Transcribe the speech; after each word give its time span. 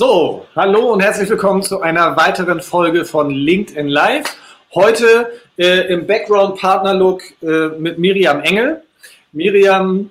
So, 0.00 0.46
hallo 0.56 0.94
und 0.94 1.00
herzlich 1.00 1.28
willkommen 1.28 1.62
zu 1.62 1.82
einer 1.82 2.16
weiteren 2.16 2.62
Folge 2.62 3.04
von 3.04 3.28
LinkedIn 3.28 3.86
Live. 3.86 4.34
Heute 4.74 5.30
äh, 5.58 5.92
im 5.92 6.06
Background 6.06 6.58
Partner 6.58 6.94
Look 6.94 7.20
äh, 7.42 7.68
mit 7.78 7.98
Miriam 7.98 8.40
Engel. 8.40 8.82
Miriam 9.32 10.08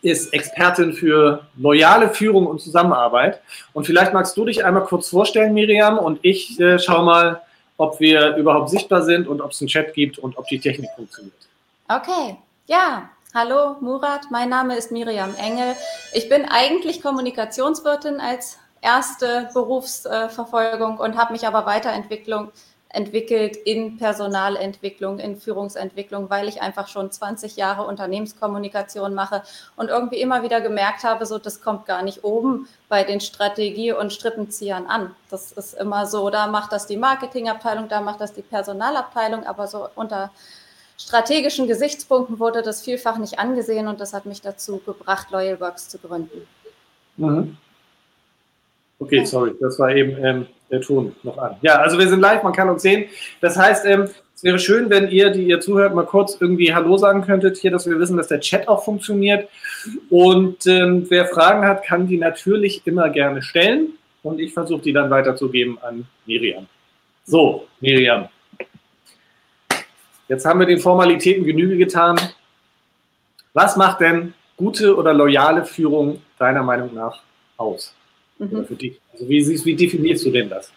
ist 0.00 0.32
Expertin 0.32 0.94
für 0.94 1.46
loyale 1.58 2.08
Führung 2.08 2.46
und 2.46 2.58
Zusammenarbeit. 2.58 3.42
Und 3.74 3.84
vielleicht 3.84 4.14
magst 4.14 4.34
du 4.34 4.46
dich 4.46 4.64
einmal 4.64 4.84
kurz 4.84 5.10
vorstellen, 5.10 5.52
Miriam, 5.52 5.98
und 5.98 6.18
ich 6.22 6.58
äh, 6.58 6.78
schaue 6.78 7.04
mal, 7.04 7.42
ob 7.76 8.00
wir 8.00 8.36
überhaupt 8.36 8.70
sichtbar 8.70 9.02
sind 9.02 9.28
und 9.28 9.42
ob 9.42 9.50
es 9.50 9.60
einen 9.60 9.68
Chat 9.68 9.92
gibt 9.92 10.18
und 10.18 10.38
ob 10.38 10.46
die 10.46 10.58
Technik 10.58 10.88
funktioniert. 10.96 11.36
Okay, 11.86 12.38
ja. 12.64 13.10
Hallo 13.34 13.76
Murat, 13.82 14.30
mein 14.30 14.48
Name 14.48 14.74
ist 14.78 14.90
Miriam 14.90 15.34
Engel. 15.38 15.74
Ich 16.14 16.30
bin 16.30 16.46
eigentlich 16.48 17.02
Kommunikationswirtin 17.02 18.18
als 18.18 18.56
erste 18.86 19.50
Berufsverfolgung 19.52 20.98
und 20.98 21.18
habe 21.18 21.32
mich 21.32 21.46
aber 21.46 21.66
weiterentwickelt 21.66 22.52
entwickelt 22.88 23.56
in 23.56 23.98
Personalentwicklung, 23.98 25.18
in 25.18 25.36
Führungsentwicklung, 25.36 26.30
weil 26.30 26.48
ich 26.48 26.62
einfach 26.62 26.88
schon 26.88 27.10
20 27.10 27.56
Jahre 27.56 27.84
Unternehmenskommunikation 27.84 29.12
mache 29.12 29.42
und 29.76 29.88
irgendwie 29.88 30.20
immer 30.20 30.42
wieder 30.42 30.60
gemerkt 30.60 31.04
habe, 31.04 31.26
so 31.26 31.38
das 31.38 31.60
kommt 31.60 31.84
gar 31.84 32.02
nicht 32.02 32.24
oben 32.24 32.68
bei 32.88 33.04
den 33.04 33.20
Strategie- 33.20 33.92
und 33.92 34.12
Strippenziehern 34.12 34.86
an. 34.86 35.14
Das 35.30 35.52
ist 35.52 35.74
immer 35.74 36.06
so, 36.06 36.30
da 36.30 36.46
macht 36.46 36.72
das 36.72 36.86
die 36.86 36.96
Marketingabteilung, 36.96 37.88
da 37.88 38.00
macht 38.00 38.20
das 38.20 38.32
die 38.32 38.42
Personalabteilung, 38.42 39.44
aber 39.44 39.66
so 39.66 39.88
unter 39.94 40.30
strategischen 40.96 41.66
Gesichtspunkten 41.66 42.38
wurde 42.38 42.62
das 42.62 42.80
vielfach 42.80 43.18
nicht 43.18 43.38
angesehen 43.38 43.88
und 43.88 44.00
das 44.00 44.14
hat 44.14 44.24
mich 44.24 44.40
dazu 44.40 44.78
gebracht, 44.78 45.30
Loyalworks 45.30 45.88
zu 45.88 45.98
gründen. 45.98 46.46
Mhm. 47.18 47.58
Okay, 48.98 49.24
sorry, 49.24 49.52
das 49.60 49.78
war 49.78 49.94
eben 49.94 50.16
ähm, 50.24 50.46
der 50.70 50.80
Ton 50.80 51.14
noch 51.22 51.36
an. 51.38 51.56
Ja, 51.60 51.80
also 51.80 51.98
wir 51.98 52.08
sind 52.08 52.20
live, 52.20 52.42
man 52.42 52.52
kann 52.52 52.68
uns 52.68 52.82
sehen. 52.82 53.06
Das 53.40 53.56
heißt, 53.56 53.84
ähm, 53.84 54.08
es 54.34 54.42
wäre 54.42 54.58
schön, 54.58 54.90
wenn 54.90 55.08
ihr, 55.08 55.30
die 55.30 55.46
ihr 55.46 55.60
zuhört, 55.60 55.94
mal 55.94 56.04
kurz 56.04 56.36
irgendwie 56.40 56.74
Hallo 56.74 56.96
sagen 56.96 57.22
könntet, 57.22 57.56
hier, 57.56 57.70
dass 57.70 57.86
wir 57.88 57.98
wissen, 57.98 58.16
dass 58.16 58.28
der 58.28 58.40
Chat 58.40 58.68
auch 58.68 58.84
funktioniert. 58.84 59.48
Und 60.10 60.66
ähm, 60.66 61.06
wer 61.08 61.26
Fragen 61.26 61.66
hat, 61.66 61.84
kann 61.84 62.06
die 62.06 62.18
natürlich 62.18 62.86
immer 62.86 63.08
gerne 63.08 63.42
stellen. 63.42 63.94
Und 64.22 64.40
ich 64.40 64.52
versuche 64.52 64.82
die 64.82 64.92
dann 64.92 65.10
weiterzugeben 65.10 65.78
an 65.82 66.06
Miriam. 66.26 66.66
So, 67.24 67.66
Miriam. 67.80 68.28
Jetzt 70.28 70.44
haben 70.44 70.58
wir 70.58 70.66
den 70.66 70.80
Formalitäten 70.80 71.44
Genüge 71.44 71.76
getan. 71.76 72.18
Was 73.54 73.76
macht 73.76 74.00
denn 74.00 74.34
gute 74.56 74.96
oder 74.96 75.14
loyale 75.14 75.64
Führung 75.64 76.20
deiner 76.38 76.62
Meinung 76.62 76.92
nach 76.92 77.22
aus? 77.56 77.94
Mhm. 78.38 78.66
Für 78.66 78.74
dich? 78.74 79.00
Also 79.12 79.28
wie, 79.28 79.64
wie 79.64 79.74
definierst 79.74 80.24
du 80.24 80.30
denn 80.30 80.48
das? 80.48 80.70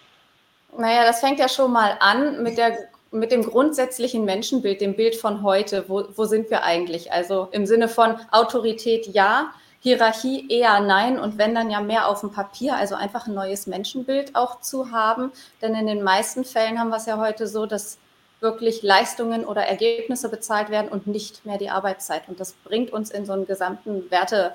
Naja, 0.78 1.04
das 1.04 1.20
fängt 1.20 1.40
ja 1.40 1.50
schon 1.50 1.72
mal 1.72 1.98
an 2.00 2.44
mit, 2.44 2.58
der, 2.58 2.78
mit 3.12 3.32
dem 3.32 3.44
grundsätzlichen 3.44 4.24
Menschenbild, 4.26 4.82
dem 4.82 4.96
Bild 4.96 5.16
von 5.16 5.44
heute. 5.44 5.86
Wo, 5.88 6.06
wo 6.16 6.26
sind 6.26 6.50
wir 6.50 6.64
eigentlich? 6.64 7.12
Also 7.12 7.50
im 7.52 7.66
Sinne 7.66 7.88
von 7.88 8.16
Autorität 8.32 9.08
ja, 9.08 9.54
Hierarchie 9.82 10.46
eher 10.50 10.82
nein 10.82 11.18
und 11.18 11.38
wenn 11.38 11.56
dann 11.56 11.70
ja 11.70 11.80
mehr 11.80 12.10
auf 12.10 12.20
dem 12.20 12.32
Papier, 12.32 12.76
also 12.76 12.96
einfach 12.96 13.28
ein 13.28 13.34
neues 13.34 13.66
Menschenbild 13.66 14.36
auch 14.36 14.60
zu 14.60 14.92
haben. 14.92 15.32
Denn 15.62 15.74
in 15.74 15.88
den 15.88 16.04
meisten 16.04 16.44
Fällen 16.44 16.80
haben 16.80 16.90
wir 16.90 16.98
es 16.98 17.06
ja 17.06 17.18
heute 17.18 17.48
so, 17.48 17.66
dass 17.66 17.98
wirklich 18.42 18.84
Leistungen 18.84 19.46
oder 19.46 19.64
Ergebnisse 19.64 20.30
bezahlt 20.30 20.70
werden 20.70 20.90
und 20.90 21.08
nicht 21.08 21.46
mehr 21.46 21.58
die 21.58 21.70
Arbeitszeit. 21.70 22.28
Und 22.28 22.40
das 22.40 22.54
bringt 22.64 22.92
uns 22.92 23.10
in 23.12 23.26
so 23.26 23.34
einen 23.34 23.46
gesamten 23.46 24.10
Werte, 24.12 24.54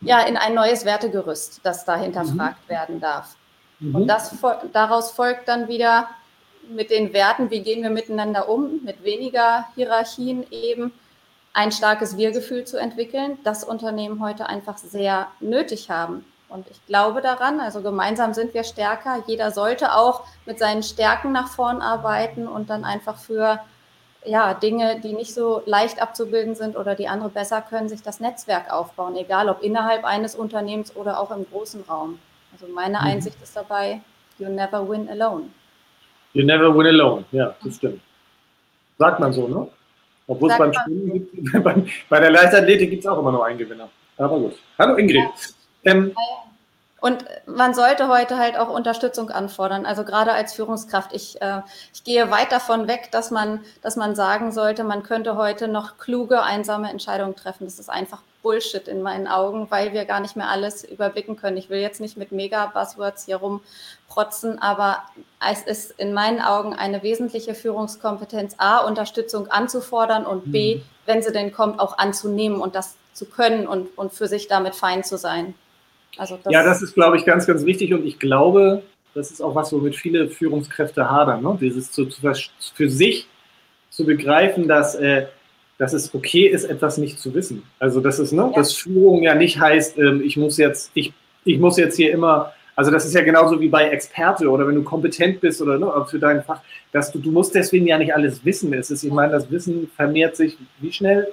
ja, 0.00 0.20
in 0.20 0.36
ein 0.36 0.54
neues 0.54 0.84
Wertegerüst, 0.84 1.60
das 1.62 1.84
da 1.84 1.96
hinterfragt 1.96 2.66
mhm. 2.66 2.72
werden 2.72 3.00
darf. 3.00 3.36
Mhm. 3.80 3.94
Und 3.94 4.08
das, 4.08 4.34
daraus 4.72 5.10
folgt 5.10 5.48
dann 5.48 5.68
wieder 5.68 6.08
mit 6.68 6.90
den 6.90 7.12
Werten, 7.12 7.50
wie 7.50 7.62
gehen 7.62 7.82
wir 7.82 7.90
miteinander 7.90 8.48
um, 8.48 8.80
mit 8.84 9.02
weniger 9.04 9.66
Hierarchien 9.74 10.46
eben 10.50 10.92
ein 11.52 11.72
starkes 11.72 12.16
Wir-Gefühl 12.16 12.64
zu 12.64 12.78
entwickeln, 12.78 13.38
das 13.42 13.64
Unternehmen 13.64 14.22
heute 14.22 14.46
einfach 14.46 14.78
sehr 14.78 15.28
nötig 15.40 15.90
haben. 15.90 16.24
Und 16.48 16.66
ich 16.68 16.84
glaube 16.86 17.20
daran, 17.20 17.60
also 17.60 17.80
gemeinsam 17.80 18.34
sind 18.34 18.54
wir 18.54 18.64
stärker. 18.64 19.22
Jeder 19.26 19.50
sollte 19.52 19.94
auch 19.94 20.24
mit 20.46 20.58
seinen 20.58 20.82
Stärken 20.82 21.32
nach 21.32 21.48
vorn 21.48 21.80
arbeiten 21.80 22.48
und 22.48 22.70
dann 22.70 22.84
einfach 22.84 23.16
für 23.16 23.60
ja, 24.24 24.54
Dinge, 24.54 25.00
die 25.00 25.12
nicht 25.12 25.32
so 25.32 25.62
leicht 25.66 26.00
abzubilden 26.00 26.54
sind 26.54 26.76
oder 26.76 26.94
die 26.94 27.08
andere 27.08 27.30
besser 27.30 27.62
können, 27.62 27.88
sich 27.88 28.02
das 28.02 28.20
Netzwerk 28.20 28.72
aufbauen, 28.72 29.16
egal 29.16 29.48
ob 29.48 29.62
innerhalb 29.62 30.04
eines 30.04 30.34
Unternehmens 30.34 30.94
oder 30.94 31.18
auch 31.18 31.30
im 31.30 31.46
großen 31.50 31.84
Raum. 31.88 32.18
Also 32.52 32.66
meine 32.72 32.98
mhm. 32.98 33.04
Einsicht 33.04 33.40
ist 33.42 33.56
dabei, 33.56 34.00
you 34.38 34.48
never 34.48 34.86
win 34.88 35.08
alone. 35.08 35.44
You 36.32 36.44
never 36.44 36.76
win 36.76 36.86
alone, 36.86 37.24
ja, 37.32 37.54
das 37.64 37.76
stimmt. 37.76 38.00
Sagt 38.98 39.20
man 39.20 39.32
so, 39.32 39.48
ne? 39.48 39.68
Obwohl 40.26 40.50
es 40.50 40.58
beim 40.58 40.72
Schwimmen 40.72 41.12
gibt, 41.12 41.52
bei, 41.64 41.84
bei 42.08 42.20
der 42.20 42.30
Leichtathletik 42.30 42.90
gibt 42.90 43.04
es 43.04 43.10
auch 43.10 43.18
immer 43.18 43.32
nur 43.32 43.44
einen 43.44 43.58
Gewinner. 43.58 43.88
Aber 44.16 44.38
gut. 44.38 44.54
Hallo 44.78 44.96
Ingrid. 44.96 45.24
Ja. 45.82 45.92
Ähm, 45.92 46.14
und 47.00 47.24
man 47.46 47.72
sollte 47.72 48.08
heute 48.08 48.38
halt 48.38 48.58
auch 48.58 48.68
Unterstützung 48.68 49.30
anfordern. 49.30 49.86
Also 49.86 50.04
gerade 50.04 50.32
als 50.32 50.52
Führungskraft. 50.52 51.14
Ich, 51.14 51.40
äh, 51.40 51.62
ich 51.94 52.04
gehe 52.04 52.30
weit 52.30 52.52
davon 52.52 52.88
weg, 52.88 53.08
dass 53.10 53.30
man, 53.30 53.60
dass 53.80 53.96
man 53.96 54.14
sagen 54.14 54.52
sollte, 54.52 54.84
man 54.84 55.02
könnte 55.02 55.36
heute 55.36 55.66
noch 55.66 55.96
kluge, 55.96 56.42
einsame 56.42 56.90
Entscheidungen 56.90 57.36
treffen. 57.36 57.64
Das 57.64 57.78
ist 57.78 57.88
einfach 57.88 58.20
Bullshit 58.42 58.86
in 58.86 59.00
meinen 59.00 59.28
Augen, 59.28 59.70
weil 59.70 59.92
wir 59.92 60.04
gar 60.04 60.20
nicht 60.20 60.36
mehr 60.36 60.48
alles 60.48 60.84
überblicken 60.84 61.36
können. 61.36 61.56
Ich 61.56 61.70
will 61.70 61.80
jetzt 61.80 62.00
nicht 62.00 62.18
mit 62.18 62.32
Mega-Buzzwords 62.32 63.24
hier 63.24 63.36
rumprotzen, 63.36 64.60
aber 64.60 65.02
es 65.46 65.62
ist 65.62 65.92
in 65.92 66.12
meinen 66.12 66.40
Augen 66.40 66.74
eine 66.74 67.02
wesentliche 67.02 67.54
Führungskompetenz, 67.54 68.56
A, 68.58 68.78
Unterstützung 68.78 69.48
anzufordern 69.48 70.26
und 70.26 70.52
B, 70.52 70.76
mhm. 70.76 70.82
wenn 71.06 71.22
sie 71.22 71.32
denn 71.32 71.52
kommt, 71.52 71.80
auch 71.80 71.96
anzunehmen 71.98 72.60
und 72.60 72.74
das 72.74 72.96
zu 73.14 73.26
können 73.26 73.66
und, 73.66 73.96
und 73.96 74.12
für 74.12 74.28
sich 74.28 74.48
damit 74.48 74.74
fein 74.74 75.04
zu 75.04 75.18
sein. 75.18 75.54
Also 76.16 76.38
das 76.42 76.52
ja, 76.52 76.64
das 76.64 76.82
ist, 76.82 76.94
glaube 76.94 77.16
ich, 77.16 77.24
ganz, 77.24 77.46
ganz 77.46 77.64
wichtig 77.64 77.94
und 77.94 78.04
ich 78.04 78.18
glaube, 78.18 78.82
das 79.14 79.30
ist 79.30 79.40
auch 79.40 79.54
was, 79.54 79.72
womit 79.72 79.96
viele 79.96 80.28
Führungskräfte 80.28 81.10
hadern, 81.10 81.42
ne? 81.42 81.58
dieses 81.60 81.90
zu, 81.90 82.06
zu, 82.06 82.20
für 82.74 82.90
sich 82.90 83.28
zu 83.90 84.04
begreifen, 84.04 84.68
dass, 84.68 84.94
äh, 84.94 85.26
dass 85.78 85.92
es 85.92 86.14
okay 86.14 86.46
ist, 86.46 86.64
etwas 86.64 86.98
nicht 86.98 87.18
zu 87.18 87.34
wissen. 87.34 87.62
Also 87.78 88.00
dass 88.00 88.18
es, 88.18 88.32
ne, 88.32 88.42
ja. 88.42 88.52
dass 88.52 88.72
Führung 88.72 89.22
ja 89.22 89.34
nicht 89.34 89.58
heißt, 89.58 89.98
ähm, 89.98 90.22
ich 90.24 90.36
muss 90.36 90.56
jetzt, 90.58 90.90
ich, 90.94 91.12
ich 91.44 91.58
muss 91.58 91.76
jetzt 91.76 91.96
hier 91.96 92.12
immer, 92.12 92.52
also 92.76 92.90
das 92.90 93.04
ist 93.04 93.14
ja 93.14 93.22
genauso 93.22 93.60
wie 93.60 93.68
bei 93.68 93.88
Experte 93.88 94.48
oder 94.48 94.66
wenn 94.66 94.76
du 94.76 94.82
kompetent 94.82 95.40
bist 95.40 95.60
oder 95.60 95.78
ne, 95.78 95.90
für 96.08 96.18
dein 96.18 96.42
Fach, 96.42 96.60
dass 96.92 97.10
du, 97.10 97.18
du 97.18 97.32
musst 97.32 97.54
deswegen 97.54 97.86
ja 97.86 97.98
nicht 97.98 98.14
alles 98.14 98.44
wissen. 98.44 98.72
Es 98.72 98.90
ist, 98.90 99.02
ich 99.02 99.12
meine, 99.12 99.32
das 99.32 99.50
Wissen 99.50 99.90
vermehrt 99.96 100.36
sich 100.36 100.56
wie 100.78 100.92
schnell? 100.92 101.32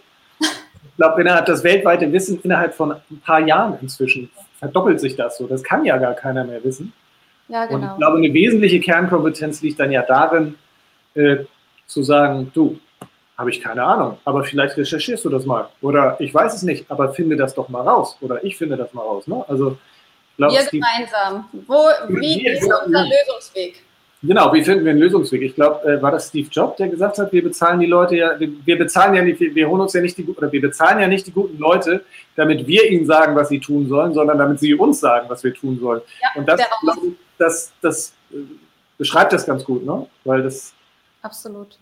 Ich 0.97 1.03
glaube, 1.03 1.21
innerhalb 1.21 1.45
das 1.45 1.63
weltweite 1.63 2.11
Wissen 2.11 2.41
innerhalb 2.41 2.73
von 2.73 2.91
ein 2.91 3.21
paar 3.23 3.39
Jahren 3.45 3.77
inzwischen 3.83 4.31
verdoppelt 4.57 4.99
sich 4.99 5.15
das 5.15 5.37
so. 5.37 5.45
Das 5.45 5.61
kann 5.61 5.85
ja 5.85 5.95
gar 5.97 6.15
keiner 6.15 6.43
mehr 6.43 6.63
wissen. 6.63 6.91
Ja, 7.49 7.67
genau. 7.67 7.77
Und 7.77 7.91
ich 7.91 7.97
glaube, 7.97 8.17
eine 8.17 8.33
wesentliche 8.33 8.79
Kernkompetenz 8.79 9.61
liegt 9.61 9.79
dann 9.79 9.91
ja 9.91 10.01
darin, 10.01 10.55
äh, 11.13 11.37
zu 11.85 12.01
sagen, 12.01 12.49
du, 12.51 12.79
habe 13.37 13.51
ich 13.51 13.61
keine 13.61 13.83
Ahnung, 13.83 14.17
aber 14.25 14.43
vielleicht 14.43 14.75
recherchierst 14.75 15.23
du 15.23 15.29
das 15.29 15.45
mal. 15.45 15.69
Oder 15.83 16.17
ich 16.19 16.33
weiß 16.33 16.55
es 16.55 16.63
nicht, 16.63 16.89
aber 16.89 17.13
finde 17.13 17.35
das 17.35 17.53
doch 17.53 17.69
mal 17.69 17.87
raus. 17.87 18.17
Oder 18.21 18.43
ich 18.43 18.57
finde 18.57 18.75
das 18.75 18.91
mal 18.95 19.03
raus. 19.03 19.27
Ne? 19.27 19.45
Also, 19.47 19.77
glaub, 20.35 20.51
wir 20.51 20.65
gemeinsam. 20.65 21.47
Wo, 21.67 21.75
wie 22.07 22.43
ist 22.47 22.63
unser 22.63 23.03
Lösungsweg? 23.03 23.83
Genau, 24.23 24.51
wie 24.51 24.63
finden 24.63 24.83
wir 24.83 24.91
einen 24.91 24.99
Lösungsweg? 24.99 25.43
Ich 25.43 25.53
glaube, 25.53 25.87
äh, 25.87 26.01
war 26.01 26.11
das 26.11 26.29
Steve 26.29 26.47
Jobs, 26.51 26.77
der 26.77 26.87
gesagt 26.87 27.19
hat, 27.19 27.31
wir 27.31 27.43
bezahlen 27.43 27.79
die 27.79 27.85
Leute 27.85 28.15
ja, 28.15 28.39
wir, 28.39 28.49
wir 28.65 28.77
bezahlen 28.77 29.13
ja 29.13 29.21
nicht, 29.21 29.39
wir, 29.39 29.53
wir 29.53 29.69
holen 29.69 29.81
uns 29.81 29.93
ja 29.93 30.01
nicht 30.01 30.17
die 30.17 30.25
oder 30.25 30.51
wir 30.51 30.61
bezahlen 30.61 30.99
ja 30.99 31.07
nicht 31.07 31.27
die 31.27 31.31
guten 31.31 31.59
Leute, 31.59 32.03
damit 32.35 32.65
wir 32.65 32.89
ihnen 32.89 33.05
sagen, 33.05 33.35
was 33.35 33.49
sie 33.49 33.59
tun 33.59 33.87
sollen, 33.87 34.13
sondern 34.13 34.39
damit 34.39 34.59
sie 34.59 34.73
uns 34.73 34.99
sagen, 34.99 35.29
was 35.29 35.43
wir 35.43 35.53
tun 35.53 35.79
sollen. 35.79 36.01
Ja, 36.21 36.29
Und 36.35 36.47
das, 36.47 36.61
glaub, 36.81 36.97
das, 37.37 37.71
das 37.81 38.13
äh, 38.31 38.37
beschreibt 38.97 39.33
das 39.33 39.45
ganz 39.45 39.63
gut, 39.63 39.85
ne? 39.85 40.07
Weil 40.23 40.41
das 40.41 40.73
absolut. 41.21 41.77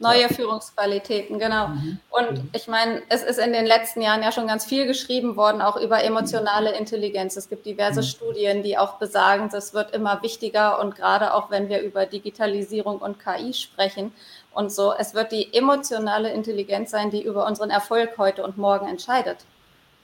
Neue 0.00 0.28
Führungsqualitäten, 0.28 1.38
genau. 1.38 1.68
Mhm. 1.68 2.00
Und 2.10 2.32
mhm. 2.32 2.50
ich 2.52 2.66
meine, 2.66 3.02
es 3.08 3.22
ist 3.22 3.38
in 3.38 3.52
den 3.52 3.64
letzten 3.64 4.00
Jahren 4.00 4.22
ja 4.22 4.32
schon 4.32 4.48
ganz 4.48 4.64
viel 4.64 4.86
geschrieben 4.86 5.36
worden, 5.36 5.62
auch 5.62 5.76
über 5.76 6.02
emotionale 6.02 6.76
Intelligenz. 6.76 7.36
Es 7.36 7.48
gibt 7.48 7.64
diverse 7.64 8.00
mhm. 8.00 8.06
Studien, 8.06 8.62
die 8.64 8.76
auch 8.76 8.94
besagen, 8.94 9.50
das 9.52 9.72
wird 9.72 9.92
immer 9.92 10.20
wichtiger 10.22 10.80
und 10.80 10.96
gerade 10.96 11.32
auch 11.32 11.50
wenn 11.50 11.68
wir 11.68 11.80
über 11.80 12.06
Digitalisierung 12.06 12.98
und 12.98 13.18
KI 13.20 13.54
sprechen 13.54 14.12
und 14.52 14.72
so, 14.72 14.94
es 14.96 15.14
wird 15.14 15.32
die 15.32 15.52
emotionale 15.54 16.30
Intelligenz 16.30 16.90
sein, 16.90 17.10
die 17.10 17.22
über 17.22 17.46
unseren 17.46 17.70
Erfolg 17.70 18.18
heute 18.18 18.44
und 18.44 18.56
morgen 18.56 18.88
entscheidet. 18.88 19.38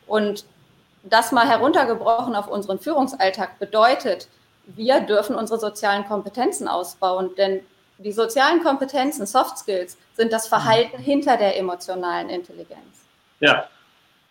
Und 0.07 0.45
das 1.03 1.33
mal 1.33 1.49
heruntergebrochen 1.49 2.35
auf 2.35 2.49
unseren 2.49 2.79
Führungsalltag 2.79 3.59
bedeutet, 3.59 4.29
wir 4.67 5.01
dürfen 5.01 5.37
unsere 5.37 5.59
sozialen 5.59 6.07
Kompetenzen 6.07 6.69
ausbauen, 6.69 7.31
denn 7.37 7.61
die 8.03 8.13
sozialen 8.13 8.63
Kompetenzen, 8.63 9.27
Soft 9.27 9.59
Skills, 9.59 9.97
sind 10.17 10.33
das 10.33 10.47
Verhalten 10.49 10.99
mhm. 10.99 11.03
hinter 11.03 11.37
der 11.37 11.57
emotionalen 11.59 12.29
Intelligenz. 12.29 12.81
Ja. 13.41 13.69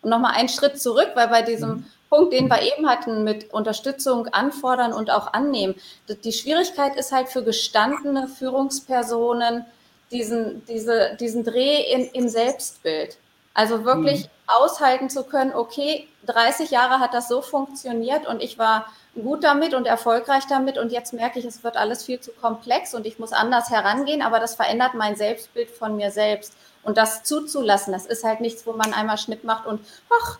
Und 0.01 0.09
nochmal 0.09 0.35
einen 0.35 0.49
Schritt 0.49 0.81
zurück, 0.81 1.11
weil 1.15 1.27
bei 1.27 1.41
diesem 1.41 1.69
mhm. 1.69 1.85
Punkt, 2.09 2.33
den 2.33 2.47
wir 2.47 2.61
eben 2.61 2.89
hatten 2.89 3.23
mit 3.23 3.53
Unterstützung 3.53 4.27
anfordern 4.27 4.93
und 4.93 5.11
auch 5.11 5.33
annehmen. 5.33 5.75
Die 6.07 6.33
Schwierigkeit 6.33 6.95
ist 6.95 7.11
halt 7.11 7.29
für 7.29 7.43
gestandene 7.43 8.27
Führungspersonen 8.27 9.65
diesen, 10.11 10.65
diese, 10.65 11.15
diesen 11.19 11.43
Dreh 11.43 11.81
in, 11.93 12.09
im 12.11 12.29
Selbstbild. 12.29 13.17
Also 13.53 13.85
wirklich 13.85 14.23
mhm. 14.23 14.29
aushalten 14.47 15.09
zu 15.09 15.23
können, 15.23 15.53
okay, 15.53 16.07
30 16.25 16.71
Jahre 16.71 16.99
hat 16.99 17.13
das 17.13 17.27
so 17.27 17.41
funktioniert 17.41 18.25
und 18.25 18.41
ich 18.41 18.57
war 18.57 18.91
gut 19.15 19.43
damit 19.43 19.73
und 19.73 19.87
erfolgreich 19.87 20.43
damit 20.47 20.77
und 20.77 20.91
jetzt 20.91 21.13
merke 21.13 21.39
ich, 21.39 21.45
es 21.45 21.63
wird 21.63 21.77
alles 21.77 22.03
viel 22.03 22.19
zu 22.19 22.31
komplex 22.31 22.93
und 22.93 23.05
ich 23.05 23.19
muss 23.19 23.33
anders 23.33 23.69
herangehen, 23.69 24.21
aber 24.21 24.39
das 24.39 24.55
verändert 24.55 24.93
mein 24.93 25.15
Selbstbild 25.15 25.69
von 25.69 25.95
mir 25.95 26.11
selbst. 26.11 26.55
Und 26.83 26.97
das 26.97 27.23
zuzulassen, 27.23 27.91
das 27.91 28.05
ist 28.05 28.23
halt 28.23 28.39
nichts, 28.39 28.65
wo 28.65 28.73
man 28.73 28.93
einmal 28.93 29.17
Schnitt 29.17 29.43
macht 29.43 29.65
und 29.65 29.81
ach, 30.09 30.39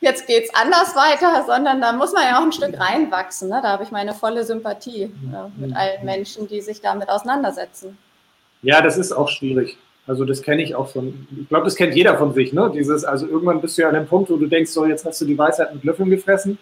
jetzt 0.00 0.26
geht 0.26 0.44
es 0.44 0.54
anders 0.54 0.96
weiter, 0.96 1.44
sondern 1.46 1.80
da 1.80 1.92
muss 1.92 2.12
man 2.12 2.24
ja 2.24 2.38
auch 2.38 2.42
ein 2.42 2.52
Stück 2.52 2.78
reinwachsen. 2.78 3.48
Ne? 3.48 3.60
Da 3.62 3.70
habe 3.70 3.84
ich 3.84 3.90
meine 3.90 4.14
volle 4.14 4.44
Sympathie 4.44 5.04
äh, 5.04 5.10
mit 5.56 5.74
allen 5.76 6.04
Menschen, 6.04 6.48
die 6.48 6.60
sich 6.60 6.80
damit 6.80 7.08
auseinandersetzen. 7.08 7.96
Ja, 8.62 8.82
das 8.82 8.98
ist 8.98 9.12
auch 9.12 9.28
schwierig. 9.28 9.78
Also 10.06 10.24
das 10.24 10.42
kenne 10.42 10.62
ich 10.62 10.74
auch 10.74 10.88
von, 10.88 11.26
ich 11.36 11.48
glaube, 11.48 11.64
das 11.64 11.74
kennt 11.74 11.94
jeder 11.94 12.16
von 12.16 12.32
sich, 12.32 12.52
ne? 12.52 12.70
Dieses, 12.72 13.04
also 13.04 13.26
irgendwann 13.26 13.60
bist 13.60 13.76
du 13.76 13.82
ja 13.82 13.88
an 13.88 13.94
dem 13.94 14.06
Punkt, 14.06 14.30
wo 14.30 14.36
du 14.36 14.46
denkst, 14.46 14.70
so 14.70 14.86
jetzt 14.86 15.04
hast 15.04 15.20
du 15.20 15.24
die 15.24 15.36
Weisheit 15.36 15.74
mit 15.74 15.82
Löffeln 15.82 16.10
gefressen 16.10 16.58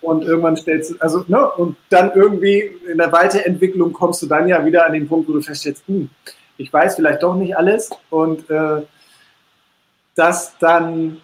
und 0.00 0.24
irgendwann 0.24 0.56
stellst 0.56 0.92
du, 0.92 0.94
also, 1.00 1.24
ne? 1.28 1.50
Und 1.52 1.76
dann 1.90 2.12
irgendwie 2.14 2.70
in 2.90 2.98
der 2.98 3.12
Weiterentwicklung 3.12 3.92
kommst 3.92 4.22
du 4.22 4.26
dann 4.26 4.48
ja 4.48 4.64
wieder 4.64 4.86
an 4.86 4.92
den 4.92 5.06
Punkt, 5.06 5.28
wo 5.28 5.32
du 5.32 5.40
feststellst, 5.40 5.86
hm, 5.86 6.08
ich 6.56 6.72
weiß 6.72 6.96
vielleicht 6.96 7.22
doch 7.22 7.34
nicht 7.34 7.56
alles 7.56 7.90
und 8.10 8.48
äh, 8.50 8.82
das 10.14 10.56
dann, 10.58 11.20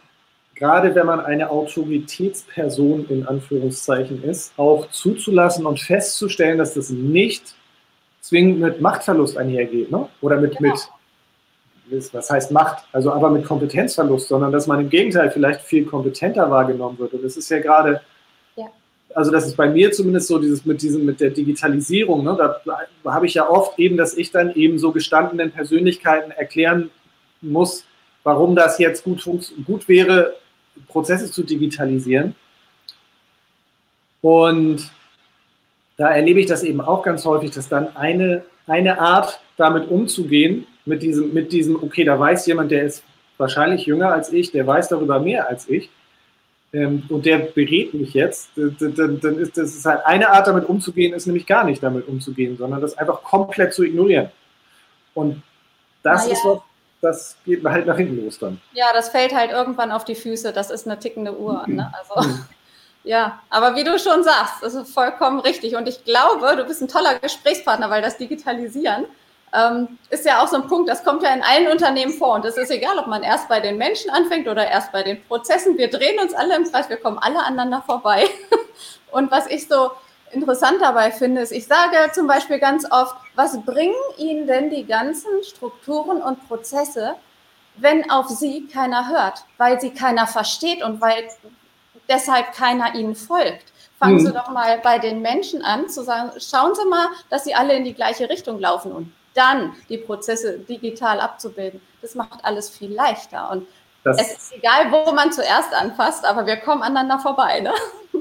gerade 0.55 0.95
wenn 0.95 1.07
man 1.07 1.21
eine 1.21 1.51
Autoritätsperson 1.51 3.07
in 3.09 3.27
Anführungszeichen 3.27 4.23
ist, 4.25 4.53
auch 4.57 4.91
zuzulassen 4.91 5.67
und 5.67 5.81
festzustellen, 5.81 6.59
dass 6.59 6.75
das 6.75 6.91
nicht 6.91 7.55
zwingend 8.21 8.61
mit 8.61 8.81
Machtverlust 8.81 9.37
einhergeht, 9.37 9.91
ne? 9.91 10.09
oder 10.21 10.41
mit, 10.41 10.57
genau. 10.57 10.75
mit 11.91 12.15
was 12.15 12.31
heißt 12.31 12.51
Macht, 12.51 12.85
also 12.93 13.13
aber 13.13 13.31
mit 13.31 13.45
Kompetenzverlust, 13.45 14.29
sondern 14.29 14.51
dass 14.53 14.67
man 14.67 14.81
im 14.81 14.89
Gegenteil 14.89 15.31
vielleicht 15.31 15.61
viel 15.61 15.85
kompetenter 15.85 16.51
wahrgenommen 16.51 16.99
wird. 16.99 17.13
Und 17.13 17.25
das 17.25 17.37
ist 17.37 17.49
ja 17.49 17.61
gerade. 17.61 18.01
Also 19.17 19.31
das 19.31 19.47
ist 19.47 19.57
bei 19.57 19.67
mir 19.71 19.91
zumindest 19.93 20.29
so, 20.29 20.39
dieses 20.39 20.67
mit 20.67 20.83
diesem, 20.83 21.07
mit 21.07 21.21
der 21.21 21.31
Digitalisierung, 21.31 22.23
ne, 22.23 22.37
da, 22.37 22.61
habe 23.11 23.25
ich 23.25 23.33
ja 23.33 23.49
oft 23.49 23.79
eben, 23.79 23.97
dass 23.97 24.15
ich 24.15 24.31
dann 24.31 24.55
eben 24.55 24.79
so 24.79 24.93
gestandenen 24.93 25.51
Persönlichkeiten 25.53 26.33
erklären 26.33 26.91
muss, 27.41 27.85
warum 28.25 28.55
das 28.55 28.79
jetzt 28.79 29.05
gut, 29.05 29.27
gut 29.65 29.89
wäre, 29.89 30.35
Prozesse 30.89 31.31
zu 31.31 31.45
digitalisieren. 31.45 32.35
Und 34.21 34.91
da 35.97 36.11
erlebe 36.11 36.41
ich 36.41 36.47
das 36.47 36.63
eben 36.63 36.83
auch 36.83 37.03
ganz 37.03 37.25
häufig, 37.25 37.53
dass 37.53 37.71
dann 37.71 37.97
eine, 37.97 38.45
eine 38.67 39.01
Art, 39.01 39.41
damit 39.57 39.89
umzugehen, 39.89 40.67
mit 40.85 41.03
diesem, 41.03 41.33
mit 41.33 41.53
diesem, 41.53 41.83
okay, 41.83 42.05
da 42.05 42.21
weiß 42.21 42.45
jemand, 42.49 42.71
der 42.71 42.85
ist 42.85 43.03
wahrscheinlich 43.39 43.87
jünger 43.87 44.13
als 44.13 44.31
ich, 44.31 44.53
der 44.53 44.67
weiß 44.67 44.91
darüber 44.91 45.21
mehr 45.21 45.49
als 45.49 45.71
ich 45.71 45.89
ähm, 46.77 47.05
und 47.09 47.25
der 47.25 47.39
berät 47.39 47.95
mich 47.95 48.13
jetzt, 48.13 48.51
dann, 48.55 49.19
dann 49.19 49.39
ist 49.39 49.57
das 49.57 49.75
ist 49.75 49.87
halt 49.87 50.05
eine 50.05 50.29
Art, 50.29 50.47
damit 50.47 50.69
umzugehen, 50.69 51.15
ist 51.15 51.25
nämlich 51.25 51.47
gar 51.47 51.65
nicht 51.65 51.83
damit 51.83 52.07
umzugehen, 52.07 52.59
sondern 52.59 52.83
das 52.83 52.99
einfach 52.99 53.23
komplett 53.23 53.73
zu 53.73 53.83
ignorieren. 53.83 54.29
Und 55.15 55.43
das 56.03 56.27
ja. 56.27 56.35
ist 56.35 56.45
was, 56.45 56.59
das 57.01 57.37
geht 57.47 57.65
halt 57.65 57.87
nach 57.87 57.97
hinten 57.97 58.23
los 58.23 58.39
dann. 58.39 58.61
Ja, 58.75 58.89
das 58.93 59.09
fällt 59.09 59.35
halt 59.35 59.53
irgendwann 59.53 59.91
auf 59.91 60.05
die 60.05 60.15
Füße, 60.15 60.53
das 60.53 60.71
ist 60.71 60.87
eine 60.87 60.99
tickende 60.99 61.39
Uhr. 61.39 61.65
Ne? 61.67 61.91
Also. 62.15 62.29
Ja, 63.05 63.41
aber 63.49 63.77
wie 63.77 63.85
du 63.85 63.99
schon 63.99 64.23
sagst, 64.25 64.55
das 64.63 64.75
ist 64.75 64.93
vollkommen 64.93 65.39
richtig. 65.39 65.77
Und 65.77 65.89
ich 65.89 66.05
glaube, 66.05 66.57
du 66.57 66.65
bist 66.65 66.83
ein 66.83 66.89
toller 66.89 67.19
Gesprächspartner, 67.21 67.89
weil 67.89 68.03
das 68.03 68.19
Digitalisieren 68.19 69.05
ähm, 69.55 69.99
ist 70.11 70.25
ja 70.25 70.43
auch 70.43 70.49
so 70.49 70.57
ein 70.57 70.67
Punkt, 70.69 70.89
das 70.89 71.05
kommt 71.05 71.23
ja 71.23 71.33
in 71.33 71.43
allen 71.43 71.69
Unternehmen 71.69 72.13
vor. 72.13 72.35
Und 72.35 72.45
es 72.45 72.57
ist 72.57 72.71
egal, 72.71 72.99
ob 72.99 73.07
man 73.07 73.23
erst 73.23 73.49
bei 73.49 73.61
den 73.61 73.79
Menschen 73.79 74.11
anfängt 74.11 74.49
oder 74.49 74.67
erst 74.67 74.93
bei 74.93 75.03
den 75.03 75.23
Prozessen. 75.25 75.79
Wir 75.79 75.89
drehen 75.89 76.19
uns 76.19 76.35
alle 76.35 76.57
im 76.57 76.71
Kreis, 76.71 76.89
wir 76.89 76.97
kommen 76.97 77.19
alle 77.19 77.43
aneinander 77.43 77.83
vorbei. 77.87 78.29
Und 79.13 79.31
was 79.31 79.47
ich 79.47 79.69
so 79.69 79.93
interessant 80.33 80.79
dabei 80.81 81.11
finde, 81.11 81.41
ist, 81.41 81.53
ich 81.53 81.67
sage 81.67 81.97
zum 82.13 82.27
Beispiel 82.27 82.59
ganz 82.59 82.91
oft, 82.91 83.17
was 83.35 83.65
bringen 83.65 83.95
Ihnen 84.19 84.47
denn 84.47 84.71
die 84.71 84.85
ganzen 84.85 85.43
Strukturen 85.45 86.21
und 86.21 86.47
Prozesse, 86.49 87.15
wenn 87.77 88.11
auf 88.11 88.29
Sie 88.29 88.67
keiner 88.67 89.09
hört, 89.09 89.45
weil 89.59 89.81
sie 89.81 89.91
keiner 89.91 90.27
versteht 90.27 90.83
und 90.83 91.01
weil 91.01 91.29
deshalb 92.09 92.53
keiner 92.53 92.95
Ihnen 92.95 93.15
folgt? 93.15 93.73
Fangen 93.99 94.19
hm. 94.19 94.27
Sie 94.27 94.33
doch 94.33 94.51
mal 94.51 94.79
bei 94.79 94.99
den 94.99 95.23
Menschen 95.23 95.63
an, 95.63 95.89
zu 95.89 96.03
sagen, 96.03 96.33
schauen 96.39 96.75
Sie 96.75 96.85
mal, 96.87 97.09
dass 97.31 97.45
Sie 97.45 97.55
alle 97.55 97.75
in 97.75 97.85
die 97.85 97.95
gleiche 97.95 98.29
Richtung 98.29 98.59
laufen 98.59 98.93
und 98.93 99.13
dann 99.37 99.73
die 99.89 99.99
Prozesse 99.99 100.59
digital 100.59 101.21
abzubilden, 101.21 101.81
das 102.03 102.15
macht 102.15 102.45
alles 102.45 102.71
viel 102.71 102.93
leichter. 102.93 103.51
Und 103.51 103.67
das 104.05 104.21
es 104.21 104.33
ist 104.39 104.55
egal, 104.57 104.91
wo 104.91 105.13
man 105.13 105.33
zuerst 105.33 105.75
anfasst, 105.75 106.25
aber 106.25 106.47
wir 106.47 106.57
kommen 106.57 106.83
aneinander 106.83 107.19
vorbei. 107.19 107.61
Ne? 107.61 107.73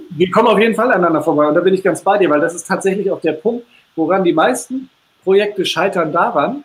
Wir 0.10 0.32
kommen 0.32 0.48
auf 0.48 0.60
jeden 0.60 0.76
Fall 0.76 0.92
aneinander 0.92 1.22
vorbei 1.22 1.48
und 1.48 1.56
da 1.56 1.62
bin 1.62 1.74
ich 1.74 1.84
ganz 1.84 2.02
bei 2.02 2.18
dir, 2.18 2.30
weil 2.30 2.42
das 2.42 2.56
ist 2.56 2.68
tatsächlich 2.68 3.12
auch 3.12 3.22
der 3.22 3.34
Punkt, 3.34 3.66
woran 3.96 4.24
die 4.24 4.34
meisten 4.34 4.90
Projekte 5.24 5.66
scheitern 5.66 6.12
daran, 6.12 6.64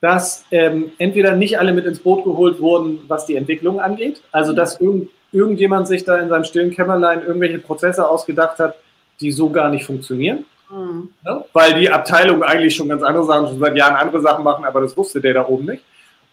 dass 0.00 0.44
ähm, 0.50 0.92
entweder 0.98 1.34
nicht 1.34 1.58
alle 1.58 1.72
mit 1.72 1.86
ins 1.86 1.98
Boot 1.98 2.24
geholt 2.24 2.60
wurden, 2.60 3.00
was 3.08 3.26
die 3.26 3.36
Entwicklung 3.36 3.80
angeht, 3.80 4.22
also 4.32 4.52
dass 4.52 4.80
irgend, 4.80 5.10
irgendjemand 5.32 5.88
sich 5.88 6.04
da 6.04 6.18
in 6.18 6.28
seinem 6.28 6.44
stillen 6.44 6.70
Kämmerlein 6.70 7.22
irgendwelche 7.22 7.58
Prozesse 7.58 8.08
ausgedacht 8.08 8.58
hat, 8.58 8.76
die 9.20 9.32
so 9.32 9.50
gar 9.50 9.70
nicht 9.70 9.84
funktionieren. 9.84 10.44
Mhm. 10.70 11.10
Ja, 11.24 11.44
weil 11.52 11.74
die 11.74 11.90
Abteilung 11.90 12.42
eigentlich 12.42 12.74
schon 12.74 12.88
ganz 12.88 13.02
andere 13.02 13.24
Sachen, 13.24 13.48
schon 13.48 13.58
seit 13.58 13.76
Jahren 13.76 13.96
andere 13.96 14.20
Sachen 14.20 14.44
machen, 14.44 14.64
aber 14.64 14.80
das 14.80 14.96
wusste 14.96 15.20
der 15.20 15.34
da 15.34 15.46
oben 15.46 15.66
nicht. 15.66 15.84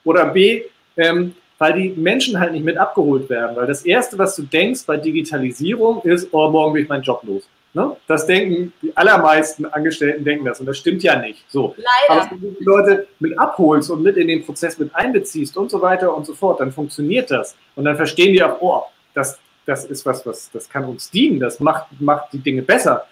Oder 0.04 0.26
B, 0.26 0.64
ähm, 0.98 1.36
weil 1.58 1.74
die 1.74 1.90
Menschen 1.90 2.40
halt 2.40 2.54
nicht 2.54 2.66
mit 2.66 2.78
abgeholt 2.78 3.30
werden. 3.30 3.56
Weil 3.56 3.68
das 3.68 3.86
Erste, 3.86 4.18
was 4.18 4.36
du 4.36 4.44
denkst 4.44 4.82
bei 4.86 4.98
Digitalisierung, 4.98 6.02
ist, 6.04 6.30
oh, 6.32 6.50
morgen 6.50 6.74
bin 6.74 6.84
ich 6.84 6.90
meinen 6.90 7.04
Job 7.04 7.22
los. 7.24 7.48
Ne? 7.74 7.96
Das 8.06 8.26
denken 8.26 8.74
die 8.82 8.96
allermeisten 8.98 9.66
Angestellten 9.66 10.26
denken 10.26 10.44
das 10.44 10.60
und 10.60 10.66
das 10.66 10.78
stimmt 10.78 11.04
ja 11.04 11.18
nicht. 11.18 11.46
So. 11.48 11.76
Leider. 11.78 12.22
Aber 12.24 12.32
wenn 12.32 12.42
du 12.42 12.56
die 12.60 12.64
Leute 12.66 13.08
mit 13.20 13.40
abholst 13.40 13.90
und 13.92 14.04
mit 14.04 14.18
in 14.18 14.28
den 14.28 14.44
Prozess 14.44 14.78
mit 14.78 14.94
einbeziehst 14.94 15.56
und 15.56 15.72
so 15.72 15.82
weiter 15.82 16.14
und 16.16 16.26
so 16.26 16.34
fort, 16.34 16.60
dann 16.60 16.72
funktioniert 16.72 17.32
das. 17.32 17.56
Und 17.76 17.86
dann 17.86 17.96
verstehen 17.96 18.34
die 18.34 18.44
auch, 18.44 18.60
oh, 18.60 18.84
das, 19.14 19.40
das 19.66 19.86
ist 19.86 20.06
was, 20.06 20.26
was, 20.26 20.52
das 20.52 20.68
kann 20.68 20.84
uns 20.84 21.10
dienen, 21.10 21.40
das 21.40 21.60
macht, 21.62 21.88
macht 22.02 22.34
die 22.34 22.40
Dinge 22.40 22.62
besser. 22.62 23.06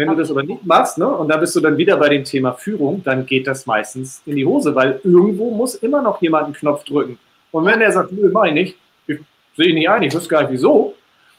Wenn 0.00 0.08
du 0.08 0.16
das 0.16 0.30
aber 0.30 0.42
nicht 0.42 0.64
machst, 0.64 0.96
ne, 0.96 1.06
und 1.06 1.28
da 1.28 1.36
bist 1.36 1.54
du 1.54 1.60
dann 1.60 1.76
wieder 1.76 1.98
bei 1.98 2.08
dem 2.08 2.24
Thema 2.24 2.54
Führung, 2.54 3.02
dann 3.04 3.26
geht 3.26 3.46
das 3.46 3.66
meistens 3.66 4.22
in 4.24 4.34
die 4.34 4.46
Hose, 4.46 4.74
weil 4.74 4.98
irgendwo 5.04 5.50
muss 5.50 5.74
immer 5.74 6.00
noch 6.00 6.22
jemand 6.22 6.46
einen 6.46 6.54
Knopf 6.54 6.84
drücken. 6.84 7.18
Und 7.52 7.66
wenn 7.66 7.80
der 7.80 7.92
sagt, 7.92 8.10
nö, 8.10 8.30
mach 8.32 8.44
ich 8.44 8.54
nicht, 8.54 8.76
ich 9.06 9.18
sehe 9.56 9.74
nicht 9.74 9.90
ein, 9.90 10.02
ich 10.02 10.14
wüsste 10.14 10.30
gar 10.30 10.42
nicht 10.42 10.52
wieso, 10.52 10.94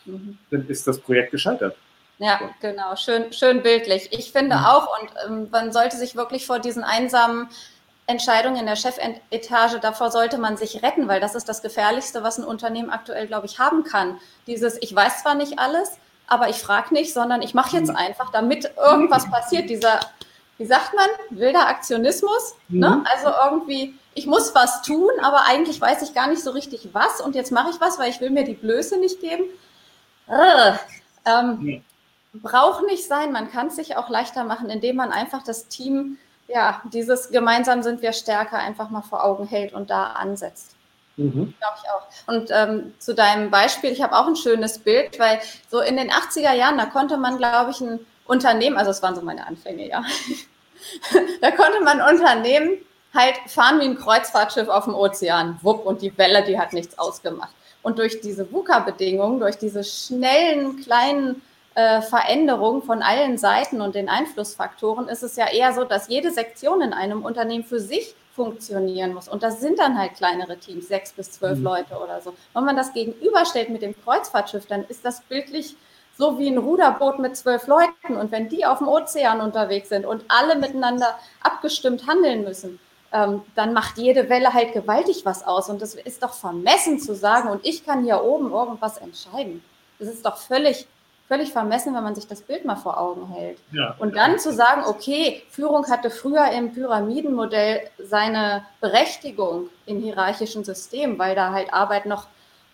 mhm. 0.06 0.38
dann 0.51 0.68
ist 0.68 0.86
das 0.88 1.00
Projekt 1.00 1.32
gescheitert. 1.32 1.75
Ja, 2.20 2.39
genau, 2.62 2.96
schön, 2.96 3.34
schön 3.34 3.63
bildlich. 3.63 4.10
Ich 4.12 4.32
finde 4.32 4.58
mhm. 4.58 4.63
auch, 4.63 4.88
und 5.01 5.10
ähm, 5.25 5.48
man 5.51 5.72
sollte 5.72 5.98
sich 5.98 6.15
wirklich 6.15 6.46
vor 6.46 6.60
diesen 6.60 6.84
einsamen 6.84 7.48
Entscheidungen 8.06 8.58
in 8.58 8.68
der 8.68 8.75
Chefetage, 8.75 9.80
davor 9.82 10.12
sollte 10.12 10.38
man 10.38 10.56
sich 10.56 10.84
retten, 10.84 11.08
weil 11.08 11.20
das 11.20 11.34
ist 11.34 11.50
das 11.50 11.63
Gefährlichste, 11.63 12.22
was 12.22 12.38
ein 12.38 12.44
Unternehmen 12.44 12.91
aktuell, 12.91 13.25
glaube 13.25 13.48
ich, 13.48 13.58
haben 13.58 13.84
kann. 13.84 14.20
Dieses, 14.46 14.80
ich 14.84 14.96
weiß 14.96 15.24
zwar 15.24 15.34
nicht 15.34 15.58
alles, 15.58 15.98
aber 16.32 16.48
ich 16.48 16.58
frage 16.58 16.94
nicht, 16.94 17.14
sondern 17.14 17.42
ich 17.42 17.54
mache 17.54 17.76
jetzt 17.76 17.90
mhm. 17.90 17.98
einfach, 17.98 18.32
damit 18.32 18.72
irgendwas 18.78 19.30
passiert. 19.30 19.70
Dieser, 19.70 20.00
wie 20.58 20.66
sagt 20.66 20.94
man, 20.96 21.10
wilder 21.30 21.68
Aktionismus. 21.68 22.56
Ne? 22.70 22.90
Mhm. 22.90 22.96
Ne? 23.02 23.04
Also 23.12 23.34
irgendwie, 23.44 23.96
ich 24.14 24.28
muss 24.28 24.56
was 24.56 24.82
tun, 24.82 25.10
aber 25.22 25.46
eigentlich 25.46 25.82
weiß 25.82 26.02
ich 26.04 26.14
gar 26.14 26.28
nicht 26.28 26.42
so 26.42 26.52
richtig 26.52 26.88
was 26.94 27.20
und 27.20 27.36
jetzt 27.36 27.52
mache 27.52 27.72
ich 27.72 27.82
was, 27.82 28.00
weil 28.00 28.10
ich 28.10 28.22
will 28.22 28.30
mir 28.30 28.46
die 28.46 28.54
Blöße 28.54 28.98
nicht 28.98 29.20
geben. 29.20 29.44
Äh, 30.28 30.74
ähm, 31.26 31.84
Braucht 32.34 32.86
nicht 32.86 33.06
sein, 33.06 33.34
man 33.34 33.52
kann 33.52 33.68
es 33.68 33.76
sich 33.76 33.98
auch 33.98 34.08
leichter 34.08 34.46
machen, 34.46 34.70
indem 34.70 34.96
man 34.96 35.12
einfach 35.12 35.44
das 35.44 35.68
Team, 35.68 36.18
ja, 36.48 36.82
dieses 36.94 37.30
gemeinsam 37.30 37.84
sind 37.84 38.02
wir 38.02 38.14
stärker 38.14 38.58
einfach 38.58 38.90
mal 38.90 39.02
vor 39.02 39.26
Augen 39.26 39.46
hält 39.46 39.74
und 39.74 39.90
da 39.90 40.14
ansetzt. 40.14 40.78
Mhm. 41.22 41.54
Glaube 41.60 41.78
ich 41.82 41.90
auch. 41.90 42.34
Und 42.34 42.50
ähm, 42.51 42.94
zu 43.00 43.13
deinem 43.13 43.51
Beispiel, 43.51 43.92
ich 43.92 44.01
habe 44.01 44.16
auch 44.16 44.28
ein 44.28 44.36
schönes 44.36 44.80
Bild, 44.80 45.20
weil 45.20 45.40
so 45.70 45.82
in 45.82 45.98
den 45.98 46.10
80er 46.10 46.54
Jahren, 46.54 46.78
da 46.78 46.86
konnte 46.86 47.18
man, 47.18 47.38
glaube 47.38 47.72
ich, 47.72 47.82
ein 47.82 48.00
Unternehmen, 48.25 48.78
also 48.78 48.92
es 48.92 49.01
waren 49.01 49.16
so 49.16 49.22
meine 49.22 49.46
Anfänge, 49.46 49.88
ja, 49.88 50.04
da 51.42 51.51
konnte 51.51 51.82
man 51.84 52.01
Unternehmen 52.01 52.78
halt 53.13 53.36
fahren 53.48 53.80
wie 53.80 53.86
ein 53.86 53.98
Kreuzfahrtschiff 53.98 54.68
auf 54.70 54.86
dem 54.86 54.96
Ozean, 54.96 55.60
wupp, 55.62 55.86
und 55.86 56.01
die 56.01 56.18
Welle, 56.18 56.44
die 56.44 56.58
hat 56.58 56.74
nichts 56.74 56.98
ausgemacht. 56.98 57.54
Und 57.84 58.00
durch 58.00 58.22
diese 58.22 58.51
VUCA-Bedingungen, 58.51 59.40
durch 59.40 59.58
diese 59.58 59.84
schnellen, 59.84 60.82
kleinen 60.82 61.42
äh, 61.75 62.01
Veränderungen 62.01 62.84
von 62.84 63.01
allen 63.01 63.38
Seiten 63.38 63.82
und 63.82 63.96
den 63.96 64.10
Einflussfaktoren 64.10 65.08
ist 65.08 65.24
es 65.24 65.36
ja 65.36 65.48
eher 65.48 65.74
so, 65.74 65.84
dass 65.84 66.10
jede 66.10 66.32
Sektion 66.32 66.82
in 66.82 66.94
einem 66.94 67.24
Unternehmen 67.24 67.63
für 67.63 67.80
sich 67.80 68.16
funktionieren 68.36 69.14
muss. 69.14 69.28
Und 69.28 69.44
das 69.44 69.60
sind 69.60 69.80
dann 69.80 69.98
halt 69.98 70.16
kleinere 70.16 70.58
Teams, 70.58 70.88
sechs 70.88 71.12
bis 71.12 71.32
zwölf 71.32 71.58
mhm. 71.58 71.66
Leute 71.66 71.96
oder 71.96 72.22
so. 72.22 72.34
Wenn 72.54 72.64
man 72.64 72.76
das 72.76 72.94
gegenüberstellt 72.94 73.70
mit 73.70 73.82
dem 73.82 73.96
Kreuzfahrtschiff, 74.04 74.66
dann 74.68 74.86
ist 74.86 75.04
das 75.04 75.22
bildlich 75.22 75.76
so 76.18 76.38
wie 76.40 76.48
ein 76.48 76.58
Ruderboot 76.58 77.20
mit 77.20 77.36
zwölf 77.36 77.68
Leuten. 77.68 78.16
Und 78.16 78.32
wenn 78.32 78.50
die 78.50 78.66
auf 78.66 78.80
dem 78.80 78.88
Ozean 78.88 79.42
unterwegs 79.42 79.90
sind 79.90 80.06
und 80.06 80.24
alle 80.28 80.56
miteinander 80.56 81.18
abgestimmt 81.42 82.08
handeln 82.08 82.44
müssen, 82.44 82.80
ähm, 83.12 83.42
dann 83.56 83.74
macht 83.74 83.98
jede 83.98 84.30
Welle 84.30 84.54
halt 84.54 84.74
gewaltig 84.74 85.26
was 85.26 85.46
aus. 85.46 85.70
Und 85.70 85.82
das 85.82 85.96
ist 85.96 86.24
doch 86.24 86.34
vermessen 86.34 87.00
zu 87.00 87.16
sagen, 87.16 87.50
und 87.50 87.66
ich 87.66 87.86
kann 87.86 88.04
hier 88.04 88.24
oben 88.24 88.52
irgendwas 88.52 88.98
entscheiden. 88.98 89.64
Das 90.00 90.08
ist 90.08 90.26
doch 90.26 90.38
völlig, 90.38 90.88
völlig 91.32 91.54
vermessen, 91.54 91.96
wenn 91.96 92.04
man 92.04 92.14
sich 92.14 92.28
das 92.28 92.42
Bild 92.42 92.66
mal 92.66 92.76
vor 92.76 93.00
Augen 93.00 93.26
hält. 93.34 93.58
Ja. 93.72 93.96
Und 94.00 94.18
dann 94.18 94.38
zu 94.38 94.52
sagen, 94.52 94.84
okay, 94.86 95.42
Führung 95.50 95.88
hatte 95.90 96.10
früher 96.10 96.52
im 96.52 96.74
Pyramidenmodell 96.74 97.90
seine 98.04 98.66
Berechtigung 98.82 99.70
im 99.86 100.02
hierarchischen 100.02 100.66
System, 100.66 101.18
weil 101.18 101.34
da 101.34 101.54
halt 101.54 101.74
Arbeit 101.74 102.06
noch 102.06 102.28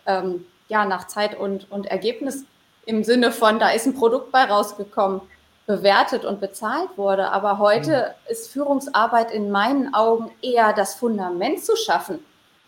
ähm, 0.07 0.43
ja, 0.69 0.85
nach 0.85 1.05
Zeit 1.05 1.37
und, 1.37 1.69
und 1.69 1.85
Ergebnis 1.85 2.45
im 2.87 3.03
Sinne 3.03 3.31
von, 3.31 3.59
da 3.59 3.69
ist 3.69 3.85
ein 3.85 3.93
Produkt 3.93 4.31
bei 4.31 4.45
rausgekommen, 4.45 5.21
bewertet 5.67 6.25
und 6.25 6.39
bezahlt 6.41 6.89
wurde. 6.95 7.29
Aber 7.29 7.59
heute 7.59 8.15
mhm. 8.25 8.31
ist 8.31 8.51
Führungsarbeit 8.51 9.29
in 9.29 9.51
meinen 9.51 9.93
Augen 9.93 10.31
eher 10.41 10.73
das 10.73 10.95
Fundament 10.95 11.63
zu 11.63 11.75
schaffen. 11.75 12.25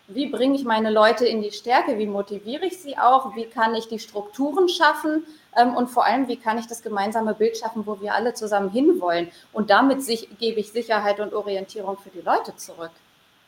Wie 0.10 0.28
bringe 0.28 0.56
ich 0.56 0.64
meine 0.64 0.90
Leute 0.90 1.26
in 1.26 1.42
die 1.42 1.52
Stärke? 1.52 1.98
Wie 2.00 2.08
motiviere 2.08 2.66
ich 2.66 2.82
sie 2.82 2.98
auch? 2.98 3.36
Wie 3.36 3.46
kann 3.46 3.76
ich 3.76 3.88
die 3.88 4.00
Strukturen 4.00 4.68
schaffen? 4.68 5.24
Ähm, 5.56 5.76
und 5.76 5.88
vor 5.88 6.06
allem, 6.06 6.28
wie 6.28 6.38
kann 6.38 6.58
ich 6.58 6.68
das 6.68 6.82
gemeinsame 6.82 7.36
Bild 7.36 7.58
schaffen, 7.58 7.86
wo 7.86 8.02
wir 8.02 8.16
alle 8.16 8.34
zusammen 8.34 8.72
hinwollen? 8.72 9.32
Und 9.54 9.70
damit 9.70 10.04
sich, 10.04 10.28
gebe 10.40 10.60
ich 10.60 10.72
Sicherheit 10.72 11.20
und 11.20 11.34
Orientierung 11.34 11.98
für 11.98 12.10
die 12.10 12.22
Leute 12.22 12.56
zurück. 12.56 12.92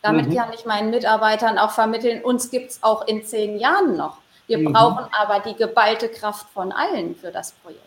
Damit 0.03 0.29
mhm. 0.29 0.35
kann 0.35 0.53
ich 0.53 0.65
meinen 0.65 0.91
Mitarbeitern 0.91 1.57
auch 1.57 1.71
vermitteln, 1.71 2.23
uns 2.23 2.49
gibt 2.49 2.71
es 2.71 2.83
auch 2.83 3.07
in 3.07 3.23
zehn 3.23 3.59
Jahren 3.59 3.97
noch. 3.97 4.17
Wir 4.47 4.57
mhm. 4.57 4.73
brauchen 4.73 5.05
aber 5.11 5.39
die 5.39 5.55
geballte 5.55 6.09
Kraft 6.09 6.47
von 6.49 6.71
allen 6.71 7.15
für 7.15 7.31
das 7.31 7.53
Projekt. 7.53 7.81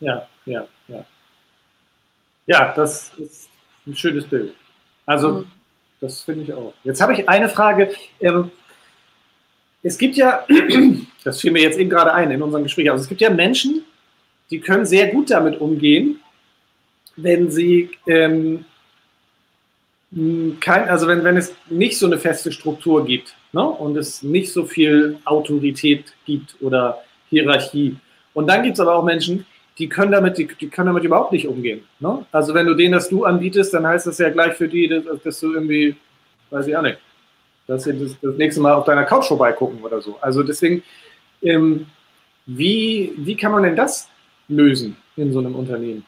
Ja, 0.00 0.26
ja, 0.46 0.66
ja. 0.88 1.04
Ja, 2.46 2.72
das 2.74 3.12
ist 3.14 3.48
ein 3.86 3.96
schönes 3.96 4.26
Bild. 4.28 4.54
Also, 5.06 5.28
mhm. 5.28 5.52
Das 6.04 6.20
finde 6.20 6.44
ich 6.44 6.52
auch. 6.52 6.74
Jetzt 6.84 7.00
habe 7.00 7.14
ich 7.14 7.28
eine 7.28 7.48
Frage. 7.48 7.90
Ähm, 8.20 8.50
es 9.82 9.96
gibt 9.98 10.16
ja, 10.16 10.46
das 11.24 11.40
fiel 11.40 11.50
mir 11.50 11.62
jetzt 11.62 11.78
eben 11.78 11.90
gerade 11.90 12.12
ein 12.12 12.30
in 12.30 12.42
unserem 12.42 12.62
Gespräch, 12.62 12.90
also 12.90 13.02
es 13.02 13.08
gibt 13.08 13.20
ja 13.20 13.30
Menschen, 13.30 13.84
die 14.50 14.60
können 14.60 14.84
sehr 14.84 15.08
gut 15.08 15.30
damit 15.30 15.60
umgehen, 15.60 16.20
wenn 17.16 17.50
sie 17.50 17.90
ähm, 18.06 18.64
kein, 20.60 20.88
also 20.88 21.08
wenn, 21.08 21.24
wenn 21.24 21.36
es 21.36 21.54
nicht 21.68 21.98
so 21.98 22.06
eine 22.06 22.18
feste 22.18 22.52
Struktur 22.52 23.04
gibt 23.04 23.34
ne? 23.52 23.64
und 23.64 23.96
es 23.96 24.22
nicht 24.22 24.52
so 24.52 24.64
viel 24.64 25.18
Autorität 25.24 26.12
gibt 26.26 26.56
oder 26.60 27.02
Hierarchie. 27.30 27.96
Und 28.34 28.46
dann 28.46 28.62
gibt 28.62 28.74
es 28.74 28.80
aber 28.80 28.94
auch 28.94 29.04
Menschen, 29.04 29.46
die 29.78 29.88
können 29.88 30.12
damit, 30.12 30.38
die, 30.38 30.46
die 30.46 30.68
können 30.68 30.86
damit 30.86 31.04
überhaupt 31.04 31.32
nicht 31.32 31.48
umgehen. 31.48 31.82
Ne? 31.98 32.24
Also 32.30 32.54
wenn 32.54 32.66
du 32.66 32.74
denen 32.74 32.92
das 32.92 33.08
Du 33.08 33.24
anbietest, 33.24 33.74
dann 33.74 33.86
heißt 33.86 34.06
das 34.06 34.18
ja 34.18 34.30
gleich 34.30 34.54
für 34.54 34.68
die, 34.68 34.88
dass, 34.88 35.04
dass 35.22 35.40
du 35.40 35.52
irgendwie, 35.52 35.96
weiß 36.50 36.66
ich 36.66 36.76
auch 36.76 36.82
nicht, 36.82 36.98
dass 37.66 37.84
sie 37.84 37.98
das, 37.98 38.16
das, 38.20 38.36
nächste 38.36 38.60
Mal 38.60 38.74
auf 38.74 38.84
deiner 38.84 39.04
Couch 39.04 39.26
vorbeigucken 39.26 39.82
oder 39.82 40.00
so. 40.00 40.16
Also 40.20 40.42
deswegen, 40.42 40.82
ähm, 41.42 41.86
wie, 42.46 43.12
wie 43.16 43.36
kann 43.36 43.52
man 43.52 43.64
denn 43.64 43.76
das 43.76 44.08
lösen 44.48 44.96
in 45.16 45.32
so 45.32 45.40
einem 45.40 45.54
Unternehmen? 45.54 46.04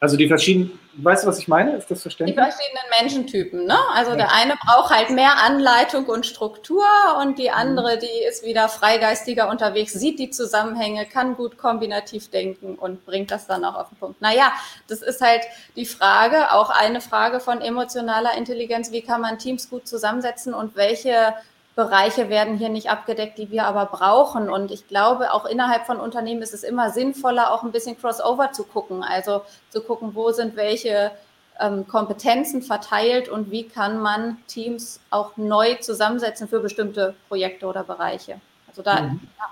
Also 0.00 0.16
die 0.16 0.28
verschiedenen, 0.28 0.78
weißt 0.94 1.24
du, 1.24 1.28
was 1.28 1.40
ich 1.40 1.48
meine? 1.48 1.76
Ist 1.76 1.90
das 1.90 2.02
verständlich? 2.02 2.36
Die 2.36 2.40
verschiedenen 2.40 2.84
Menschentypen, 3.00 3.66
ne? 3.66 3.76
Also 3.94 4.12
ja. 4.12 4.18
der 4.18 4.32
eine 4.32 4.54
braucht 4.54 4.94
halt 4.94 5.10
mehr 5.10 5.42
Anleitung 5.42 6.06
und 6.06 6.24
Struktur 6.24 6.84
und 7.20 7.36
die 7.36 7.50
andere, 7.50 7.96
mhm. 7.96 8.00
die 8.00 8.28
ist 8.28 8.44
wieder 8.44 8.68
freigeistiger 8.68 9.50
unterwegs, 9.50 9.94
sieht 9.94 10.20
die 10.20 10.30
Zusammenhänge, 10.30 11.04
kann 11.04 11.34
gut 11.34 11.58
kombinativ 11.58 12.30
denken 12.30 12.76
und 12.76 13.04
bringt 13.06 13.32
das 13.32 13.48
dann 13.48 13.64
auch 13.64 13.74
auf 13.74 13.88
den 13.88 13.98
Punkt. 13.98 14.20
Naja, 14.20 14.52
das 14.86 15.02
ist 15.02 15.20
halt 15.20 15.42
die 15.74 15.86
Frage, 15.86 16.52
auch 16.52 16.70
eine 16.70 17.00
Frage 17.00 17.40
von 17.40 17.60
emotionaler 17.60 18.36
Intelligenz, 18.36 18.92
wie 18.92 19.02
kann 19.02 19.20
man 19.20 19.40
Teams 19.40 19.68
gut 19.68 19.88
zusammensetzen 19.88 20.54
und 20.54 20.76
welche 20.76 21.34
Bereiche 21.78 22.28
werden 22.28 22.56
hier 22.56 22.70
nicht 22.70 22.90
abgedeckt, 22.90 23.38
die 23.38 23.52
wir 23.52 23.64
aber 23.64 23.86
brauchen. 23.86 24.50
Und 24.50 24.72
ich 24.72 24.88
glaube, 24.88 25.32
auch 25.32 25.44
innerhalb 25.44 25.86
von 25.86 26.00
Unternehmen 26.00 26.42
ist 26.42 26.52
es 26.52 26.64
immer 26.64 26.90
sinnvoller, 26.90 27.52
auch 27.52 27.62
ein 27.62 27.70
bisschen 27.70 27.96
Crossover 27.96 28.50
zu 28.50 28.64
gucken. 28.64 29.04
Also 29.04 29.42
zu 29.70 29.80
gucken, 29.80 30.16
wo 30.16 30.32
sind 30.32 30.56
welche 30.56 31.12
ähm, 31.60 31.86
Kompetenzen 31.86 32.62
verteilt 32.62 33.28
und 33.28 33.52
wie 33.52 33.68
kann 33.68 34.00
man 34.00 34.38
Teams 34.48 34.98
auch 35.10 35.36
neu 35.36 35.76
zusammensetzen 35.76 36.48
für 36.48 36.58
bestimmte 36.58 37.14
Projekte 37.28 37.66
oder 37.66 37.84
Bereiche. 37.84 38.40
Also 38.66 38.82
da, 38.82 39.02
mhm. 39.02 39.20
ja. 39.38 39.44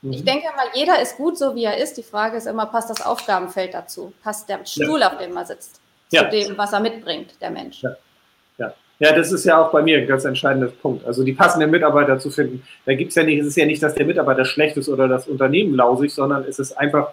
mhm. 0.00 0.12
ich 0.14 0.24
denke 0.24 0.46
mal, 0.56 0.68
jeder 0.72 1.02
ist 1.02 1.18
gut 1.18 1.36
so, 1.36 1.54
wie 1.54 1.64
er 1.64 1.76
ist. 1.76 1.98
Die 1.98 2.02
Frage 2.02 2.38
ist 2.38 2.46
immer, 2.46 2.64
passt 2.64 2.88
das 2.88 3.04
Aufgabenfeld 3.04 3.74
dazu? 3.74 4.14
Passt 4.22 4.48
der 4.48 4.64
Stuhl, 4.64 5.00
ja. 5.00 5.12
auf 5.12 5.18
dem 5.18 5.34
man 5.34 5.44
sitzt, 5.44 5.82
ja. 6.12 6.24
zu 6.24 6.30
dem, 6.30 6.56
was 6.56 6.72
er 6.72 6.80
mitbringt, 6.80 7.38
der 7.42 7.50
Mensch? 7.50 7.82
Ja. 7.82 8.72
Ja, 8.98 9.12
das 9.12 9.32
ist 9.32 9.44
ja 9.44 9.60
auch 9.60 9.72
bei 9.72 9.82
mir 9.82 9.98
ein 9.98 10.06
ganz 10.06 10.24
entscheidender 10.24 10.68
Punkt. 10.68 11.04
Also 11.04 11.24
die 11.24 11.32
passenden 11.32 11.70
Mitarbeiter 11.70 12.18
zu 12.18 12.30
finden. 12.30 12.62
Da 12.84 12.94
gibt 12.94 13.10
es 13.10 13.16
ja 13.16 13.24
nicht, 13.24 13.40
es 13.40 13.48
ist 13.48 13.56
ja 13.56 13.66
nicht, 13.66 13.82
dass 13.82 13.94
der 13.94 14.06
Mitarbeiter 14.06 14.44
schlecht 14.44 14.76
ist 14.76 14.88
oder 14.88 15.08
das 15.08 15.26
Unternehmen 15.26 15.74
lausig, 15.74 16.14
sondern 16.14 16.44
es 16.44 16.58
ist 16.58 16.72
einfach, 16.78 17.12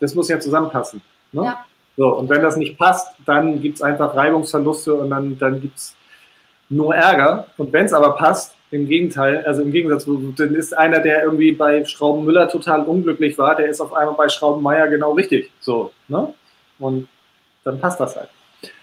das 0.00 0.14
muss 0.14 0.28
ja 0.28 0.40
zusammenpassen. 0.40 1.02
Ne? 1.32 1.44
Ja. 1.44 1.64
So, 1.96 2.08
und 2.16 2.28
wenn 2.28 2.42
das 2.42 2.56
nicht 2.56 2.76
passt, 2.76 3.14
dann 3.24 3.60
gibt 3.62 3.76
es 3.76 3.82
einfach 3.82 4.16
Reibungsverluste 4.16 4.94
und 4.94 5.10
dann, 5.10 5.38
dann 5.38 5.60
gibt 5.60 5.76
es 5.78 5.94
nur 6.68 6.94
Ärger. 6.94 7.46
Und 7.56 7.72
wenn 7.72 7.84
es 7.84 7.92
aber 7.92 8.16
passt, 8.16 8.54
im 8.74 8.88
Gegenteil, 8.88 9.44
also 9.46 9.62
im 9.62 9.70
Gegensatz, 9.70 10.04
dann 10.04 10.54
ist 10.54 10.76
einer, 10.76 10.98
der 10.98 11.22
irgendwie 11.22 11.52
bei 11.52 11.84
Schraubenmüller 11.84 12.48
total 12.48 12.82
unglücklich 12.82 13.38
war, 13.38 13.54
der 13.54 13.68
ist 13.68 13.80
auf 13.80 13.92
einmal 13.92 14.16
bei 14.16 14.28
Schraubenmeier 14.28 14.88
genau 14.88 15.12
richtig. 15.12 15.52
So, 15.60 15.92
ne? 16.08 16.34
Und 16.80 17.06
dann 17.62 17.78
passt 17.78 18.00
das 18.00 18.16
halt. 18.16 18.30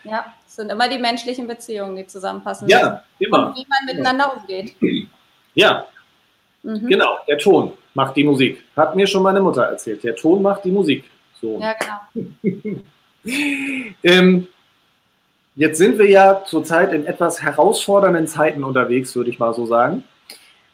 Ja. 0.05 0.33
Es 0.51 0.57
sind 0.57 0.69
immer 0.69 0.89
die 0.89 0.97
menschlichen 0.97 1.47
Beziehungen, 1.47 1.95
die 1.95 2.05
zusammenpassen. 2.05 2.67
Ja, 2.67 3.05
immer. 3.19 3.47
Und 3.47 3.55
wie 3.55 3.65
man 3.69 3.85
miteinander 3.85 4.35
umgeht. 4.35 4.75
Ja, 5.53 5.85
mhm. 6.63 6.87
genau. 6.87 7.17
Der 7.27 7.37
Ton 7.37 7.73
macht 7.93 8.15
die 8.15 8.23
Musik. 8.23 8.63
Hat 8.77 8.95
mir 8.95 9.05
schon 9.05 9.21
meine 9.21 9.41
Mutter 9.41 9.63
erzählt. 9.63 10.01
Der 10.01 10.15
Ton 10.15 10.41
macht 10.41 10.63
die 10.63 10.71
Musik. 10.71 11.03
So. 11.41 11.59
Ja, 11.59 11.75
genau. 12.13 12.81
ähm, 14.03 14.47
jetzt 15.55 15.77
sind 15.77 15.99
wir 15.99 16.09
ja 16.09 16.41
zurzeit 16.45 16.93
in 16.93 17.05
etwas 17.05 17.41
herausfordernden 17.41 18.27
Zeiten 18.27 18.63
unterwegs, 18.63 19.13
würde 19.13 19.29
ich 19.29 19.39
mal 19.39 19.53
so 19.53 19.65
sagen. 19.65 20.05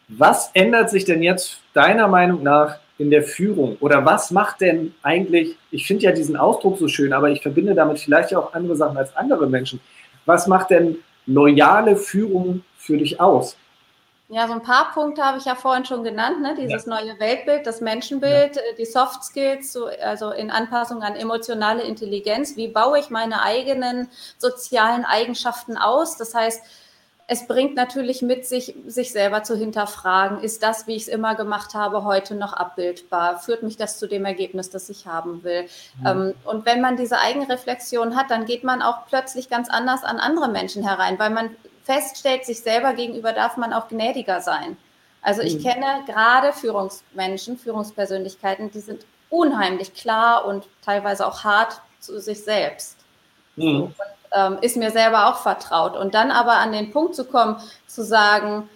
Was 0.10 0.52
ändert 0.54 0.92
sich 0.92 1.06
denn 1.06 1.24
jetzt 1.24 1.62
deiner 1.74 2.08
Meinung 2.08 2.44
nach 2.44 2.78
in 2.98 3.10
der 3.10 3.24
Führung? 3.24 3.78
Oder 3.80 4.06
was 4.06 4.32
macht 4.32 4.62
denn 4.62 4.94
eigentlich, 5.04 5.58
ich 5.72 5.86
finde 5.86 6.04
ja 6.04 6.12
diesen 6.12 6.36
Ausdruck 6.36 6.78
so 6.78 6.88
schön, 6.88 7.14
aber 7.14 7.30
ich 7.30 7.42
verbinde 7.42 7.76
damit 7.76 8.00
vielleicht 8.00 8.34
auch 8.36 8.54
andere 8.54 8.76
Sachen 8.76 8.98
als 8.98 9.16
andere 9.16 9.48
Menschen. 9.48 9.80
Was 10.26 10.48
macht 10.48 10.72
denn 10.72 10.98
loyale 11.26 11.96
Führung 11.96 12.64
für 12.78 12.98
dich 12.98 13.20
aus? 13.20 13.56
Ja, 14.30 14.46
so 14.46 14.54
ein 14.54 14.62
paar 14.62 14.92
Punkte 14.94 15.24
habe 15.24 15.38
ich 15.38 15.46
ja 15.46 15.56
vorhin 15.56 15.86
schon 15.86 16.04
genannt, 16.04 16.42
ne? 16.42 16.54
dieses 16.60 16.86
ja. 16.86 16.96
neue 16.96 17.18
Weltbild, 17.18 17.66
das 17.66 17.80
Menschenbild, 17.80 18.58
ja. 18.58 18.62
Äh, 18.62 18.76
die 18.78 18.86
Soft 18.86 19.24
Skills, 19.24 19.72
so, 19.72 19.86
also 20.04 20.32
in 20.32 20.52
Anpassung 20.52 21.02
an 21.02 21.16
emotionale 21.16 21.84
Intelligenz. 21.84 22.58
Wie 22.58 22.68
baue 22.68 23.00
ich 23.00 23.10
meine 23.10 23.42
eigenen 23.42 24.10
sozialen 24.38 25.06
Eigenschaften 25.06 25.78
aus? 25.78 26.18
Das 26.18 26.36
heißt, 26.36 26.62
es 27.30 27.46
bringt 27.46 27.76
natürlich 27.76 28.22
mit 28.22 28.46
sich, 28.46 28.74
sich 28.88 29.12
selber 29.12 29.44
zu 29.44 29.58
hinterfragen, 29.58 30.40
ist 30.40 30.64
das, 30.64 30.88
wie 30.88 30.96
ich 30.96 31.04
es 31.04 31.08
immer 31.10 31.36
gemacht 31.36 31.74
habe, 31.74 32.06
heute 32.06 32.36
noch 32.36 32.54
abbildbar? 32.54 33.40
Führt 33.40 33.64
mich 33.64 33.76
das 33.76 34.00
zu 34.00 34.08
dem 34.08 34.24
Ergebnis, 34.24 34.70
das 34.70 34.90
ich 34.90 35.08
haben 35.08 35.44
will? 35.44 35.64
Mhm. 36.00 36.08
Ähm, 36.08 36.34
und 36.46 36.66
wenn 36.66 36.80
man 36.80 36.96
diese 36.96 37.20
Eigenreflexion 37.20 38.16
hat, 38.16 38.32
dann 38.32 38.46
geht 38.46 38.64
man 38.64 38.82
auch 38.82 39.06
plötzlich 39.08 39.50
ganz 39.50 39.70
anders 39.70 40.06
an 40.06 40.20
andere 40.20 40.48
Menschen 40.48 40.88
herein, 40.88 41.20
weil 41.20 41.32
man 41.32 41.50
feststellt, 41.84 42.46
sich 42.46 42.62
selber 42.62 42.94
gegenüber 42.94 43.34
darf 43.34 43.58
man 43.58 43.74
auch 43.74 43.90
gnädiger 43.90 44.40
sein. 44.40 44.78
Also 45.22 45.42
ich 45.42 45.58
mhm. 45.58 45.64
kenne 45.64 45.86
gerade 46.06 46.54
Führungsmenschen, 46.54 47.58
Führungspersönlichkeiten, 47.58 48.72
die 48.72 48.80
sind 48.80 49.06
unheimlich 49.30 49.94
klar 49.94 50.46
und 50.46 50.66
teilweise 50.82 51.28
auch 51.28 51.44
hart 51.44 51.82
zu 52.00 52.22
sich 52.22 52.42
selbst. 52.42 52.96
Mhm. 53.58 53.84
Und 53.84 53.96
ähm, 54.34 54.58
ist 54.62 54.78
mir 54.78 54.92
selber 54.92 55.28
auch 55.28 55.42
vertraut. 55.42 55.96
Und 55.96 56.14
dann 56.14 56.32
aber 56.32 56.54
an 56.54 56.72
den 56.72 56.92
Punkt 56.92 57.16
zu 57.16 57.26
kommen, 57.26 57.58
zu 57.88 58.04
sagen, 58.04 58.70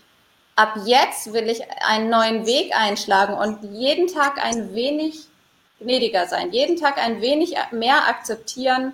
ab 0.55 0.75
jetzt 0.85 1.33
will 1.33 1.49
ich 1.49 1.61
einen 1.85 2.09
neuen 2.09 2.45
Weg 2.45 2.75
einschlagen 2.75 3.33
und 3.33 3.63
jeden 3.73 4.07
Tag 4.07 4.43
ein 4.43 4.73
wenig 4.73 5.27
gnädiger 5.79 6.27
sein, 6.27 6.51
jeden 6.51 6.75
Tag 6.75 6.97
ein 6.97 7.21
wenig 7.21 7.55
mehr 7.71 8.07
akzeptieren. 8.07 8.93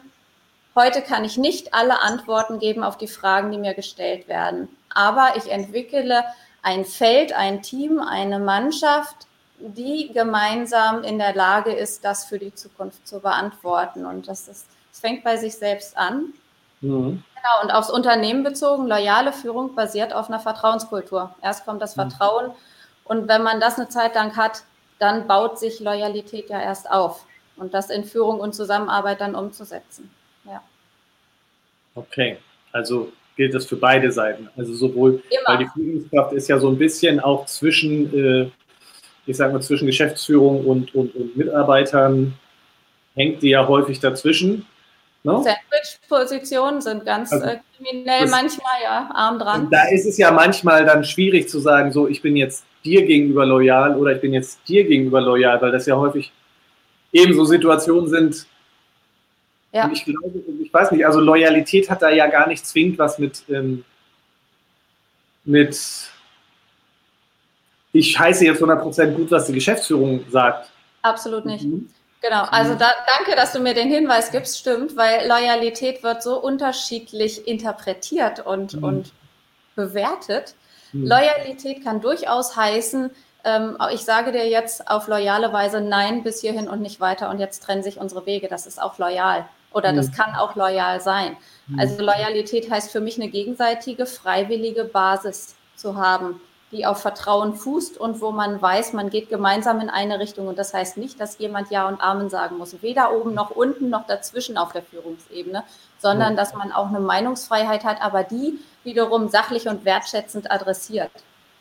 Heute 0.76 1.02
kann 1.02 1.26
ich 1.26 1.38
nicht 1.38 1.74
alle 1.74 2.02
Antworten 2.02 2.60
geben 2.60 2.84
auf 2.84 2.98
die 2.98 3.08
Fragen, 3.08 3.52
die 3.52 3.58
mir 3.58 3.74
gestellt 3.74 4.28
werden, 4.28 4.70
aber 4.94 5.34
ich 5.36 5.52
entwickle 5.52 6.24
ein 6.62 6.86
Feld, 6.86 7.34
ein 7.34 7.62
Team, 7.62 8.00
eine 8.00 8.40
Mannschaft, 8.40 9.28
die 9.60 10.12
gemeinsam 10.14 11.04
in 11.04 11.18
der 11.18 11.34
Lage 11.34 11.72
ist, 11.72 12.06
das 12.06 12.26
für 12.26 12.40
die 12.40 12.54
Zukunft 12.54 13.08
zu 13.08 13.20
beantworten. 13.20 14.06
Und 14.06 14.28
das 14.28 14.48
ist, 14.48 14.68
es 14.92 15.00
fängt 15.00 15.24
bei 15.24 15.38
sich 15.38 15.56
selbst 15.56 15.98
an 15.98 16.34
Mhm. 16.82 17.24
Genau, 17.36 17.64
und 17.64 17.72
aufs 17.72 17.90
Unternehmen 17.90 18.44
bezogen, 18.44 18.88
loyale 18.88 19.34
Führung 19.34 19.76
basiert 19.76 20.14
auf 20.14 20.30
einer 20.30 20.40
Vertrauenskultur. 20.40 21.34
Erst 21.42 21.66
kommt 21.66 21.82
das 21.82 21.96
mhm. 21.96 22.02
Vertrauen 22.02 22.52
und 23.04 23.28
wenn 23.28 23.44
man 23.44 23.60
das 23.60 23.78
eine 23.78 23.90
Zeit 23.90 24.16
lang 24.16 24.36
hat, 24.36 24.64
dann 25.00 25.28
baut 25.28 25.60
sich 25.60 25.80
Loyalität 25.80 26.50
ja 26.50 26.62
erst 26.62 26.90
auf 26.90 27.26
und 27.56 27.74
das 27.74 27.90
in 27.90 28.04
Führung 28.04 28.40
und 28.40 28.54
Zusammenarbeit 28.54 29.22
dann 29.22 29.36
umzusetzen. 29.36 30.10
Ja. 30.46 30.62
Okay, 31.96 32.38
also 32.72 33.12
gilt 33.36 33.54
das 33.54 33.66
für 33.66 33.76
beide 33.76 34.12
Seiten. 34.12 34.50
Also 34.58 34.74
sowohl, 34.74 35.22
Immer. 35.30 35.42
weil 35.46 35.58
die 35.60 35.70
Führungskraft 35.74 36.34
ist 36.34 36.48
ja 36.48 36.60
so 36.60 36.70
ein 36.70 36.78
bisschen 36.78 37.20
auch 37.20 37.46
zwischen, 37.46 38.14
äh, 38.14 38.50
ich 39.26 39.38
sage 39.38 39.54
mal, 39.54 39.62
zwischen 39.62 39.86
Geschäftsführung 39.86 40.66
und, 40.66 40.94
und, 40.96 41.16
und 41.16 41.38
Mitarbeitern 41.38 42.34
hängt 43.16 43.42
die 43.42 43.50
ja 43.50 43.68
häufig 43.68 44.00
dazwischen. 44.00 44.66
Ne? 45.28 45.44
Sandwich-Positionen 45.44 46.80
sind 46.80 47.06
ganz 47.06 47.34
also, 47.34 47.46
äh, 47.46 47.60
kriminell 47.76 48.28
manchmal, 48.30 48.82
ja, 48.82 49.10
arm 49.14 49.38
dran. 49.40 49.70
Da 49.70 49.90
ist 49.90 50.06
es 50.06 50.18
ja 50.18 50.32
manchmal 50.32 50.86
dann 50.86 51.04
schwierig 51.04 51.50
zu 51.50 51.60
sagen, 51.60 51.92
so, 51.92 52.08
ich 52.08 52.22
bin 52.22 52.38
jetzt 52.38 52.64
dir 52.86 53.06
gegenüber 53.06 53.46
loyal 53.46 53.98
oder 53.98 54.14
ich 54.14 54.22
bin 54.22 54.34
jetzt 54.34 54.60
dir 54.70 54.86
gegenüber 54.86 55.20
loyal, 55.20 55.62
weil 55.62 55.74
das 55.74 55.86
ja 55.86 55.98
häufig 55.98 56.32
ebenso 57.12 57.44
Situationen 57.44 58.10
sind. 58.10 58.48
Ja. 59.74 59.92
ich 59.92 60.06
glaube, 60.06 60.42
ich 60.64 60.74
weiß 60.74 60.92
nicht, 60.92 61.06
also 61.06 61.20
Loyalität 61.20 61.90
hat 61.90 62.02
da 62.02 62.10
ja 62.10 62.28
gar 62.28 62.48
nicht 62.48 62.66
zwingend 62.66 62.98
was 62.98 63.20
mit, 63.20 63.44
ähm, 63.50 63.84
mit 65.44 65.78
ich 67.92 68.18
heiße 68.18 68.46
jetzt 68.46 68.62
100% 68.62 69.12
gut, 69.12 69.30
was 69.30 69.46
die 69.48 69.54
Geschäftsführung 69.54 70.24
sagt. 70.30 70.72
Absolut 71.02 71.46
nicht. 71.46 71.66
Mhm. 71.66 71.90
Genau, 72.22 72.44
also 72.44 72.74
da, 72.74 72.92
danke, 73.18 73.36
dass 73.36 73.54
du 73.54 73.60
mir 73.60 73.74
den 73.74 73.90
Hinweis 73.90 74.32
gibst, 74.32 74.58
stimmt, 74.58 74.98
weil 74.98 75.28
Loyalität 75.28 76.02
wird 76.02 76.24
so 76.24 76.42
unterschiedlich 76.42 77.48
interpretiert 77.48 78.46
und, 78.46 78.74
mhm. 78.74 78.84
und 78.84 79.14
bewertet. 79.76 80.56
Mhm. 80.94 81.08
Loyalität 81.08 81.84
kann 81.84 82.02
durchaus 82.02 82.56
heißen, 82.56 83.12
ähm, 83.44 83.78
ich 83.94 84.02
sage 84.02 84.32
dir 84.32 84.48
jetzt 84.48 84.90
auf 84.90 85.08
loyale 85.08 85.54
Weise 85.54 85.80
Nein 85.80 86.24
bis 86.24 86.42
hierhin 86.42 86.68
und 86.68 86.82
nicht 86.82 87.00
weiter 87.00 87.30
und 87.30 87.40
jetzt 87.40 87.64
trennen 87.64 87.84
sich 87.84 88.00
unsere 88.00 88.26
Wege. 88.26 88.48
Das 88.48 88.66
ist 88.66 88.82
auch 88.82 88.98
loyal 88.98 89.48
oder 89.72 89.94
das 89.94 90.08
mhm. 90.08 90.14
kann 90.14 90.36
auch 90.36 90.56
loyal 90.56 91.00
sein. 91.02 91.38
Mhm. 91.68 91.80
Also 91.80 92.04
Loyalität 92.04 92.72
heißt 92.72 92.92
für 92.92 93.00
mich 93.00 93.22
eine 93.22 93.30
gegenseitige, 93.30 94.08
freiwillige 94.08 94.86
Basis 94.86 95.56
zu 95.76 95.98
haben 95.98 96.42
die 96.72 96.86
auf 96.86 97.02
Vertrauen 97.02 97.56
fußt 97.56 97.98
und 97.98 98.20
wo 98.20 98.32
man 98.32 98.62
weiß, 98.62 98.94
man 98.94 99.10
geht 99.10 99.30
gemeinsam 99.30 99.80
in 99.80 99.90
eine 99.90 100.20
Richtung. 100.20 100.48
Und 100.48 100.58
das 100.58 100.74
heißt 100.74 100.98
nicht, 100.98 101.20
dass 101.20 101.38
jemand 101.38 101.72
Ja 101.72 101.88
und 101.88 102.02
Amen 102.02 102.30
sagen 102.30 102.58
muss, 102.58 102.82
weder 102.82 103.14
oben 103.14 103.34
noch 103.34 103.52
unten 103.52 103.90
noch 103.90 104.06
dazwischen 104.06 104.58
auf 104.58 104.74
der 104.74 104.84
Führungsebene, 104.84 105.64
sondern 105.98 106.36
dass 106.36 106.54
man 106.54 106.74
auch 106.74 106.88
eine 106.88 107.00
Meinungsfreiheit 107.00 107.86
hat, 107.86 108.02
aber 108.02 108.24
die 108.24 108.60
wiederum 108.84 109.30
sachlich 109.30 109.68
und 109.68 109.86
wertschätzend 109.86 110.52
adressiert. 110.52 111.12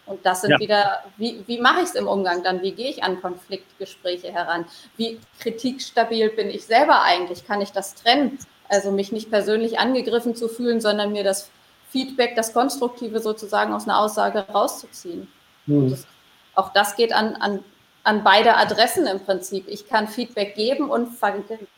Und 0.07 0.25
das 0.25 0.43
sind 0.43 0.53
ja. 0.53 0.61
wieder, 0.61 1.05
wie, 1.17 1.43
wie 1.47 1.61
mache 1.61 1.81
ich 1.81 1.89
es 1.89 1.95
im 1.95 2.07
Umgang 2.07 2.43
dann? 2.43 2.63
Wie 2.63 2.73
gehe 2.73 2.89
ich 2.89 3.03
an 3.03 3.21
Konfliktgespräche 3.21 4.33
heran? 4.33 4.65
Wie 4.97 5.21
kritikstabil 5.41 6.31
bin 6.31 6.49
ich 6.49 6.65
selber 6.65 7.03
eigentlich? 7.03 7.47
Kann 7.47 7.61
ich 7.61 7.73
das 7.73 7.95
trennen? 7.95 8.39
Also 8.69 8.93
mich 8.93 9.13
nicht 9.13 9.31
persönlich 9.31 9.79
angegriffen 9.79 10.35
zu 10.35 10.49
fühlen, 10.49 10.81
sondern 10.81 11.13
mir 11.13 11.25
das 11.25 11.51
Feedback, 11.97 12.37
das 12.37 12.53
Konstruktive 12.53 13.21
sozusagen 13.21 13.73
aus 13.73 13.85
einer 13.85 13.99
Aussage 13.99 14.41
rauszuziehen. 14.41 15.29
Mhm. 15.65 15.91
Das, 15.91 16.07
auch 16.55 16.71
das 16.75 16.95
geht 16.95 17.15
an, 17.15 17.37
an, 17.37 17.65
an 18.05 18.23
beide 18.23 18.55
Adressen 18.55 19.07
im 19.07 19.21
Prinzip. 19.21 19.65
Ich 19.67 19.89
kann 19.89 20.07
Feedback 20.07 20.55
geben 20.55 20.91
und 20.91 21.09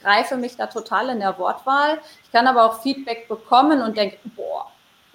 greife 0.03 0.37
mich 0.37 0.57
da 0.57 0.67
total 0.67 1.11
in 1.11 1.21
der 1.21 1.39
Wortwahl. 1.39 1.99
Ich 2.25 2.33
kann 2.33 2.49
aber 2.49 2.65
auch 2.65 2.83
Feedback 2.83 3.29
bekommen 3.29 3.81
und 3.81 3.97
denke, 3.97 4.19
boah, 4.35 4.67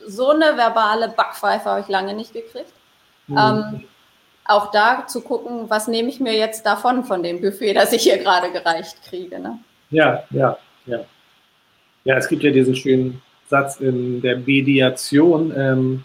so 0.07 0.29
eine 0.29 0.55
verbale 0.55 1.09
Backpfeife 1.09 1.65
habe 1.69 1.81
ich 1.81 1.89
lange 1.89 2.13
nicht 2.13 2.31
gekriegt. 2.31 2.71
Mhm. 3.27 3.37
Ähm, 3.37 3.83
auch 4.45 4.71
da 4.71 5.05
zu 5.05 5.19
gucken, 5.19 5.69
was 5.69 5.89
nehme 5.89 6.07
ich 6.07 6.21
mir 6.21 6.33
jetzt 6.33 6.65
davon, 6.65 7.03
von 7.03 7.23
dem 7.23 7.41
Buffet, 7.41 7.73
das 7.73 7.91
ich 7.91 8.03
hier 8.03 8.19
gerade 8.19 8.51
gereicht 8.53 9.03
kriege. 9.03 9.37
Ne? 9.37 9.59
Ja, 9.89 10.23
ja, 10.29 10.57
ja. 10.85 10.99
Ja, 12.05 12.17
es 12.17 12.27
gibt 12.27 12.43
ja 12.43 12.51
diesen 12.51 12.75
schönen 12.75 13.21
Satz 13.49 13.79
in 13.79 14.21
der 14.21 14.39
Mediation. 14.39 15.53
Ähm, 15.55 16.03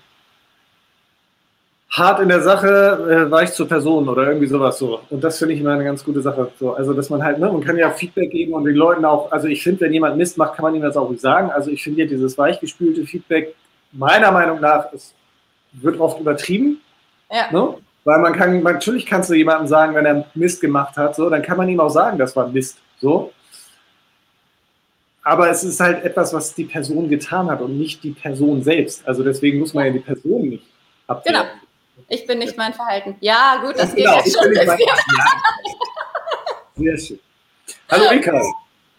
hart 1.90 2.20
in 2.20 2.28
der 2.28 2.42
Sache, 2.42 3.26
äh, 3.28 3.30
weich 3.30 3.52
zur 3.52 3.66
Person 3.66 4.08
oder 4.08 4.26
irgendwie 4.26 4.46
sowas 4.46 4.78
so. 4.78 5.00
Und 5.10 5.24
das 5.24 5.38
finde 5.38 5.54
ich 5.54 5.60
immer 5.60 5.72
eine 5.72 5.84
ganz 5.84 6.04
gute 6.04 6.20
Sache. 6.20 6.50
So, 6.58 6.74
also, 6.74 6.92
dass 6.92 7.10
man 7.10 7.22
halt, 7.22 7.38
ne, 7.38 7.50
man 7.50 7.62
kann 7.62 7.76
ja 7.76 7.90
Feedback 7.90 8.30
geben 8.30 8.52
und 8.52 8.64
den 8.64 8.76
Leuten 8.76 9.04
auch, 9.04 9.32
also 9.32 9.48
ich 9.48 9.62
finde, 9.62 9.80
wenn 9.82 9.92
jemand 9.92 10.16
Mist 10.16 10.36
macht, 10.36 10.54
kann 10.54 10.64
man 10.64 10.74
ihm 10.74 10.82
das 10.82 10.96
auch 10.96 11.08
nicht 11.08 11.22
sagen. 11.22 11.50
Also 11.50 11.70
ich 11.70 11.82
finde 11.82 12.06
dieses 12.06 12.36
weichgespülte 12.36 13.04
Feedback, 13.04 13.54
meiner 13.92 14.30
Meinung 14.30 14.60
nach, 14.60 14.92
es 14.92 15.14
wird 15.72 15.98
oft 15.98 16.20
übertrieben. 16.20 16.80
Ja. 17.30 17.50
Ne? 17.50 17.74
Weil 18.04 18.20
man 18.20 18.34
kann, 18.34 18.62
natürlich 18.62 19.06
kannst 19.06 19.30
du 19.30 19.34
jemandem 19.34 19.66
sagen, 19.66 19.94
wenn 19.94 20.06
er 20.06 20.26
Mist 20.34 20.60
gemacht 20.60 20.96
hat, 20.96 21.16
so, 21.16 21.28
dann 21.30 21.42
kann 21.42 21.56
man 21.56 21.68
ihm 21.68 21.80
auch 21.80 21.90
sagen, 21.90 22.18
das 22.18 22.36
war 22.36 22.48
Mist. 22.48 22.78
So 23.00 23.32
aber 25.22 25.50
es 25.50 25.64
ist 25.64 25.80
halt 25.80 26.04
etwas, 26.04 26.32
was 26.32 26.54
die 26.54 26.64
Person 26.64 27.08
getan 27.08 27.50
hat 27.50 27.60
und 27.60 27.78
nicht 27.78 28.02
die 28.02 28.12
Person 28.12 28.62
selbst. 28.62 29.06
Also 29.06 29.22
deswegen 29.22 29.58
muss 29.58 29.74
man 29.74 29.86
ja 29.86 29.92
die 29.92 29.98
Person 30.00 30.48
nicht 30.48 30.64
abwehren. 31.06 31.42
Genau. 31.42 31.54
Ich 32.08 32.26
bin 32.26 32.38
nicht 32.38 32.56
mein 32.56 32.72
Verhalten. 32.72 33.16
Ja, 33.20 33.60
gut, 33.62 33.74
das 33.76 33.90
ja, 33.90 33.94
geht 33.94 34.04
genau, 34.04 34.16
jetzt 34.16 34.38
schon. 34.38 34.52
Mein, 34.52 34.78
ja. 34.78 34.96
Sehr 36.76 36.98
schön. 36.98 37.18
Hallo 37.90 38.08
Rika. 38.10 38.42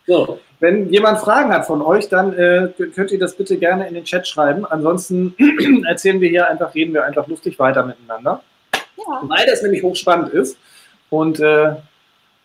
So, 0.05 0.39
wenn 0.59 0.91
jemand 0.91 1.19
Fragen 1.19 1.51
hat 1.53 1.65
von 1.65 1.81
euch, 1.81 2.09
dann 2.09 2.33
äh, 2.33 2.69
könnt 2.93 3.11
ihr 3.11 3.19
das 3.19 3.35
bitte 3.35 3.57
gerne 3.57 3.87
in 3.87 3.93
den 3.93 4.03
Chat 4.03 4.27
schreiben. 4.27 4.65
Ansonsten 4.65 5.35
erzählen 5.87 6.19
wir 6.19 6.29
hier 6.29 6.49
einfach, 6.49 6.75
reden 6.75 6.93
wir 6.93 7.05
einfach 7.05 7.27
lustig 7.27 7.57
weiter 7.59 7.85
miteinander. 7.85 8.43
Ja. 8.73 9.21
Weil 9.23 9.45
das 9.45 9.61
nämlich 9.61 9.81
hochspannend 9.83 10.33
ist 10.33 10.57
und 11.09 11.39
äh, 11.39 11.75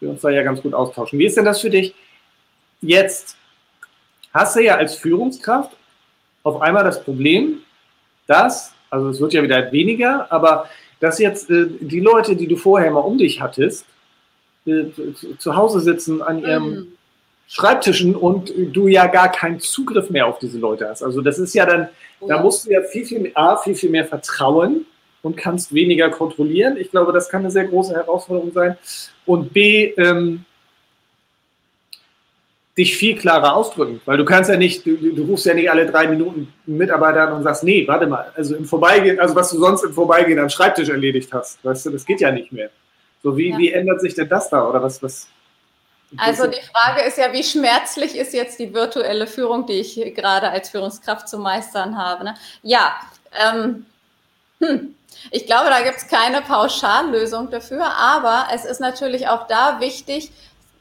wir 0.01 0.11
uns 0.11 0.21
da 0.21 0.31
ja 0.31 0.43
ganz 0.43 0.63
gut 0.63 0.75
austauschen. 0.75 1.19
Wie 1.19 1.27
ist 1.27 1.37
denn 1.37 1.45
das 1.45 1.61
für 1.61 1.71
dich 1.71 1.95
jetzt 2.81 3.37
hast 4.35 4.57
du 4.57 4.61
ja 4.63 4.77
als 4.77 4.97
Führungskraft 4.97 5.71
auf 6.43 6.61
einmal 6.61 6.85
das 6.85 7.03
Problem, 7.03 7.61
dass, 8.27 8.75
also 8.91 9.09
es 9.09 9.21
wird 9.21 9.33
ja 9.33 9.43
wieder 9.43 9.73
weniger, 9.73 10.31
aber 10.31 10.69
dass 11.01 11.19
jetzt 11.19 11.51
äh, 11.51 11.67
die 11.81 12.01
Leute, 12.01 12.37
die 12.37 12.47
du 12.47 12.57
vorher 12.57 12.91
mal 12.91 13.01
um 13.01 13.17
dich 13.17 13.41
hattest, 13.41 13.87
äh, 14.67 14.85
zu 15.39 15.57
Hause 15.57 15.81
sitzen 15.81 16.23
an 16.23 16.41
ihrem 16.41 16.71
mhm. 16.71 16.87
Schreibtischen 17.47 18.17
und 18.17 18.53
du 18.73 18.89
ja 18.89 19.07
gar 19.07 19.31
keinen 19.31 19.61
Zugriff 19.61 20.11
mehr 20.11 20.27
auf 20.27 20.39
diese 20.39 20.59
Leute 20.59 20.89
hast. 20.89 21.03
Also 21.03 21.21
das 21.21 21.39
ist 21.39 21.55
ja 21.55 21.67
dann, 21.67 21.89
oh. 22.21 22.27
da 22.27 22.41
musst 22.43 22.67
du 22.67 22.71
ja 22.71 22.83
viel, 22.83 23.05
viel 23.05 23.21
mehr, 23.21 23.33
A, 23.37 23.57
viel, 23.57 23.75
viel 23.75 23.91
mehr 23.91 24.07
vertrauen 24.07 24.87
und 25.23 25.37
kannst 25.37 25.75
weniger 25.75 26.11
kontrollieren. 26.11 26.77
Ich 26.79 26.91
glaube, 26.91 27.13
das 27.13 27.29
kann 27.29 27.43
eine 27.43 27.51
sehr 27.51 27.67
große 27.67 27.95
Herausforderung 27.95 28.53
sein. 28.53 28.79
Und 29.27 29.53
B, 29.53 29.93
ähm, 29.97 30.45
dich 32.77 32.97
viel 32.97 33.17
klarer 33.17 33.55
ausdrücken, 33.55 34.01
weil 34.05 34.17
du 34.17 34.25
kannst 34.25 34.51
ja 34.51 34.57
nicht, 34.57 34.85
du, 34.85 34.97
du 34.97 35.23
rufst 35.25 35.47
ja 35.47 35.55
nicht 35.55 35.71
alle 35.71 35.87
drei 35.87 36.09
Minuten 36.09 36.53
einen 36.67 36.77
Mitarbeiter 36.77 37.29
an 37.29 37.35
und 37.35 37.43
sagst, 37.45 37.63
nee, 37.63 37.87
warte 37.87 38.07
mal, 38.07 38.33
also 38.35 38.57
im 38.57 38.65
Vorbeigehen, 38.65 39.21
also 39.21 39.37
was 39.37 39.51
du 39.51 39.59
sonst 39.59 39.85
im 39.85 39.93
Vorbeigehen 39.93 40.41
am 40.41 40.51
Schreibtisch 40.51 40.89
erledigt 40.89 41.33
hast, 41.33 41.65
weißt 41.65 41.87
du, 41.87 41.91
das 41.91 42.05
geht 42.05 42.21
ja 42.21 42.33
nicht 42.33 42.53
mehr. 42.53 42.71
So, 43.23 43.37
wie, 43.37 43.51
ja. 43.51 43.59
wie 43.59 43.73
ändert 43.73 44.01
sich 44.01 44.15
denn 44.15 44.29
das 44.29 44.51
da 44.51 44.69
oder 44.69 44.83
was, 44.83 45.03
was? 45.03 45.29
Also 46.17 46.47
die 46.47 46.61
Frage 46.73 47.03
ist 47.03 47.19
ja, 47.19 47.33
wie 47.33 47.43
schmerzlich 47.43 48.17
ist 48.17 48.35
jetzt 48.35 48.59
die 48.59 48.73
virtuelle 48.75 49.27
Führung, 49.27 49.67
die 49.67 49.75
ich 49.75 50.15
gerade 50.15 50.49
als 50.49 50.69
Führungskraft 50.69 51.29
zu 51.29 51.39
meistern 51.39 51.97
habe. 51.97 52.25
Ne? 52.25 52.35
Ja, 52.63 52.95
ähm, 53.33 53.87
hm. 54.61 54.95
ich 55.31 55.47
glaube, 55.47 55.71
da 55.71 55.83
gibt 55.83 55.97
es 55.97 56.09
keine 56.09 56.43
Pauschallösung 56.43 57.51
dafür, 57.51 57.87
aber 57.97 58.49
es 58.53 58.65
ist 58.65 58.81
natürlich 58.81 59.29
auch 59.29 59.47
da 59.47 59.81
wichtig, 59.81 60.31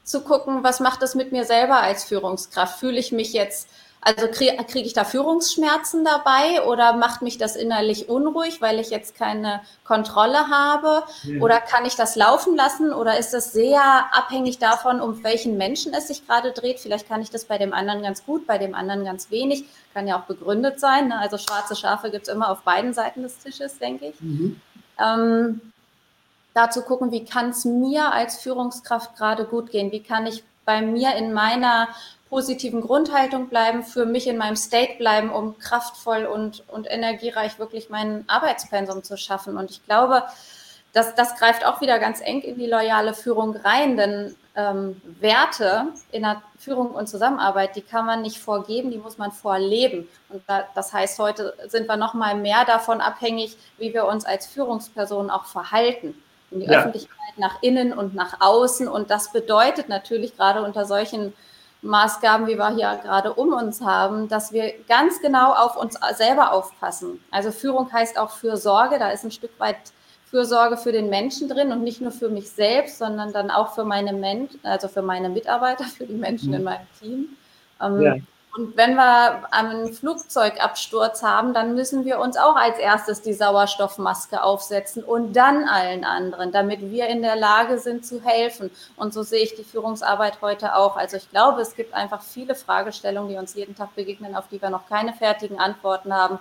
zu 0.04 0.20
gucken, 0.20 0.62
was 0.62 0.80
macht 0.80 1.02
das 1.02 1.14
mit 1.14 1.32
mir 1.32 1.44
selber 1.44 1.80
als 1.80 2.04
Führungskraft? 2.04 2.78
Fühle 2.78 2.98
ich 2.98 3.10
mich 3.10 3.32
jetzt, 3.32 3.68
also 4.02 4.28
kriege 4.28 4.56
krieg 4.64 4.84
ich 4.84 4.92
da 4.92 5.04
Führungsschmerzen 5.04 6.04
dabei 6.04 6.62
oder 6.66 6.92
macht 6.92 7.22
mich 7.22 7.38
das 7.38 7.56
innerlich 7.56 8.10
unruhig, 8.10 8.60
weil 8.60 8.78
ich 8.78 8.90
jetzt 8.90 9.16
keine 9.16 9.62
Kontrolle 9.82 10.50
habe? 10.50 11.04
Ja. 11.22 11.40
Oder 11.40 11.58
kann 11.58 11.86
ich 11.86 11.96
das 11.96 12.14
laufen 12.16 12.54
lassen 12.54 12.92
oder 12.92 13.18
ist 13.18 13.32
das 13.32 13.52
sehr 13.52 13.82
abhängig 14.12 14.58
davon, 14.58 15.00
um 15.00 15.24
welchen 15.24 15.56
Menschen 15.56 15.94
es 15.94 16.08
sich 16.08 16.26
gerade 16.26 16.52
dreht? 16.52 16.80
Vielleicht 16.80 17.08
kann 17.08 17.22
ich 17.22 17.30
das 17.30 17.46
bei 17.46 17.56
dem 17.56 17.72
anderen 17.72 18.02
ganz 18.02 18.24
gut, 18.26 18.46
bei 18.46 18.58
dem 18.58 18.74
anderen 18.74 19.04
ganz 19.04 19.30
wenig. 19.30 19.64
Kann 19.94 20.06
ja 20.06 20.20
auch 20.20 20.24
begründet 20.24 20.80
sein. 20.80 21.08
Ne? 21.08 21.18
Also 21.18 21.38
schwarze 21.38 21.74
Schafe 21.74 22.10
gibt 22.10 22.28
es 22.28 22.34
immer 22.34 22.50
auf 22.50 22.60
beiden 22.60 22.92
Seiten 22.92 23.22
des 23.22 23.38
Tisches, 23.38 23.78
denke 23.78 24.08
ich. 24.08 24.20
Mhm. 24.20 24.60
Ähm, 24.98 25.60
da 26.54 26.70
zu 26.70 26.82
gucken, 26.82 27.10
wie 27.10 27.24
kann 27.24 27.50
es 27.50 27.64
mir 27.64 28.12
als 28.12 28.38
Führungskraft 28.38 29.16
gerade 29.16 29.44
gut 29.44 29.70
gehen? 29.70 29.92
Wie 29.92 30.02
kann 30.02 30.26
ich 30.26 30.44
bei 30.64 30.80
mir 30.80 31.14
in 31.16 31.32
meiner 31.32 31.88
positiven 32.34 32.80
Grundhaltung 32.80 33.48
bleiben, 33.48 33.84
für 33.84 34.06
mich 34.06 34.26
in 34.26 34.36
meinem 34.36 34.56
State 34.56 34.94
bleiben, 34.98 35.30
um 35.30 35.58
kraftvoll 35.58 36.24
und, 36.24 36.64
und 36.68 36.90
energiereich 36.90 37.58
wirklich 37.58 37.90
mein 37.90 38.24
Arbeitspensum 38.26 39.04
zu 39.04 39.16
schaffen. 39.16 39.56
Und 39.56 39.70
ich 39.70 39.84
glaube, 39.84 40.24
das, 40.92 41.14
das 41.14 41.36
greift 41.36 41.64
auch 41.64 41.80
wieder 41.80 41.98
ganz 41.98 42.20
eng 42.20 42.40
in 42.40 42.58
die 42.58 42.66
loyale 42.66 43.14
Führung 43.14 43.54
rein, 43.56 43.96
denn 43.96 44.34
ähm, 44.56 45.00
Werte 45.20 45.88
in 46.10 46.22
der 46.22 46.42
Führung 46.58 46.90
und 46.90 47.08
Zusammenarbeit, 47.08 47.76
die 47.76 47.82
kann 47.82 48.06
man 48.06 48.22
nicht 48.22 48.38
vorgeben, 48.38 48.90
die 48.90 48.98
muss 48.98 49.18
man 49.18 49.30
vorleben. 49.30 50.08
Und 50.28 50.42
da, 50.48 50.64
das 50.74 50.92
heißt, 50.92 51.18
heute 51.18 51.54
sind 51.68 51.88
wir 51.88 51.96
noch 51.96 52.14
mal 52.14 52.34
mehr 52.34 52.64
davon 52.64 53.00
abhängig, 53.00 53.56
wie 53.78 53.92
wir 53.92 54.06
uns 54.06 54.24
als 54.24 54.46
Führungspersonen 54.46 55.30
auch 55.30 55.44
verhalten. 55.44 56.20
In 56.54 56.60
die 56.60 56.66
ja. 56.66 56.78
Öffentlichkeit 56.78 57.36
nach 57.36 57.62
innen 57.62 57.92
und 57.92 58.14
nach 58.14 58.40
außen. 58.40 58.88
Und 58.88 59.10
das 59.10 59.32
bedeutet 59.32 59.88
natürlich 59.88 60.36
gerade 60.36 60.62
unter 60.62 60.86
solchen 60.86 61.32
Maßgaben, 61.82 62.46
wie 62.46 62.56
wir 62.56 62.74
hier 62.74 62.98
gerade 63.02 63.34
um 63.34 63.52
uns 63.52 63.82
haben, 63.82 64.28
dass 64.28 64.52
wir 64.52 64.72
ganz 64.88 65.20
genau 65.20 65.52
auf 65.52 65.76
uns 65.76 65.98
selber 66.16 66.52
aufpassen. 66.52 67.22
Also 67.30 67.50
Führung 67.50 67.92
heißt 67.92 68.18
auch 68.18 68.30
Fürsorge, 68.30 68.98
da 68.98 69.10
ist 69.10 69.24
ein 69.24 69.30
Stück 69.30 69.58
weit 69.58 69.76
Fürsorge 70.24 70.76
für 70.76 70.92
den 70.92 71.10
Menschen 71.10 71.48
drin 71.48 71.72
und 71.72 71.82
nicht 71.82 72.00
nur 72.00 72.10
für 72.10 72.28
mich 72.28 72.50
selbst, 72.50 72.98
sondern 72.98 73.32
dann 73.32 73.50
auch 73.50 73.74
für 73.74 73.84
meine 73.84 74.12
Men 74.12 74.48
also 74.62 74.88
für 74.88 75.02
meine 75.02 75.28
Mitarbeiter, 75.28 75.84
für 75.96 76.06
die 76.06 76.14
Menschen 76.14 76.48
mhm. 76.48 76.54
in 76.54 76.62
meinem 76.62 76.86
Team. 77.00 77.28
Ähm, 77.80 78.00
ja. 78.00 78.16
Und 78.56 78.76
wenn 78.76 78.94
wir 78.94 79.52
einen 79.52 79.92
Flugzeugabsturz 79.92 81.24
haben, 81.24 81.54
dann 81.54 81.74
müssen 81.74 82.04
wir 82.04 82.20
uns 82.20 82.36
auch 82.36 82.54
als 82.54 82.78
erstes 82.78 83.20
die 83.20 83.32
Sauerstoffmaske 83.32 84.42
aufsetzen 84.44 85.02
und 85.02 85.32
dann 85.34 85.64
allen 85.64 86.04
anderen, 86.04 86.52
damit 86.52 86.80
wir 86.80 87.08
in 87.08 87.22
der 87.22 87.34
Lage 87.34 87.78
sind 87.78 88.06
zu 88.06 88.22
helfen. 88.22 88.70
Und 88.96 89.12
so 89.12 89.24
sehe 89.24 89.42
ich 89.42 89.56
die 89.56 89.64
Führungsarbeit 89.64 90.40
heute 90.40 90.76
auch. 90.76 90.96
Also 90.96 91.16
ich 91.16 91.28
glaube, 91.30 91.62
es 91.62 91.74
gibt 91.74 91.94
einfach 91.94 92.22
viele 92.22 92.54
Fragestellungen, 92.54 93.28
die 93.28 93.38
uns 93.38 93.54
jeden 93.54 93.74
Tag 93.74 93.96
begegnen, 93.96 94.36
auf 94.36 94.46
die 94.48 94.62
wir 94.62 94.70
noch 94.70 94.88
keine 94.88 95.14
fertigen 95.14 95.58
Antworten 95.58 96.14
haben. 96.14 96.38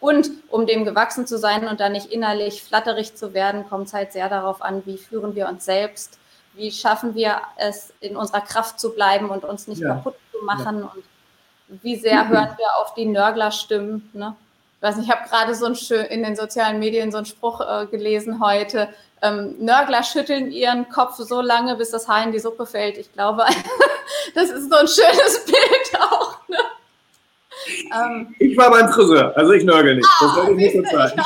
Und 0.00 0.30
um 0.50 0.66
dem 0.66 0.84
gewachsen 0.84 1.26
zu 1.26 1.38
sein 1.38 1.66
und 1.66 1.80
dann 1.80 1.92
nicht 1.92 2.12
innerlich 2.12 2.62
flatterig 2.62 3.16
zu 3.16 3.32
werden, 3.32 3.68
kommt 3.70 3.86
es 3.86 3.94
halt 3.94 4.12
sehr 4.12 4.28
darauf 4.28 4.60
an, 4.60 4.82
wie 4.84 4.98
führen 4.98 5.34
wir 5.34 5.48
uns 5.48 5.64
selbst, 5.64 6.18
wie 6.54 6.70
schaffen 6.70 7.14
wir 7.14 7.40
es, 7.56 7.94
in 8.00 8.18
unserer 8.18 8.42
Kraft 8.42 8.78
zu 8.78 8.92
bleiben 8.92 9.30
und 9.30 9.44
uns 9.44 9.66
nicht 9.66 9.80
ja. 9.80 9.94
kaputt 9.94 10.14
zu 10.30 10.44
machen 10.44 10.80
ja. 10.80 10.92
und 10.94 11.04
wie 11.68 11.96
sehr 11.96 12.28
hören 12.28 12.54
wir 12.56 12.66
auf 12.80 12.94
die 12.94 13.06
Nörglerstimmen. 13.06 14.10
Ne? 14.12 14.34
Ich 14.76 14.82
weiß 14.82 14.96
nicht, 14.96 15.08
ich 15.08 15.14
habe 15.14 15.28
gerade 15.28 15.54
so 15.54 15.66
ein 15.66 15.74
schön 15.74 16.04
in 16.06 16.22
den 16.22 16.36
sozialen 16.36 16.78
Medien 16.78 17.10
so 17.10 17.18
einen 17.18 17.26
Spruch 17.26 17.60
äh, 17.60 17.86
gelesen 17.86 18.40
heute. 18.40 18.88
Ähm, 19.20 19.56
Nörgler 19.58 20.02
schütteln 20.04 20.52
ihren 20.52 20.88
Kopf 20.88 21.16
so 21.16 21.40
lange, 21.40 21.74
bis 21.74 21.90
das 21.90 22.06
Haar 22.06 22.24
in 22.24 22.32
die 22.32 22.38
Suppe 22.38 22.66
fällt. 22.66 22.98
Ich 22.98 23.12
glaube, 23.12 23.44
das 24.34 24.50
ist 24.50 24.70
so 24.70 24.76
ein 24.76 24.86
schönes 24.86 25.44
Bild 25.46 26.00
auch. 26.00 26.38
Ne? 26.48 26.58
Ähm, 27.92 28.34
ich 28.38 28.56
war 28.56 28.70
beim 28.70 28.88
Friseur, 28.88 29.36
also 29.36 29.52
ich 29.52 29.64
nörgel 29.64 29.96
nicht. 29.96 30.08
Ah, 30.08 30.24
das 30.24 30.34
soll 30.34 30.50
ich 30.50 30.56
nicht 30.56 30.76
so 30.76 30.96
zeigen. 30.96 31.22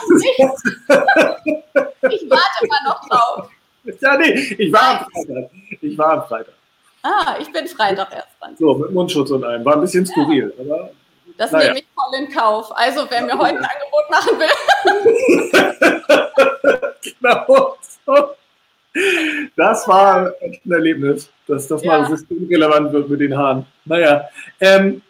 Ich, 2.10 2.28
warte 2.28 2.66
mal 2.66 2.84
noch 2.84 3.08
drauf. 3.08 3.48
Ja, 4.00 4.16
nee, 4.16 4.32
ich 4.58 4.72
war 4.72 5.00
am 5.00 5.06
Freitag. 5.12 5.50
Ich 5.80 5.96
war 5.96 6.12
am 6.14 6.24
Freitag. 6.24 6.54
Ah, 7.02 7.36
ich 7.40 7.52
bin 7.52 7.66
Freitag 7.66 8.12
erst 8.12 8.28
dran. 8.40 8.56
So, 8.56 8.74
mit 8.74 8.92
Mundschutz 8.92 9.30
und 9.30 9.44
allem. 9.44 9.64
War 9.64 9.74
ein 9.74 9.80
bisschen 9.80 10.06
skurril, 10.06 10.54
ja. 10.56 10.64
aber. 10.64 10.90
Das 11.36 11.50
naja. 11.50 11.68
nehme 11.68 11.80
ich 11.80 11.86
voll 11.94 12.20
in 12.20 12.32
Kauf. 12.32 12.70
Also, 12.76 13.06
wer 13.08 13.22
mir 13.22 13.38
heute 13.38 13.58
ein 13.58 13.64
Angebot 13.64 14.10
machen 14.10 14.38
will. 14.38 14.48
genau. 17.20 17.76
Das 19.56 19.88
war 19.88 20.32
echt 20.40 20.64
ein 20.66 20.72
Erlebnis, 20.72 21.30
dass 21.46 21.66
das 21.66 21.82
ja. 21.82 21.98
mal 21.98 22.08
systemrelevant 22.08 22.92
wird 22.92 23.08
mit 23.08 23.20
den 23.20 23.36
Haaren. 23.36 23.66
Naja, 23.84 24.28
ähm, 24.60 25.02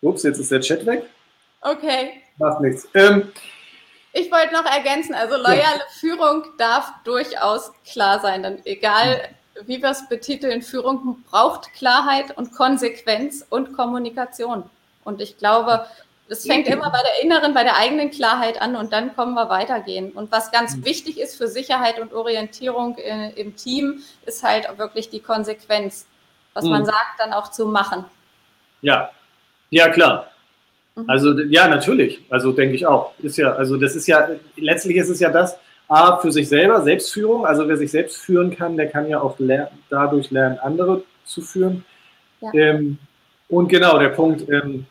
Ups, 0.00 0.22
jetzt 0.22 0.38
ist 0.38 0.50
der 0.50 0.60
Chat 0.60 0.86
weg. 0.86 1.04
Okay. 1.60 2.22
Macht 2.38 2.60
nichts. 2.60 2.88
Ähm, 2.94 3.32
ich 4.12 4.30
wollte 4.30 4.54
noch 4.54 4.64
ergänzen, 4.64 5.14
also 5.14 5.36
loyale 5.36 5.60
ja. 5.60 5.84
Führung 6.00 6.44
darf 6.58 6.90
durchaus 7.04 7.72
klar 7.84 8.20
sein. 8.20 8.42
Denn 8.42 8.62
egal, 8.64 9.28
wie 9.64 9.80
wir 9.80 9.90
es 9.90 10.08
betiteln, 10.08 10.62
Führung 10.62 11.22
braucht 11.30 11.72
Klarheit 11.74 12.36
und 12.36 12.52
Konsequenz 12.52 13.46
und 13.48 13.74
Kommunikation. 13.74 14.64
Und 15.04 15.20
ich 15.20 15.38
glaube, 15.38 15.86
es 16.28 16.44
fängt 16.44 16.66
immer 16.66 16.90
bei 16.90 16.98
der 16.98 17.22
inneren, 17.22 17.54
bei 17.54 17.62
der 17.62 17.76
eigenen 17.76 18.10
Klarheit 18.10 18.60
an 18.60 18.74
und 18.74 18.92
dann 18.92 19.14
kommen 19.14 19.34
wir 19.34 19.48
weitergehen. 19.48 20.10
Und 20.10 20.32
was 20.32 20.50
ganz 20.50 20.76
mhm. 20.76 20.84
wichtig 20.84 21.20
ist 21.20 21.36
für 21.36 21.46
Sicherheit 21.46 22.00
und 22.00 22.12
Orientierung 22.12 22.96
in, 22.98 23.30
im 23.36 23.56
Team, 23.56 24.02
ist 24.24 24.42
halt 24.42 24.66
wirklich 24.78 25.08
die 25.08 25.20
Konsequenz. 25.20 26.06
Was 26.54 26.64
mhm. 26.64 26.70
man 26.70 26.84
sagt, 26.84 27.18
dann 27.18 27.32
auch 27.32 27.50
zu 27.50 27.66
machen. 27.66 28.04
Ja, 28.82 29.10
ja, 29.70 29.88
klar. 29.88 30.30
Mhm. 30.96 31.08
Also 31.08 31.38
ja, 31.38 31.68
natürlich. 31.68 32.20
Also 32.28 32.52
denke 32.52 32.74
ich 32.74 32.86
auch. 32.86 33.12
Ist 33.18 33.36
ja, 33.36 33.52
also 33.52 33.76
das 33.76 33.94
ist 33.94 34.08
ja, 34.08 34.28
letztlich 34.56 34.96
ist 34.96 35.08
es 35.08 35.20
ja 35.20 35.30
das, 35.30 35.56
A, 35.88 36.16
für 36.16 36.32
sich 36.32 36.48
selber, 36.48 36.82
Selbstführung. 36.82 37.46
Also 37.46 37.68
wer 37.68 37.76
sich 37.76 37.90
selbst 37.90 38.18
führen 38.18 38.56
kann, 38.56 38.76
der 38.76 38.88
kann 38.88 39.08
ja 39.08 39.20
auch 39.20 39.38
ler 39.38 39.70
dadurch 39.88 40.30
lernen, 40.30 40.58
andere 40.58 41.02
zu 41.24 41.42
führen. 41.42 41.84
Ja. 42.40 42.52
Ähm, 42.54 42.98
und 43.48 43.68
genau, 43.68 43.98
der 43.98 44.08
Punkt, 44.10 44.48
ähm, 44.48 44.86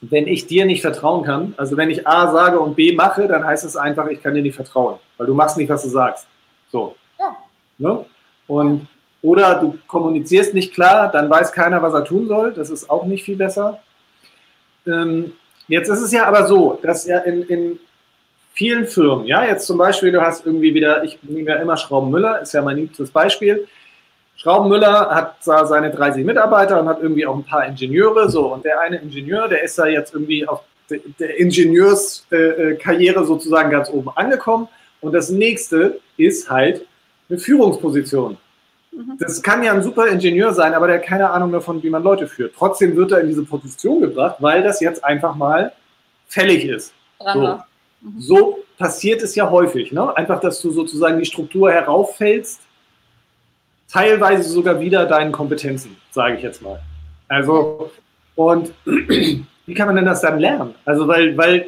wenn 0.00 0.26
ich 0.26 0.46
dir 0.46 0.64
nicht 0.64 0.82
vertrauen 0.82 1.24
kann, 1.24 1.54
also 1.56 1.76
wenn 1.76 1.90
ich 1.90 2.06
A 2.06 2.30
sage 2.30 2.60
und 2.60 2.76
B 2.76 2.92
mache, 2.92 3.26
dann 3.26 3.44
heißt 3.44 3.64
es 3.64 3.76
einfach, 3.76 4.06
ich 4.08 4.22
kann 4.22 4.34
dir 4.34 4.42
nicht 4.42 4.54
vertrauen, 4.54 4.96
weil 5.16 5.26
du 5.26 5.34
machst 5.34 5.56
nicht, 5.56 5.68
was 5.68 5.82
du 5.82 5.88
sagst. 5.88 6.26
So. 6.70 6.94
Ja. 7.18 7.36
Ne? 7.78 8.04
Und 8.46 8.86
oder 9.20 9.56
du 9.56 9.76
kommunizierst 9.88 10.54
nicht 10.54 10.74
klar, 10.74 11.10
dann 11.10 11.28
weiß 11.28 11.52
keiner, 11.52 11.82
was 11.82 11.92
er 11.92 12.04
tun 12.04 12.28
soll. 12.28 12.52
Das 12.52 12.70
ist 12.70 12.88
auch 12.88 13.04
nicht 13.04 13.24
viel 13.24 13.36
besser. 13.36 13.80
Ähm, 14.86 15.32
jetzt 15.66 15.88
ist 15.88 16.00
es 16.00 16.12
ja 16.12 16.26
aber 16.26 16.46
so, 16.46 16.78
dass 16.82 17.06
ja 17.06 17.18
in, 17.18 17.42
in 17.44 17.80
vielen 18.58 18.88
Firmen, 18.88 19.24
ja, 19.24 19.44
jetzt 19.44 19.68
zum 19.68 19.78
Beispiel, 19.78 20.10
du 20.10 20.20
hast 20.20 20.44
irgendwie 20.44 20.74
wieder, 20.74 21.04
ich 21.04 21.16
nehme 21.22 21.48
ja 21.48 21.56
immer 21.56 21.76
Schraubenmüller, 21.76 22.42
ist 22.42 22.52
ja 22.52 22.60
mein 22.60 22.76
liebstes 22.76 23.08
Beispiel. 23.08 23.68
Schraubenmüller 24.34 25.14
hat 25.14 25.36
da 25.44 25.64
seine 25.64 25.92
30 25.92 26.24
Mitarbeiter 26.24 26.80
und 26.80 26.88
hat 26.88 27.00
irgendwie 27.00 27.24
auch 27.24 27.36
ein 27.36 27.44
paar 27.44 27.64
Ingenieure, 27.64 28.28
so, 28.28 28.52
und 28.52 28.64
der 28.64 28.80
eine 28.80 28.96
Ingenieur, 28.96 29.46
der 29.46 29.62
ist 29.62 29.78
da 29.78 29.86
jetzt 29.86 30.12
irgendwie 30.12 30.46
auf 30.46 30.62
der 31.20 31.38
Ingenieurskarriere 31.38 33.24
sozusagen 33.24 33.70
ganz 33.70 33.90
oben 33.90 34.10
angekommen. 34.16 34.66
Und 35.00 35.12
das 35.12 35.30
nächste 35.30 36.00
ist 36.16 36.50
halt 36.50 36.84
eine 37.28 37.38
Führungsposition. 37.38 38.38
Mhm. 38.90 39.18
Das 39.20 39.40
kann 39.40 39.62
ja 39.62 39.72
ein 39.72 39.84
super 39.84 40.08
Ingenieur 40.08 40.52
sein, 40.52 40.74
aber 40.74 40.88
der 40.88 40.96
hat 40.96 41.04
keine 41.04 41.30
Ahnung 41.30 41.52
davon, 41.52 41.80
wie 41.82 41.90
man 41.90 42.02
Leute 42.02 42.26
führt. 42.26 42.54
Trotzdem 42.56 42.96
wird 42.96 43.12
er 43.12 43.20
in 43.20 43.28
diese 43.28 43.44
Position 43.44 44.00
gebracht, 44.00 44.36
weil 44.40 44.64
das 44.64 44.80
jetzt 44.80 45.04
einfach 45.04 45.36
mal 45.36 45.70
fällig 46.26 46.64
ist. 46.64 46.92
So. 47.20 47.60
Mhm. 48.00 48.20
so, 48.20 48.58
passiert 48.78 49.22
es 49.22 49.34
ja 49.34 49.50
häufig. 49.50 49.92
Ne? 49.92 50.16
Einfach, 50.16 50.40
dass 50.40 50.60
du 50.60 50.70
sozusagen 50.70 51.18
die 51.18 51.24
Struktur 51.24 51.70
herauffällst, 51.70 52.60
teilweise 53.90 54.48
sogar 54.48 54.80
wieder 54.80 55.06
deinen 55.06 55.32
Kompetenzen, 55.32 55.96
sage 56.10 56.36
ich 56.36 56.42
jetzt 56.42 56.62
mal. 56.62 56.80
Also, 57.26 57.90
und 58.36 58.72
wie 58.84 59.74
kann 59.74 59.86
man 59.86 59.96
denn 59.96 60.04
das 60.04 60.20
dann 60.20 60.38
lernen? 60.38 60.74
Also, 60.84 61.08
weil, 61.08 61.36
weil 61.36 61.66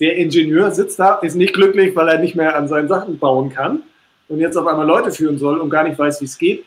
der 0.00 0.16
Ingenieur 0.16 0.70
sitzt 0.70 0.98
da, 0.98 1.16
ist 1.16 1.34
nicht 1.34 1.54
glücklich, 1.54 1.94
weil 1.94 2.08
er 2.08 2.18
nicht 2.18 2.34
mehr 2.34 2.56
an 2.56 2.68
seinen 2.68 2.88
Sachen 2.88 3.18
bauen 3.18 3.50
kann 3.50 3.82
und 4.28 4.38
jetzt 4.38 4.56
auf 4.56 4.66
einmal 4.66 4.86
Leute 4.86 5.10
führen 5.10 5.38
soll 5.38 5.58
und 5.58 5.70
gar 5.70 5.84
nicht 5.84 5.98
weiß, 5.98 6.20
wie 6.20 6.24
es 6.24 6.38
geht, 6.38 6.64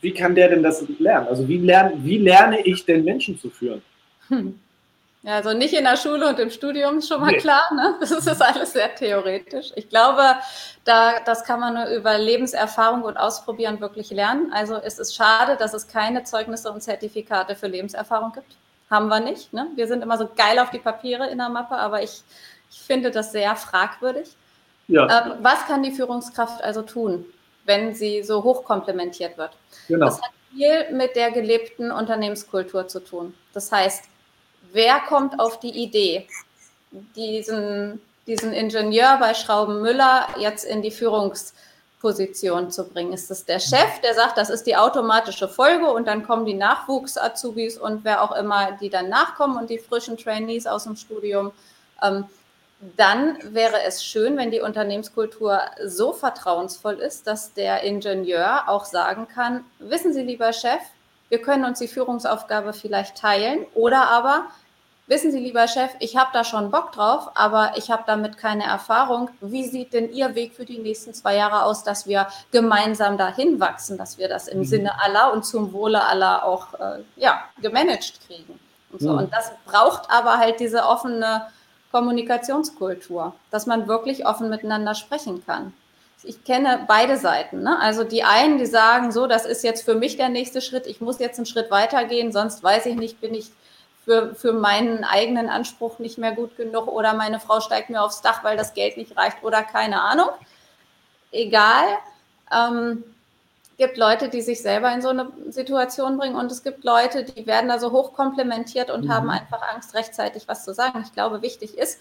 wie 0.00 0.12
kann 0.12 0.34
der 0.34 0.48
denn 0.48 0.62
das 0.62 0.84
lernen? 0.98 1.28
Also 1.28 1.48
wie, 1.48 1.58
lern, 1.58 1.92
wie 2.04 2.18
lerne 2.18 2.60
ich 2.66 2.84
denn 2.84 3.04
Menschen 3.04 3.38
zu 3.38 3.48
führen? 3.48 3.80
Hm. 4.28 4.58
Ja, 5.24 5.36
also 5.36 5.54
nicht 5.54 5.72
in 5.72 5.84
der 5.84 5.96
Schule 5.96 6.28
und 6.28 6.38
im 6.38 6.50
Studium 6.50 6.98
ist 6.98 7.08
schon 7.08 7.18
mal 7.18 7.32
nee. 7.32 7.38
klar, 7.38 7.72
ne? 7.74 7.96
Das 7.98 8.10
ist 8.10 8.42
alles 8.42 8.74
sehr 8.74 8.94
theoretisch. 8.94 9.72
Ich 9.74 9.88
glaube, 9.88 10.22
da, 10.84 11.20
das 11.24 11.44
kann 11.44 11.60
man 11.60 11.74
nur 11.74 11.86
über 11.86 12.18
Lebenserfahrung 12.18 13.02
und 13.04 13.16
Ausprobieren 13.16 13.80
wirklich 13.80 14.10
lernen. 14.10 14.52
Also 14.52 14.76
es 14.76 14.98
ist 14.98 15.14
schade, 15.14 15.56
dass 15.56 15.72
es 15.72 15.88
keine 15.88 16.24
Zeugnisse 16.24 16.70
und 16.70 16.82
Zertifikate 16.82 17.56
für 17.56 17.68
Lebenserfahrung 17.68 18.32
gibt. 18.32 18.54
Haben 18.90 19.08
wir 19.08 19.20
nicht. 19.20 19.50
Ne? 19.54 19.68
Wir 19.76 19.86
sind 19.86 20.02
immer 20.02 20.18
so 20.18 20.28
geil 20.36 20.58
auf 20.58 20.70
die 20.70 20.78
Papiere 20.78 21.26
in 21.30 21.38
der 21.38 21.48
Mappe, 21.48 21.74
aber 21.74 22.02
ich, 22.02 22.22
ich 22.70 22.80
finde 22.80 23.10
das 23.10 23.32
sehr 23.32 23.56
fragwürdig. 23.56 24.28
Ja. 24.88 25.26
Ähm, 25.26 25.32
was 25.40 25.64
kann 25.66 25.82
die 25.82 25.92
Führungskraft 25.92 26.62
also 26.62 26.82
tun, 26.82 27.24
wenn 27.64 27.94
sie 27.94 28.22
so 28.22 28.44
hoch 28.44 28.62
komplementiert 28.62 29.38
wird? 29.38 29.52
Genau. 29.88 30.04
Das 30.04 30.20
hat 30.20 30.30
viel 30.52 30.92
mit 30.92 31.16
der 31.16 31.30
gelebten 31.30 31.90
Unternehmenskultur 31.90 32.88
zu 32.88 33.00
tun. 33.00 33.32
Das 33.54 33.72
heißt, 33.72 34.04
wer 34.74 35.00
kommt 35.00 35.40
auf 35.40 35.60
die 35.60 35.70
Idee, 35.70 36.26
diesen, 37.16 38.02
diesen 38.26 38.52
Ingenieur 38.52 39.16
bei 39.18 39.32
Schrauben 39.32 39.80
Müller 39.80 40.26
jetzt 40.38 40.64
in 40.64 40.82
die 40.82 40.90
Führungsposition 40.90 42.70
zu 42.70 42.84
bringen? 42.84 43.12
Ist 43.12 43.30
es 43.30 43.44
der 43.46 43.60
Chef, 43.60 44.00
der 44.02 44.14
sagt, 44.14 44.36
das 44.36 44.50
ist 44.50 44.64
die 44.64 44.76
automatische 44.76 45.48
Folge 45.48 45.90
und 45.90 46.06
dann 46.06 46.26
kommen 46.26 46.44
die 46.44 46.54
Nachwuchs-Azubis 46.54 47.78
und 47.78 48.04
wer 48.04 48.22
auch 48.22 48.32
immer, 48.32 48.72
die 48.72 48.90
dann 48.90 49.08
nachkommen 49.08 49.56
und 49.56 49.70
die 49.70 49.78
frischen 49.78 50.18
Trainees 50.18 50.66
aus 50.66 50.84
dem 50.84 50.96
Studium? 50.96 51.52
Ähm, 52.02 52.26
dann 52.96 53.38
wäre 53.54 53.82
es 53.86 54.04
schön, 54.04 54.36
wenn 54.36 54.50
die 54.50 54.60
Unternehmenskultur 54.60 55.60
so 55.86 56.12
vertrauensvoll 56.12 56.96
ist, 56.96 57.26
dass 57.26 57.54
der 57.54 57.82
Ingenieur 57.82 58.68
auch 58.68 58.84
sagen 58.84 59.26
kann, 59.32 59.64
wissen 59.78 60.12
Sie, 60.12 60.22
lieber 60.22 60.52
Chef, 60.52 60.82
wir 61.30 61.40
können 61.40 61.64
uns 61.64 61.78
die 61.78 61.88
Führungsaufgabe 61.88 62.74
vielleicht 62.74 63.16
teilen 63.16 63.64
oder 63.74 64.08
aber 64.08 64.48
wissen 65.06 65.30
Sie, 65.30 65.38
lieber 65.38 65.68
Chef, 65.68 65.90
ich 65.98 66.16
habe 66.16 66.30
da 66.32 66.44
schon 66.44 66.70
Bock 66.70 66.92
drauf, 66.92 67.30
aber 67.34 67.72
ich 67.76 67.90
habe 67.90 68.04
damit 68.06 68.38
keine 68.38 68.64
Erfahrung. 68.64 69.30
Wie 69.40 69.64
sieht 69.64 69.92
denn 69.92 70.12
Ihr 70.12 70.34
Weg 70.34 70.54
für 70.54 70.64
die 70.64 70.78
nächsten 70.78 71.14
zwei 71.14 71.36
Jahre 71.36 71.64
aus, 71.64 71.84
dass 71.84 72.06
wir 72.06 72.28
gemeinsam 72.52 73.18
dahin 73.18 73.60
wachsen, 73.60 73.98
dass 73.98 74.18
wir 74.18 74.28
das 74.28 74.48
im 74.48 74.60
mhm. 74.60 74.64
Sinne 74.64 75.02
aller 75.02 75.32
und 75.32 75.44
zum 75.44 75.72
Wohle 75.72 76.04
aller 76.04 76.44
auch 76.44 76.74
äh, 76.74 77.02
ja, 77.16 77.44
gemanagt 77.60 78.20
kriegen? 78.26 78.58
Und, 78.92 79.00
so. 79.00 79.12
Mhm. 79.12 79.18
und 79.18 79.32
das 79.32 79.52
braucht 79.66 80.10
aber 80.10 80.38
halt 80.38 80.60
diese 80.60 80.84
offene 80.84 81.48
Kommunikationskultur, 81.92 83.34
dass 83.50 83.66
man 83.66 83.86
wirklich 83.86 84.26
offen 84.26 84.50
miteinander 84.50 84.94
sprechen 84.94 85.44
kann. 85.44 85.72
Ich 86.24 86.42
kenne 86.42 86.84
beide 86.88 87.18
Seiten. 87.18 87.62
Ne? 87.62 87.78
Also 87.80 88.02
die 88.02 88.24
einen, 88.24 88.58
die 88.58 88.66
sagen, 88.66 89.12
so, 89.12 89.26
das 89.26 89.44
ist 89.44 89.62
jetzt 89.62 89.84
für 89.84 89.94
mich 89.94 90.16
der 90.16 90.30
nächste 90.30 90.62
Schritt, 90.62 90.86
ich 90.86 91.00
muss 91.02 91.18
jetzt 91.18 91.38
einen 91.38 91.46
Schritt 91.46 91.70
weitergehen, 91.70 92.32
sonst 92.32 92.62
weiß 92.62 92.86
ich 92.86 92.96
nicht, 92.96 93.20
bin 93.20 93.34
ich 93.34 93.52
für, 94.04 94.34
für 94.34 94.52
meinen 94.52 95.04
eigenen 95.04 95.48
Anspruch 95.48 95.98
nicht 95.98 96.18
mehr 96.18 96.32
gut 96.32 96.56
genug 96.56 96.88
oder 96.88 97.14
meine 97.14 97.40
Frau 97.40 97.60
steigt 97.60 97.90
mir 97.90 98.02
aufs 98.02 98.20
Dach, 98.20 98.44
weil 98.44 98.56
das 98.56 98.74
Geld 98.74 98.96
nicht 98.96 99.16
reicht 99.16 99.42
oder 99.42 99.62
keine 99.62 100.02
Ahnung. 100.02 100.28
Egal. 101.32 101.84
Ähm, 102.52 103.02
gibt 103.76 103.96
Leute, 103.96 104.28
die 104.28 104.40
sich 104.40 104.62
selber 104.62 104.92
in 104.92 105.02
so 105.02 105.08
eine 105.08 105.32
Situation 105.48 106.18
bringen 106.18 106.36
und 106.36 106.52
es 106.52 106.62
gibt 106.62 106.84
Leute, 106.84 107.24
die 107.24 107.46
werden 107.46 107.68
da 107.68 107.78
so 107.78 107.90
hoch 107.90 108.12
komplementiert 108.12 108.90
und 108.90 109.06
mhm. 109.06 109.12
haben 109.12 109.30
einfach 109.30 109.62
Angst, 109.74 109.94
rechtzeitig 109.94 110.46
was 110.46 110.64
zu 110.64 110.72
sagen. 110.74 111.02
Ich 111.04 111.12
glaube, 111.12 111.42
wichtig 111.42 111.76
ist, 111.76 111.98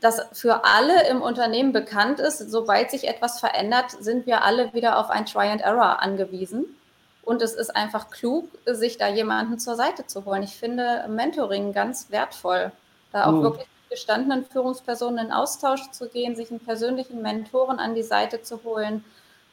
dass 0.00 0.26
für 0.32 0.64
alle 0.64 1.08
im 1.08 1.22
Unternehmen 1.22 1.72
bekannt 1.72 2.20
ist, 2.20 2.38
sobald 2.38 2.90
sich 2.90 3.08
etwas 3.08 3.40
verändert, 3.40 3.90
sind 3.90 4.26
wir 4.26 4.42
alle 4.42 4.72
wieder 4.74 4.98
auf 4.98 5.10
ein 5.10 5.26
Try 5.26 5.48
and 5.48 5.62
Error 5.62 6.02
angewiesen. 6.02 6.66
Und 7.26 7.42
es 7.42 7.52
ist 7.52 7.76
einfach 7.76 8.08
klug, 8.08 8.48
sich 8.64 8.96
da 8.96 9.08
jemanden 9.08 9.58
zur 9.58 9.74
Seite 9.74 10.06
zu 10.06 10.24
holen. 10.24 10.42
Ich 10.42 10.56
finde 10.56 11.04
Mentoring 11.08 11.74
ganz 11.74 12.10
wertvoll, 12.10 12.72
da 13.12 13.26
auch 13.26 13.32
mhm. 13.32 13.42
wirklich 13.42 13.66
mit 13.66 13.90
gestandenen 13.90 14.46
Führungspersonen 14.46 15.26
in 15.26 15.32
Austausch 15.32 15.90
zu 15.90 16.08
gehen, 16.08 16.36
sich 16.36 16.50
einen 16.50 16.60
persönlichen 16.60 17.20
Mentoren 17.20 17.78
an 17.78 17.94
die 17.94 18.02
Seite 18.02 18.40
zu 18.40 18.64
holen 18.64 19.04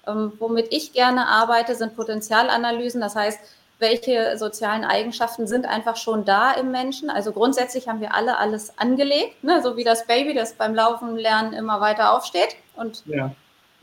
ähm, 0.07 0.33
womit 0.39 0.67
ich 0.71 0.93
gerne 0.93 1.27
arbeite, 1.27 1.75
sind 1.75 1.95
Potenzialanalysen. 1.95 3.01
Das 3.01 3.15
heißt, 3.15 3.39
welche 3.79 4.37
sozialen 4.37 4.85
Eigenschaften 4.85 5.47
sind 5.47 5.65
einfach 5.65 5.95
schon 5.95 6.25
da 6.25 6.51
im 6.51 6.71
Menschen. 6.71 7.09
Also 7.09 7.31
grundsätzlich 7.31 7.87
haben 7.87 8.01
wir 8.01 8.13
alle 8.13 8.37
alles 8.37 8.77
angelegt, 8.77 9.43
ne? 9.43 9.61
so 9.61 9.77
wie 9.77 9.83
das 9.83 10.05
Baby, 10.05 10.33
das 10.33 10.53
beim 10.53 10.75
Laufen 10.75 11.15
lernen 11.17 11.53
immer 11.53 11.81
weiter 11.81 12.13
aufsteht 12.13 12.55
und 12.75 13.03
ja 13.05 13.31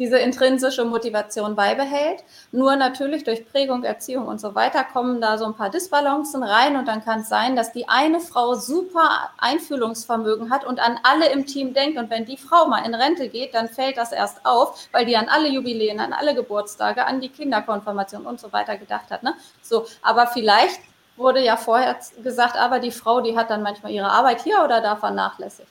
diese 0.01 0.19
intrinsische 0.19 0.85
Motivation 0.87 1.55
beibehält. 1.55 2.25
Nur 2.53 2.75
natürlich 2.75 3.23
durch 3.23 3.47
Prägung, 3.47 3.85
Erziehung 3.85 4.27
und 4.27 4.41
so 4.41 4.55
weiter 4.55 4.83
kommen 4.83 5.21
da 5.21 5.37
so 5.37 5.45
ein 5.45 5.55
paar 5.55 5.69
Disbalancen 5.69 6.43
rein 6.43 6.77
und 6.77 6.89
dann 6.89 7.05
kann 7.05 7.21
es 7.21 7.29
sein, 7.29 7.55
dass 7.55 7.71
die 7.71 7.87
eine 7.87 8.19
Frau 8.19 8.55
super 8.55 9.31
Einfühlungsvermögen 9.39 10.51
hat 10.51 10.65
und 10.65 10.81
an 10.81 10.99
alle 11.03 11.31
im 11.31 11.45
Team 11.45 11.75
denkt 11.75 11.99
und 11.99 12.09
wenn 12.09 12.25
die 12.25 12.39
Frau 12.39 12.67
mal 12.67 12.85
in 12.87 12.95
Rente 12.95 13.29
geht, 13.29 13.55
dann 13.55 13.69
fällt 13.69 13.99
das 13.99 14.11
erst 14.11 14.45
auf, 14.47 14.89
weil 14.91 15.05
die 15.05 15.17
an 15.17 15.29
alle 15.29 15.49
Jubiläen, 15.49 16.01
an 16.01 16.15
alle 16.15 16.35
Geburtstage, 16.35 17.05
an 17.05 17.21
die 17.21 17.29
Kinderkonfirmation 17.29 18.25
und 18.25 18.41
so 18.41 18.53
weiter 18.55 18.79
gedacht 18.79 19.11
hat. 19.11 19.23
Ne? 19.23 19.35
So, 19.61 19.85
aber 20.01 20.27
vielleicht 20.29 20.81
wurde 21.19 21.45
ja 21.45 21.59
vorher 21.59 21.99
gesagt, 22.25 22.57
aber 22.57 22.79
die 22.79 22.91
Frau, 22.91 23.21
die 23.21 23.37
hat 23.37 23.51
dann 23.51 23.63
manchmal 23.63 23.93
ihre 23.93 24.11
Arbeit 24.11 24.41
hier 24.41 24.65
oder 24.65 24.81
da 24.81 24.97
vernachlässigt. 24.97 25.69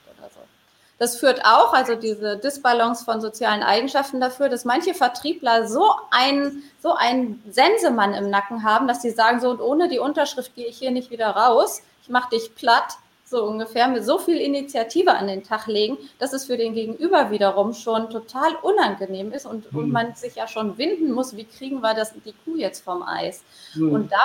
Das 1.00 1.16
führt 1.16 1.46
auch, 1.46 1.74
also 1.74 1.96
diese 1.96 2.38
Disbalance 2.38 3.06
von 3.06 3.22
sozialen 3.22 3.64
Eigenschaften 3.64 4.20
dafür, 4.20 4.50
dass 4.50 4.66
manche 4.66 4.94
Vertriebler 4.94 5.66
so 5.68 5.90
einen, 6.12 6.64
so 6.84 6.94
einen 6.94 7.42
Sensemann 7.50 8.14
im 8.14 8.30
Nacken 8.30 8.64
haben, 8.64 8.88
dass 8.88 9.02
sie 9.02 9.12
sagen, 9.12 9.40
so 9.40 9.50
und 9.50 9.62
ohne 9.62 9.88
die 9.88 10.00
Unterschrift 10.00 10.54
gehe 10.56 10.68
ich 10.68 10.78
hier 10.78 10.92
nicht 10.92 11.10
wieder 11.10 11.30
raus. 11.30 11.82
Ich 12.04 12.10
mache 12.10 12.32
dich 12.32 12.54
platt, 12.54 12.98
so 13.30 13.46
ungefähr, 13.46 13.88
mit 13.88 14.04
so 14.04 14.18
viel 14.18 14.38
Initiative 14.38 15.12
an 15.14 15.28
den 15.28 15.44
Tag 15.44 15.68
legen, 15.68 15.98
dass 16.18 16.34
es 16.34 16.46
für 16.46 16.58
den 16.58 16.74
Gegenüber 16.74 17.32
wiederum 17.32 17.74
schon 17.74 18.10
total 18.10 18.56
unangenehm 18.62 19.32
ist 19.32 19.46
und, 19.46 19.72
mhm. 19.72 19.80
und 19.80 19.92
man 19.92 20.16
sich 20.16 20.36
ja 20.36 20.48
schon 20.48 20.78
winden 20.78 21.12
muss, 21.12 21.38
wie 21.38 21.46
kriegen 21.46 21.82
wir 21.82 21.94
das, 21.94 22.14
die 22.14 22.34
Kuh 22.44 22.58
jetzt 22.58 22.84
vom 22.84 23.04
Eis. 23.04 23.44
Mhm. 23.76 23.92
Und 23.94 24.12
da, 24.12 24.20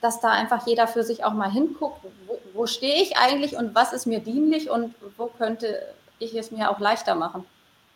dass 0.00 0.20
da 0.20 0.30
einfach 0.30 0.66
jeder 0.66 0.86
für 0.86 1.02
sich 1.02 1.24
auch 1.24 1.32
mal 1.32 1.50
hinguckt, 1.50 1.98
wo, 2.26 2.38
wo 2.54 2.66
stehe 2.66 3.02
ich 3.02 3.16
eigentlich 3.18 3.56
und 3.56 3.74
was 3.74 3.92
ist 3.92 4.06
mir 4.06 4.20
dienlich 4.20 4.70
und 4.70 4.94
wo 5.16 5.26
könnte 5.26 5.82
ich 6.18 6.34
es 6.34 6.50
mir 6.50 6.70
auch 6.70 6.78
leichter 6.80 7.14
machen. 7.14 7.44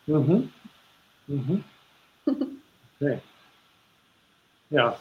Mhm. 0.07 0.53
Mhm. 1.27 1.65
Okay. 3.01 3.19
Ja. 4.71 4.97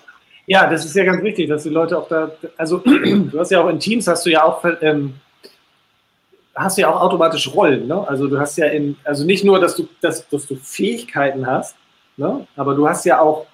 Ja, 0.45 0.67
das 0.67 0.83
ist 0.83 0.95
ja 0.95 1.03
ganz 1.03 1.21
wichtig, 1.21 1.47
dass 1.47 1.63
die 1.63 1.69
Leute 1.69 1.97
auch 1.97 2.07
da, 2.07 2.31
also 2.57 2.77
du 2.85 3.39
hast 3.39 3.51
ja 3.51 3.61
auch 3.61 3.69
in 3.69 3.79
Teams, 3.79 4.07
hast 4.07 4.25
du 4.25 4.31
ja 4.31 4.43
auch, 4.43 4.63
ähm, 4.81 5.15
hast 6.55 6.77
du 6.77 6.81
ja 6.81 6.89
auch 6.89 7.01
automatisch 7.01 7.53
Rollen, 7.53 7.87
ne? 7.87 8.07
Also 8.07 8.27
du 8.27 8.39
hast 8.39 8.57
ja 8.57 8.65
in, 8.65 8.97
also 9.03 9.25
nicht 9.25 9.43
nur, 9.43 9.59
dass 9.59 9.75
du, 9.75 9.87
dass, 10.01 10.27
dass 10.27 10.47
du 10.47 10.55
Fähigkeiten 10.55 11.45
hast, 11.45 11.75
ne? 12.17 12.47
aber 12.55 12.73
du 12.73 12.87
hast 12.87 13.05
ja 13.05 13.21
auch 13.21 13.45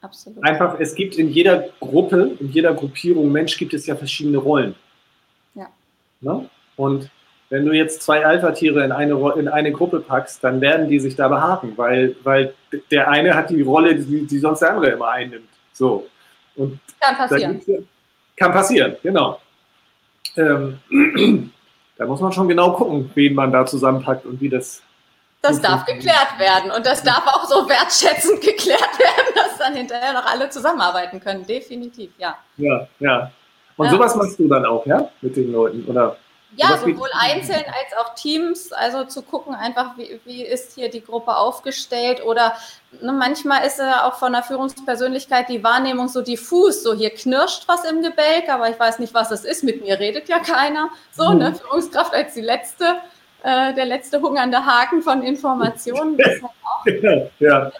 Absolut. 0.00 0.42
einfach, 0.42 0.80
es 0.80 0.94
gibt 0.94 1.16
in 1.16 1.30
jeder 1.30 1.68
Gruppe, 1.80 2.32
in 2.40 2.50
jeder 2.50 2.74
Gruppierung 2.74 3.30
Mensch 3.30 3.56
gibt 3.56 3.72
es 3.72 3.86
ja 3.86 3.94
verschiedene 3.94 4.38
Rollen. 4.38 4.74
Ja. 5.54 5.68
Ne? 6.20 6.50
Und 6.76 7.08
wenn 7.54 7.66
du 7.66 7.72
jetzt 7.72 8.02
zwei 8.02 8.26
Alpha-Tiere 8.26 8.84
in 8.84 8.90
eine, 8.90 9.14
in 9.36 9.46
eine 9.46 9.70
Gruppe 9.70 10.00
packst, 10.00 10.42
dann 10.42 10.60
werden 10.60 10.88
die 10.88 10.98
sich 10.98 11.14
da 11.14 11.28
behaken, 11.28 11.74
weil, 11.76 12.16
weil 12.24 12.52
der 12.90 13.08
eine 13.08 13.32
hat 13.32 13.48
die 13.50 13.62
Rolle, 13.62 13.94
die, 13.94 14.26
die 14.26 14.38
sonst 14.40 14.58
der 14.58 14.72
andere 14.72 14.88
immer 14.88 15.10
einnimmt. 15.10 15.48
So. 15.72 16.08
Und 16.56 16.80
kann 16.98 17.16
passieren. 17.16 17.62
kann 18.34 18.50
passieren, 18.50 18.96
genau. 19.04 19.40
Ähm, 20.36 20.80
da 21.96 22.06
muss 22.06 22.20
man 22.20 22.32
schon 22.32 22.48
genau 22.48 22.72
gucken, 22.72 23.08
wen 23.14 23.36
man 23.36 23.52
da 23.52 23.64
zusammenpackt 23.64 24.26
und 24.26 24.40
wie 24.40 24.48
das. 24.48 24.82
Das 25.40 25.60
darf 25.60 25.84
geklärt 25.84 26.36
werden 26.38 26.72
und 26.72 26.84
das 26.84 27.04
darf 27.04 27.24
auch 27.24 27.44
so 27.44 27.68
wertschätzend 27.68 28.40
geklärt 28.40 28.98
werden, 28.98 29.32
dass 29.36 29.58
dann 29.58 29.76
hinterher 29.76 30.12
noch 30.12 30.26
alle 30.26 30.50
zusammenarbeiten 30.50 31.20
können. 31.20 31.46
Definitiv, 31.46 32.10
ja. 32.18 32.36
Ja, 32.56 32.88
ja. 32.98 33.30
Und 33.76 33.86
ja. 33.86 33.92
sowas 33.92 34.16
machst 34.16 34.40
du 34.40 34.48
dann 34.48 34.66
auch, 34.66 34.84
ja, 34.86 35.08
mit 35.20 35.36
den 35.36 35.52
Leuten, 35.52 35.84
oder? 35.84 36.16
Ja, 36.56 36.78
sowohl 36.78 37.08
einzeln 37.18 37.64
als 37.66 37.96
auch 37.98 38.14
Teams, 38.14 38.72
also 38.72 39.04
zu 39.04 39.22
gucken 39.22 39.54
einfach, 39.54 39.96
wie, 39.96 40.20
wie 40.24 40.44
ist 40.44 40.74
hier 40.74 40.88
die 40.88 41.02
Gruppe 41.02 41.36
aufgestellt 41.36 42.24
oder 42.24 42.54
ne, 43.00 43.12
manchmal 43.12 43.66
ist 43.66 43.78
ja 43.78 44.06
auch 44.06 44.14
von 44.14 44.32
der 44.32 44.42
Führungspersönlichkeit 44.42 45.48
die 45.48 45.64
Wahrnehmung 45.64 46.08
so 46.08 46.22
diffus, 46.22 46.82
so 46.82 46.94
hier 46.94 47.10
knirscht 47.10 47.66
was 47.66 47.84
im 47.84 48.02
Gebälk, 48.02 48.48
aber 48.48 48.70
ich 48.70 48.78
weiß 48.78 48.98
nicht, 48.98 49.14
was 49.14 49.30
es 49.30 49.44
ist, 49.44 49.64
mit 49.64 49.82
mir 49.82 49.98
redet 49.98 50.28
ja 50.28 50.38
keiner. 50.38 50.90
So, 51.10 51.30
mhm. 51.30 51.38
ne, 51.38 51.54
Führungskraft 51.54 52.14
als 52.14 52.34
die 52.34 52.42
letzte, 52.42 53.00
äh, 53.42 53.74
der 53.74 53.86
letzte 53.86 54.20
hungernde 54.20 54.64
Haken 54.64 55.02
von 55.02 55.22
Informationen. 55.22 56.18
Halt 56.18 57.02
ja, 57.02 57.26
ja, 57.40 57.72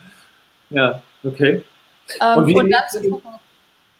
ja, 0.71 1.03
okay. 1.23 1.63
Ähm, 2.21 2.39
und, 2.39 2.55
und 2.57 2.71
dann 2.71 2.83
zu 2.91 3.09
gucken. 3.09 3.31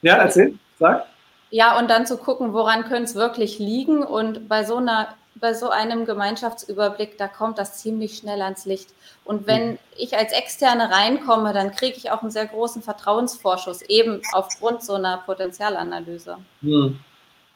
Ja, 0.03 0.17
erzähl, 0.17 0.59
sag. 0.79 1.07
Ja, 1.55 1.79
und 1.79 1.89
dann 1.89 2.05
zu 2.05 2.19
gucken, 2.19 2.53
woran 2.53 2.83
könnte 2.83 3.05
es 3.05 3.15
wirklich 3.15 3.61
liegen. 3.61 4.03
Und 4.03 4.49
bei 4.49 4.65
so 4.65 4.79
einer, 4.79 5.15
bei 5.37 5.55
so 5.55 5.71
einem 5.71 6.05
Gemeinschaftsüberblick, 6.05 7.17
da 7.17 7.29
kommt 7.29 7.59
das 7.59 7.79
ziemlich 7.79 8.17
schnell 8.17 8.43
ans 8.43 8.67
Licht. 8.67 8.89
Und 9.25 9.47
wenn 9.47 9.71
mhm. 9.71 9.79
ich 9.97 10.17
als 10.17 10.33
Externe 10.33 10.91
reinkomme, 10.91 11.53
dann 11.53 11.71
kriege 11.71 11.97
ich 11.97 12.11
auch 12.11 12.23
einen 12.23 12.33
sehr 12.33 12.47
großen 12.47 12.83
Vertrauensvorschuss, 12.83 13.83
eben 13.83 14.21
aufgrund 14.33 14.83
so 14.83 14.95
einer 14.95 15.19
Potenzialanalyse. 15.19 16.39
Mhm. 16.61 16.99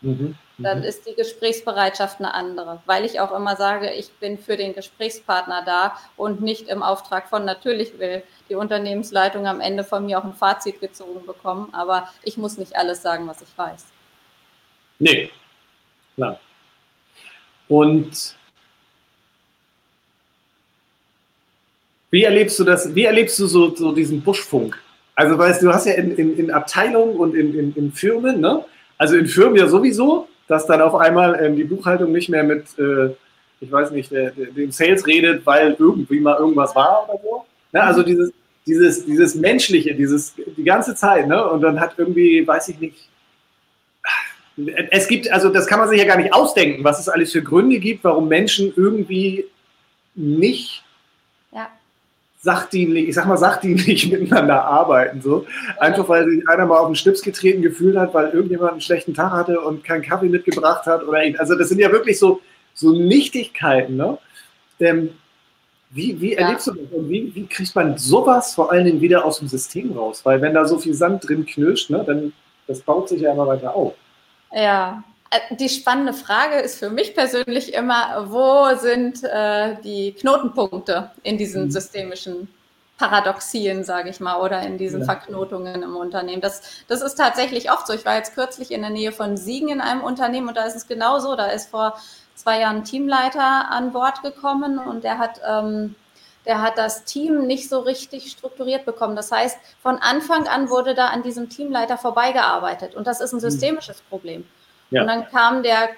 Mhm. 0.00 0.37
Dann 0.58 0.84
ist 0.84 1.08
die 1.08 1.14
Gesprächsbereitschaft 1.14 2.20
eine 2.20 2.34
andere, 2.34 2.80
weil 2.87 3.04
ich 3.04 3.18
auch 3.18 3.32
immer 3.34 3.56
sage, 3.56 3.90
ich 3.90 4.12
bin 4.20 4.38
für 4.38 4.56
den 4.56 4.74
Gesprächspartner 4.74 5.64
da 5.64 5.98
und 6.16 6.40
nicht 6.40 6.68
im 6.68 6.84
Auftrag 6.84 7.28
von 7.28 7.44
natürlich 7.44 7.98
will 7.98 8.22
die 8.48 8.54
Unternehmensleitung 8.54 9.46
am 9.46 9.61
Ende 9.61 9.84
von 9.84 10.06
mir 10.06 10.18
auch 10.18 10.24
ein 10.24 10.34
Fazit 10.34 10.80
gezogen 10.80 11.26
bekommen, 11.26 11.68
aber 11.72 12.08
ich 12.22 12.37
muss 12.37 12.58
nicht 12.58 12.76
alles 12.76 13.02
sagen, 13.02 13.26
was 13.26 13.42
ich 13.42 13.48
weiß. 13.56 13.87
Nee, 14.98 15.30
klar. 16.16 16.40
Und 17.68 18.37
wie 22.11 22.24
erlebst 22.24 22.58
du 22.58 22.64
das, 22.64 22.94
wie 22.94 23.04
erlebst 23.04 23.38
du 23.38 23.46
so, 23.46 23.74
so 23.74 23.92
diesen 23.92 24.22
Buschfunk? 24.22 24.80
Also 25.14 25.37
weißt 25.37 25.62
du, 25.62 25.72
hast 25.72 25.87
ja 25.87 25.94
in, 25.94 26.16
in, 26.16 26.38
in 26.38 26.50
Abteilungen 26.50 27.16
und 27.16 27.34
in, 27.34 27.58
in, 27.58 27.74
in 27.74 27.92
Firmen, 27.92 28.40
ne? 28.40 28.64
Also 28.96 29.16
in 29.16 29.26
Firmen 29.26 29.56
ja 29.56 29.68
sowieso, 29.68 30.28
dass 30.46 30.66
dann 30.66 30.80
auf 30.80 30.94
einmal 30.94 31.38
ähm, 31.42 31.56
die 31.56 31.64
Buchhaltung 31.64 32.12
nicht 32.12 32.28
mehr 32.28 32.42
mit, 32.42 32.66
äh, 32.78 33.11
ich 33.61 33.70
weiß 33.70 33.90
nicht, 33.90 34.11
dem 34.11 34.70
Sales 34.70 35.06
redet, 35.06 35.44
weil 35.44 35.76
irgendwie 35.78 36.20
mal 36.20 36.38
irgendwas 36.38 36.74
war 36.74 37.08
oder 37.08 37.20
so. 37.22 37.44
Ne? 37.78 37.84
Also 37.84 38.02
dieses, 38.02 38.32
dieses, 38.66 39.06
dieses 39.06 39.34
Menschliche, 39.34 39.94
dieses 39.94 40.34
die 40.34 40.64
ganze 40.64 40.94
Zeit, 40.94 41.28
ne? 41.28 41.48
Und 41.48 41.62
dann 41.62 41.80
hat 41.80 41.94
irgendwie, 41.96 42.46
weiß 42.46 42.68
ich 42.68 42.80
nicht, 42.80 43.08
es 44.90 45.06
gibt, 45.06 45.30
also 45.30 45.50
das 45.50 45.66
kann 45.68 45.78
man 45.78 45.88
sich 45.88 46.00
ja 46.00 46.06
gar 46.06 46.16
nicht 46.16 46.34
ausdenken, 46.34 46.82
was 46.82 46.98
es 46.98 47.08
alles 47.08 47.30
für 47.30 47.42
Gründe 47.42 47.78
gibt, 47.78 48.02
warum 48.02 48.26
Menschen 48.26 48.72
irgendwie 48.74 49.44
nicht 50.16 50.82
ja. 51.52 51.68
sachdienlich, 52.40 53.08
ich 53.08 53.14
sag 53.14 53.26
mal 53.26 53.36
sachdienlich 53.36 54.08
miteinander 54.10 54.64
arbeiten. 54.64 55.22
So. 55.22 55.46
Einfach 55.78 56.08
weil 56.08 56.28
sich 56.28 56.48
einer 56.48 56.66
mal 56.66 56.78
auf 56.78 56.88
den 56.88 56.96
Schlips 56.96 57.22
getreten 57.22 57.62
gefühlt 57.62 57.96
hat, 57.96 58.12
weil 58.14 58.30
irgendjemand 58.30 58.72
einen 58.72 58.80
schlechten 58.80 59.14
Tag 59.14 59.30
hatte 59.30 59.60
und 59.60 59.84
keinen 59.84 60.02
Kaffee 60.02 60.28
mitgebracht 60.28 60.86
hat. 60.86 61.06
Oder 61.06 61.20
also 61.38 61.54
das 61.54 61.68
sind 61.68 61.78
ja 61.78 61.92
wirklich 61.92 62.18
so, 62.18 62.40
so 62.74 62.90
Nichtigkeiten. 62.90 63.96
Ne? 63.96 64.18
Ähm, 64.80 65.10
wie, 65.90 66.20
wie 66.20 66.35
ja. 66.35 66.40
erlebst 66.40 66.66
du 66.66 66.72
das 66.72 66.92
und 66.92 67.09
wie, 67.09 67.35
wie 67.35 67.46
kriegt 67.46 67.74
man 67.74 67.96
sowas 67.96 68.55
vor 68.55 68.70
allen 68.70 68.85
Dingen 68.85 69.01
wieder 69.01 69.24
aus 69.24 69.38
dem 69.38 69.48
System 69.48 69.96
raus? 69.96 70.24
Weil 70.24 70.40
wenn 70.42 70.55
da 70.55 70.66
so 70.66 70.79
viel 70.79 70.94
Sand 70.94 71.29
drin 71.29 71.46
knirscht, 71.46 71.90
ne, 71.90 72.05
dann 72.05 72.33
das 72.66 72.81
baut 72.81 73.09
sich 73.09 73.22
ja 73.22 73.33
immer 73.33 73.46
weiter 73.46 73.74
auf. 73.74 73.94
Ja, 74.53 75.03
äh, 75.31 75.57
die 75.57 75.68
spannende 75.68 76.12
Frage 76.12 76.57
ist 76.57 76.79
für 76.79 76.90
mich 76.90 77.14
persönlich 77.14 77.74
immer, 77.74 78.27
wo 78.29 78.77
sind 78.77 79.24
äh, 79.24 79.77
die 79.83 80.12
Knotenpunkte 80.12 81.11
in 81.22 81.38
diesen 81.38 81.64
mhm. 81.64 81.70
systemischen 81.70 82.48
Paradoxien, 82.98 83.85
sage 83.85 84.11
ich 84.11 84.20
mal, 84.20 84.40
oder 84.40 84.62
in 84.62 84.77
diesen 84.77 85.01
ja. 85.01 85.07
Verknotungen 85.07 85.83
im 85.83 85.96
Unternehmen. 85.96 86.42
Das, 86.42 86.62
das 86.88 87.01
ist 87.01 87.14
tatsächlich 87.14 87.70
oft 87.70 87.87
so. 87.87 87.94
Ich 87.94 88.05
war 88.05 88.16
jetzt 88.16 88.35
kürzlich 88.35 88.72
in 88.72 88.83
der 88.83 88.90
Nähe 88.90 89.12
von 89.12 89.37
Siegen 89.37 89.68
in 89.68 89.81
einem 89.81 90.03
Unternehmen 90.03 90.48
und 90.48 90.57
da 90.57 90.64
ist 90.64 90.77
es 90.77 90.88
genauso. 90.88 91.37
Da 91.37 91.46
ist 91.46 91.70
vor 91.70 91.98
zwei 92.38 92.61
Jahren 92.61 92.85
Teamleiter 92.85 93.70
an 93.70 93.92
Bord 93.92 94.22
gekommen 94.22 94.79
und 94.79 95.05
der 95.05 95.18
hat, 95.18 95.40
ähm, 95.46 95.96
der 96.46 96.62
hat 96.62 96.79
das 96.79 97.05
Team 97.05 97.46
nicht 97.46 97.68
so 97.68 97.81
richtig 97.81 98.31
strukturiert 98.31 98.85
bekommen. 98.87 99.16
Das 99.16 99.33
heißt, 99.33 99.59
von 99.83 99.96
Anfang 99.96 100.46
an 100.46 100.70
wurde 100.70 100.94
da 100.94 101.09
an 101.09 101.22
diesem 101.22 101.48
Teamleiter 101.48 101.98
vorbeigearbeitet 101.98 102.94
und 102.94 103.07
das 103.07 103.20
ist 103.20 103.33
ein 103.33 103.37
mhm. 103.37 103.51
systemisches 103.51 104.03
Problem. 104.03 104.46
Ja. 104.90 105.03
Und 105.03 105.09
dann 105.09 105.29
kam 105.29 105.62
der, 105.62 105.90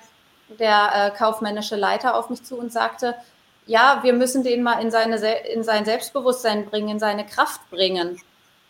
der 0.58 0.90
äh, 0.94 1.10
kaufmännische 1.16 1.76
Leiter 1.76 2.16
auf 2.16 2.30
mich 2.30 2.42
zu 2.42 2.56
und 2.56 2.72
sagte, 2.72 3.14
ja, 3.66 4.00
wir 4.02 4.14
müssen 4.14 4.42
den 4.42 4.62
mal 4.62 4.80
in, 4.80 4.90
seine, 4.90 5.16
in 5.46 5.62
sein 5.62 5.84
Selbstbewusstsein 5.84 6.66
bringen, 6.66 6.88
in 6.88 6.98
seine 6.98 7.24
Kraft 7.24 7.60
bringen. 7.70 8.20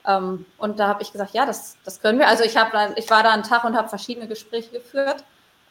Ähm, 0.06 0.44
und 0.59 0.78
da 0.78 0.88
habe 0.88 1.02
ich 1.02 1.12
gesagt, 1.12 1.33
ja, 1.33 1.46
das, 1.46 1.76
das 1.85 2.02
können 2.02 2.18
wir. 2.18 2.28
Also 2.28 2.44
ich, 2.44 2.56
hab, 2.56 2.74
ich 2.98 3.09
war 3.09 3.22
da 3.22 3.30
einen 3.30 3.44
Tag 3.44 3.64
und 3.64 3.76
habe 3.76 3.88
verschiedene 3.88 4.26
Gespräche 4.26 4.70
geführt 4.70 5.24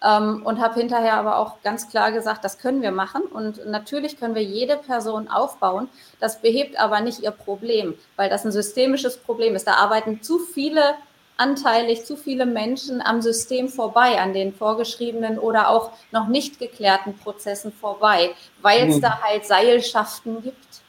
ähm, 0.03 0.45
und 0.45 0.59
habe 0.59 0.79
hinterher 0.79 1.15
aber 1.15 1.37
auch 1.37 1.61
ganz 1.61 1.89
klar 1.89 2.11
gesagt, 2.11 2.43
das 2.43 2.57
können 2.57 2.81
wir 2.81 2.91
machen. 2.91 3.23
Und 3.23 3.65
natürlich 3.65 4.19
können 4.19 4.35
wir 4.35 4.43
jede 4.43 4.77
Person 4.77 5.27
aufbauen. 5.27 5.89
Das 6.19 6.41
behebt 6.41 6.79
aber 6.79 7.01
nicht 7.01 7.21
ihr 7.21 7.31
Problem, 7.31 7.95
weil 8.15 8.29
das 8.29 8.45
ein 8.45 8.51
systemisches 8.51 9.17
Problem 9.17 9.55
ist. 9.55 9.67
Da 9.67 9.73
arbeiten 9.73 10.21
zu 10.21 10.39
viele 10.39 10.95
anteilig 11.39 12.05
zu 12.05 12.17
viele 12.17 12.45
Menschen 12.45 13.01
am 13.01 13.21
System 13.21 13.69
vorbei, 13.69 14.19
an 14.19 14.33
den 14.33 14.53
vorgeschriebenen 14.53 15.39
oder 15.39 15.69
auch 15.69 15.91
noch 16.11 16.27
nicht 16.27 16.59
geklärten 16.59 17.17
Prozessen 17.17 17.71
vorbei, 17.71 18.31
weil 18.61 18.89
es 18.89 18.97
mhm. 18.97 19.01
da 19.01 19.21
halt 19.21 19.45
Seilschaften 19.45 20.43
gibt, 20.43 20.81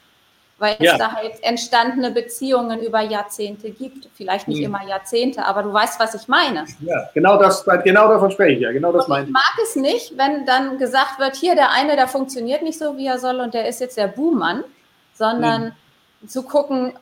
weil 0.61 0.77
ja. 0.79 0.92
es 0.92 0.99
da 0.99 1.12
halt 1.12 1.42
entstandene 1.42 2.11
Beziehungen 2.11 2.81
über 2.81 3.01
Jahrzehnte 3.01 3.70
gibt. 3.70 4.09
Vielleicht 4.14 4.46
nicht 4.46 4.59
mhm. 4.59 4.66
immer 4.66 4.87
Jahrzehnte, 4.87 5.44
aber 5.46 5.62
du 5.62 5.73
weißt, 5.73 5.99
was 5.99 6.14
ich 6.14 6.29
meine. 6.29 6.66
Ja, 6.81 7.09
genau 7.14 7.38
das, 7.38 7.64
genau 7.83 8.09
davon 8.09 8.31
spreche 8.31 8.53
ich 8.57 8.61
ja, 8.61 8.70
genau 8.70 8.92
das 8.92 9.09
meine 9.09 9.25
ich. 9.25 9.29
Ich 9.29 9.33
mag 9.33 9.59
es 9.62 9.75
nicht, 9.75 10.18
wenn 10.18 10.44
dann 10.44 10.79
gesagt 10.79 11.18
wird, 11.18 11.35
hier 11.35 11.55
der 11.55 11.70
eine, 11.70 11.96
der 11.96 12.09
funktioniert 12.09 12.62
nicht 12.62 12.79
so, 12.79 12.99
wie 12.99 13.07
er 13.07 13.18
soll 13.18 13.40
und 13.40 13.55
der 13.55 13.66
ist 13.68 13.81
jetzt 13.81 13.96
der 13.96 14.09
Buhmann, 14.09 14.62
sondern 15.14 15.73
mhm. 16.20 16.29
zu 16.29 16.42
gucken, 16.42 16.92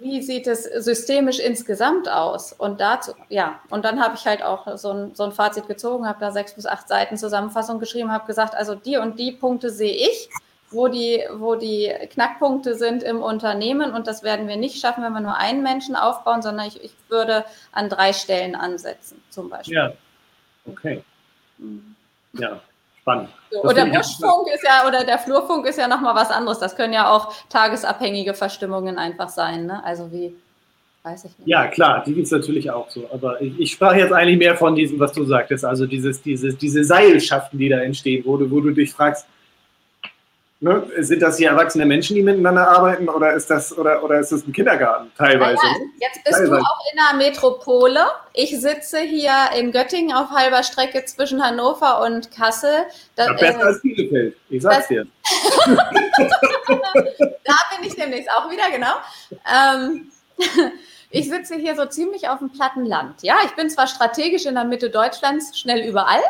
wie 0.00 0.22
sieht 0.22 0.46
es 0.46 0.64
systemisch 0.64 1.40
insgesamt 1.40 2.08
aus? 2.08 2.52
Und 2.52 2.80
dazu, 2.80 3.12
ja, 3.28 3.60
und 3.68 3.84
dann 3.84 4.00
habe 4.02 4.14
ich 4.14 4.26
halt 4.26 4.42
auch 4.42 4.78
so 4.78 4.90
ein, 4.92 5.14
so 5.14 5.24
ein 5.24 5.32
Fazit 5.32 5.68
gezogen, 5.68 6.08
habe 6.08 6.20
da 6.20 6.30
sechs 6.30 6.54
bis 6.54 6.64
acht 6.64 6.88
Seiten 6.88 7.18
Zusammenfassung 7.18 7.78
geschrieben, 7.78 8.10
habe 8.10 8.26
gesagt, 8.26 8.54
also 8.54 8.74
die 8.74 8.96
und 8.96 9.18
die 9.18 9.32
Punkte 9.32 9.70
sehe 9.70 9.92
ich, 9.92 10.30
wo 10.70 10.88
die, 10.88 11.22
wo 11.36 11.54
die 11.54 11.92
Knackpunkte 12.10 12.74
sind 12.74 13.02
im 13.02 13.22
Unternehmen 13.22 13.92
und 13.92 14.06
das 14.06 14.22
werden 14.22 14.48
wir 14.48 14.56
nicht 14.56 14.80
schaffen, 14.80 15.02
wenn 15.02 15.12
wir 15.12 15.20
nur 15.20 15.36
einen 15.36 15.62
Menschen 15.62 15.96
aufbauen, 15.96 16.42
sondern 16.42 16.66
ich, 16.66 16.82
ich 16.82 16.92
würde 17.08 17.44
an 17.72 17.88
drei 17.88 18.12
Stellen 18.12 18.54
ansetzen, 18.54 19.22
zum 19.30 19.48
Beispiel. 19.48 19.74
Ja, 19.74 19.92
okay. 20.66 21.02
Mhm. 21.58 21.94
Ja, 22.34 22.60
spannend. 23.00 23.30
So, 23.50 23.62
oder 23.62 23.86
Buschfunk 23.86 24.48
ist 24.54 24.64
ja, 24.64 24.86
oder 24.86 25.04
der 25.04 25.18
Flurfunk 25.18 25.66
ist 25.66 25.78
ja 25.78 25.88
nochmal 25.88 26.14
was 26.14 26.30
anderes. 26.30 26.58
Das 26.58 26.76
können 26.76 26.92
ja 26.92 27.10
auch 27.10 27.32
tagesabhängige 27.48 28.34
Verstimmungen 28.34 28.98
einfach 28.98 29.30
sein, 29.30 29.66
ne? 29.66 29.82
Also 29.82 30.12
wie, 30.12 30.34
weiß 31.02 31.24
ich 31.24 31.38
nicht. 31.38 31.48
Ja, 31.48 31.68
klar, 31.68 32.04
die 32.06 32.12
gibt 32.12 32.26
es 32.26 32.32
natürlich 32.32 32.70
auch 32.70 32.90
so. 32.90 33.08
Aber 33.10 33.40
ich, 33.40 33.58
ich, 33.58 33.72
sprach 33.72 33.94
jetzt 33.94 34.12
eigentlich 34.12 34.38
mehr 34.38 34.56
von 34.56 34.74
diesem, 34.74 35.00
was 35.00 35.12
du 35.12 35.24
sagtest, 35.24 35.64
also 35.64 35.86
dieses, 35.86 36.20
dieses, 36.20 36.58
diese 36.58 36.84
Seilschaften, 36.84 37.58
die 37.58 37.70
da 37.70 37.78
entstehen, 37.78 38.24
wo 38.26 38.36
du, 38.36 38.50
wo 38.50 38.60
du 38.60 38.72
dich 38.72 38.92
fragst, 38.92 39.26
Ne? 40.60 40.90
Sind 40.98 41.22
das 41.22 41.36
hier 41.38 41.50
erwachsene 41.50 41.86
Menschen, 41.86 42.16
die 42.16 42.22
miteinander 42.22 42.66
arbeiten 42.66 43.08
oder 43.08 43.32
ist 43.32 43.48
das, 43.48 43.78
oder, 43.78 44.02
oder 44.02 44.18
ist 44.18 44.32
das 44.32 44.44
ein 44.44 44.52
Kindergarten 44.52 45.12
teilweise? 45.16 45.64
Ja, 45.64 45.72
jetzt 46.00 46.24
bist 46.24 46.36
teilweise. 46.36 46.50
du 46.50 46.56
auch 46.56 46.80
in 46.92 46.98
einer 46.98 47.16
Metropole. 47.16 48.00
Ich 48.34 48.58
sitze 48.60 48.98
hier 48.98 49.32
in 49.56 49.70
Göttingen 49.70 50.16
auf 50.16 50.30
halber 50.30 50.64
Strecke 50.64 51.04
zwischen 51.04 51.40
Hannover 51.40 52.02
und 52.02 52.32
Kassel. 52.32 52.86
Das, 53.14 53.28
ja, 53.28 53.32
besser 53.34 53.60
äh, 53.60 53.62
als 53.62 53.82
Bielefeld, 53.82 54.36
ich 54.48 54.60
sag's 54.60 54.88
dir. 54.88 55.06
da 56.66 57.54
bin 57.76 57.86
ich 57.86 57.94
demnächst 57.94 58.28
auch 58.32 58.50
wieder, 58.50 58.68
genau. 58.72 58.96
Ähm, 59.46 60.10
ich 61.10 61.30
sitze 61.30 61.54
hier 61.54 61.76
so 61.76 61.86
ziemlich 61.86 62.28
auf 62.28 62.40
dem 62.40 62.50
platten 62.50 62.84
Land. 62.84 63.22
Ja, 63.22 63.36
ich 63.44 63.52
bin 63.52 63.70
zwar 63.70 63.86
strategisch 63.86 64.44
in 64.44 64.56
der 64.56 64.64
Mitte 64.64 64.90
Deutschlands, 64.90 65.56
schnell 65.56 65.88
überall, 65.88 66.22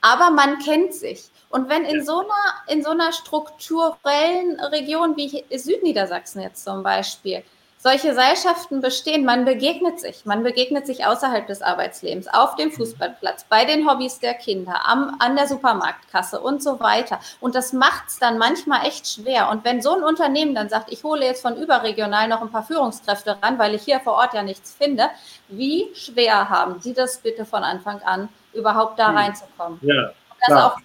aber 0.00 0.30
man 0.32 0.58
kennt 0.58 0.92
sich. 0.92 1.29
Und 1.50 1.68
wenn 1.68 1.84
in 1.84 2.04
so 2.04 2.20
einer, 2.20 2.54
in 2.68 2.82
so 2.82 2.90
einer 2.90 3.12
strukturellen 3.12 4.60
Region 4.60 5.16
wie 5.16 5.44
Südniedersachsen 5.50 6.42
jetzt 6.42 6.64
zum 6.64 6.84
Beispiel 6.84 7.42
solche 7.82 8.14
Seilschaften 8.14 8.82
bestehen, 8.82 9.24
man 9.24 9.46
begegnet 9.46 9.98
sich, 10.00 10.26
man 10.26 10.42
begegnet 10.42 10.86
sich 10.86 11.06
außerhalb 11.06 11.46
des 11.46 11.62
Arbeitslebens, 11.62 12.28
auf 12.28 12.54
dem 12.56 12.70
Fußballplatz, 12.70 13.46
bei 13.48 13.64
den 13.64 13.88
Hobbys 13.88 14.20
der 14.20 14.34
Kinder, 14.34 14.86
am, 14.86 15.16
an 15.18 15.34
der 15.34 15.48
Supermarktkasse 15.48 16.40
und 16.40 16.62
so 16.62 16.78
weiter. 16.78 17.18
Und 17.40 17.54
das 17.54 17.72
macht 17.72 18.08
es 18.08 18.18
dann 18.18 18.36
manchmal 18.36 18.86
echt 18.86 19.08
schwer. 19.08 19.48
Und 19.48 19.64
wenn 19.64 19.80
so 19.80 19.96
ein 19.96 20.04
Unternehmen 20.04 20.54
dann 20.54 20.68
sagt, 20.68 20.92
ich 20.92 21.02
hole 21.04 21.24
jetzt 21.24 21.40
von 21.40 21.56
überregional 21.56 22.28
noch 22.28 22.42
ein 22.42 22.52
paar 22.52 22.64
Führungskräfte 22.64 23.38
ran, 23.42 23.58
weil 23.58 23.74
ich 23.74 23.82
hier 23.82 23.98
vor 24.00 24.12
Ort 24.12 24.34
ja 24.34 24.42
nichts 24.42 24.74
finde, 24.74 25.08
wie 25.48 25.88
schwer 25.94 26.50
haben 26.50 26.80
Sie 26.80 26.92
das 26.92 27.18
bitte 27.18 27.46
von 27.46 27.64
Anfang 27.64 28.02
an, 28.02 28.28
überhaupt 28.52 28.98
da 28.98 29.08
hm. 29.08 29.16
reinzukommen? 29.16 29.80
Ja, 29.82 30.12
das 30.46 30.62
auch 30.62 30.76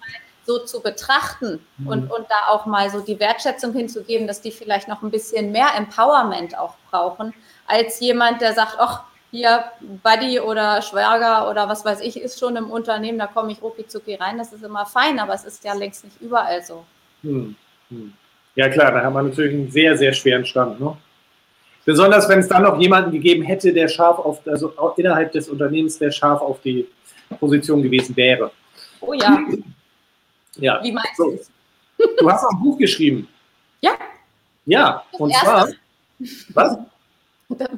so 0.46 0.60
zu 0.60 0.80
betrachten 0.80 1.60
mhm. 1.78 1.86
und, 1.86 2.10
und 2.10 2.26
da 2.30 2.52
auch 2.52 2.66
mal 2.66 2.88
so 2.88 3.00
die 3.00 3.18
Wertschätzung 3.18 3.72
hinzugeben, 3.72 4.26
dass 4.26 4.40
die 4.40 4.52
vielleicht 4.52 4.88
noch 4.88 5.02
ein 5.02 5.10
bisschen 5.10 5.50
mehr 5.50 5.68
Empowerment 5.76 6.56
auch 6.56 6.74
brauchen, 6.90 7.34
als 7.66 8.00
jemand, 8.00 8.40
der 8.40 8.54
sagt, 8.54 8.76
ach, 8.78 9.02
hier 9.32 9.64
Buddy 10.02 10.40
oder 10.40 10.80
Schwager 10.82 11.50
oder 11.50 11.68
was 11.68 11.84
weiß 11.84 12.00
ich, 12.00 12.20
ist 12.20 12.38
schon 12.38 12.56
im 12.56 12.70
Unternehmen, 12.70 13.18
da 13.18 13.26
komme 13.26 13.52
ich 13.52 13.60
rucki 13.60 13.86
zucki 13.86 14.14
rein, 14.14 14.38
das 14.38 14.52
ist 14.52 14.62
immer 14.62 14.86
fein, 14.86 15.18
aber 15.18 15.34
es 15.34 15.44
ist 15.44 15.64
ja 15.64 15.74
längst 15.74 16.04
nicht 16.04 16.20
überall 16.20 16.62
so. 16.62 16.84
Hm. 17.22 17.56
Hm. 17.90 18.12
Ja 18.54 18.68
klar, 18.68 18.92
da 18.92 19.02
haben 19.02 19.14
wir 19.14 19.22
natürlich 19.22 19.52
einen 19.52 19.70
sehr, 19.70 19.96
sehr 19.98 20.12
schweren 20.12 20.46
Stand. 20.46 20.80
Ne? 20.80 20.96
Besonders 21.84 22.28
wenn 22.28 22.38
es 22.38 22.48
dann 22.48 22.62
noch 22.62 22.80
jemanden 22.80 23.10
gegeben 23.10 23.42
hätte, 23.42 23.72
der 23.72 23.88
scharf 23.88 24.18
auf, 24.18 24.40
also 24.46 24.72
innerhalb 24.96 25.32
des 25.32 25.48
Unternehmens, 25.48 25.98
der 25.98 26.10
scharf 26.10 26.40
auf 26.40 26.60
die 26.62 26.86
Position 27.38 27.82
gewesen 27.82 28.16
wäre. 28.16 28.50
Oh 29.00 29.12
ja. 29.12 29.38
Ja. 30.56 30.82
Wie 30.82 30.92
meinst 30.92 31.16
so. 31.16 31.30
du? 31.30 32.06
Du 32.18 32.30
hast 32.30 32.44
auch 32.44 32.50
ein 32.50 32.60
Buch 32.60 32.78
geschrieben. 32.78 33.28
Ja. 33.80 33.96
Ja, 34.66 35.04
und 35.12 35.34
zwar. 35.34 35.68
Was? 36.48 36.78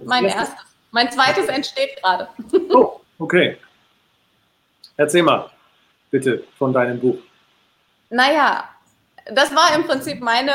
Mein 0.05 0.25
erstes. 0.25 0.57
Mein 0.91 1.11
zweites 1.13 1.47
entsteht 1.47 2.01
gerade. 2.03 2.29
Oh, 2.71 3.01
okay. 3.19 3.59
Erzähl 4.97 5.23
mal, 5.23 5.51
bitte, 6.11 6.45
von 6.57 6.73
deinem 6.73 6.99
Buch. 6.99 7.19
Naja, 8.11 8.69
das 9.27 9.55
war 9.55 9.75
im 9.75 9.85
Prinzip 9.85 10.21
meine, 10.21 10.55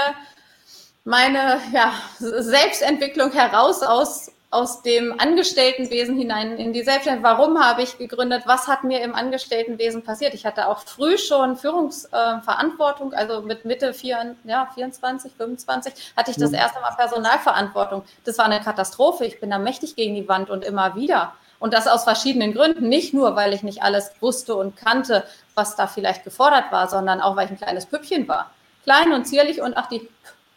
meine 1.04 1.62
ja, 1.72 1.94
Selbstentwicklung 2.20 3.32
heraus 3.32 3.84
aus 3.84 4.32
aus 4.54 4.82
dem 4.84 5.20
Angestelltenwesen 5.20 6.16
hinein 6.16 6.58
in 6.58 6.74
die 6.74 6.84
Selbstständigkeit. 6.84 7.38
Warum 7.38 7.60
habe 7.60 7.82
ich 7.82 7.98
gegründet? 7.98 8.44
Was 8.46 8.68
hat 8.68 8.84
mir 8.84 9.02
im 9.02 9.16
Angestelltenwesen 9.16 10.04
passiert? 10.04 10.34
Ich 10.34 10.46
hatte 10.46 10.68
auch 10.68 10.80
früh 10.80 11.18
schon 11.18 11.58
Führungsverantwortung, 11.58 13.14
also 13.14 13.42
mit 13.42 13.66
Mitte 13.66 13.94
vier, 13.94 14.36
ja, 14.44 14.70
24, 14.74 15.34
25 15.36 15.94
hatte 16.16 16.32
ich 16.32 16.38
das 16.38 16.54
erste 16.54 16.80
Mal 16.82 16.92
Personalverantwortung. 16.96 18.04
Das 18.26 18.38
war 18.38 18.46
eine 18.46 18.62
Katastrophe. 18.62 19.26
Ich 19.26 19.40
bin 19.40 19.50
da 19.50 19.58
mächtig 19.58 19.96
gegen 19.96 20.16
die 20.16 20.28
Wand 20.28 20.50
und 20.50 20.64
immer 20.64 20.96
wieder. 20.96 21.34
Und 21.60 21.74
das 21.74 21.88
aus 21.88 22.04
verschiedenen 22.04 22.54
Gründen. 22.54 22.90
Nicht 22.90 23.14
nur, 23.14 23.36
weil 23.36 23.54
ich 23.54 23.64
nicht 23.64 23.82
alles 23.82 24.12
wusste 24.20 24.56
und 24.56 24.76
kannte, 24.76 25.24
was 25.56 25.76
da 25.76 25.88
vielleicht 25.88 26.24
gefordert 26.24 26.72
war, 26.72 26.90
sondern 26.90 27.22
auch, 27.22 27.36
weil 27.36 27.46
ich 27.46 27.52
ein 27.52 27.58
kleines 27.58 27.86
Püppchen 27.86 28.28
war. 28.28 28.52
Klein 28.84 29.14
und 29.14 29.26
zierlich 29.26 29.62
und 29.62 29.78
ach, 29.78 29.88
die 29.88 30.10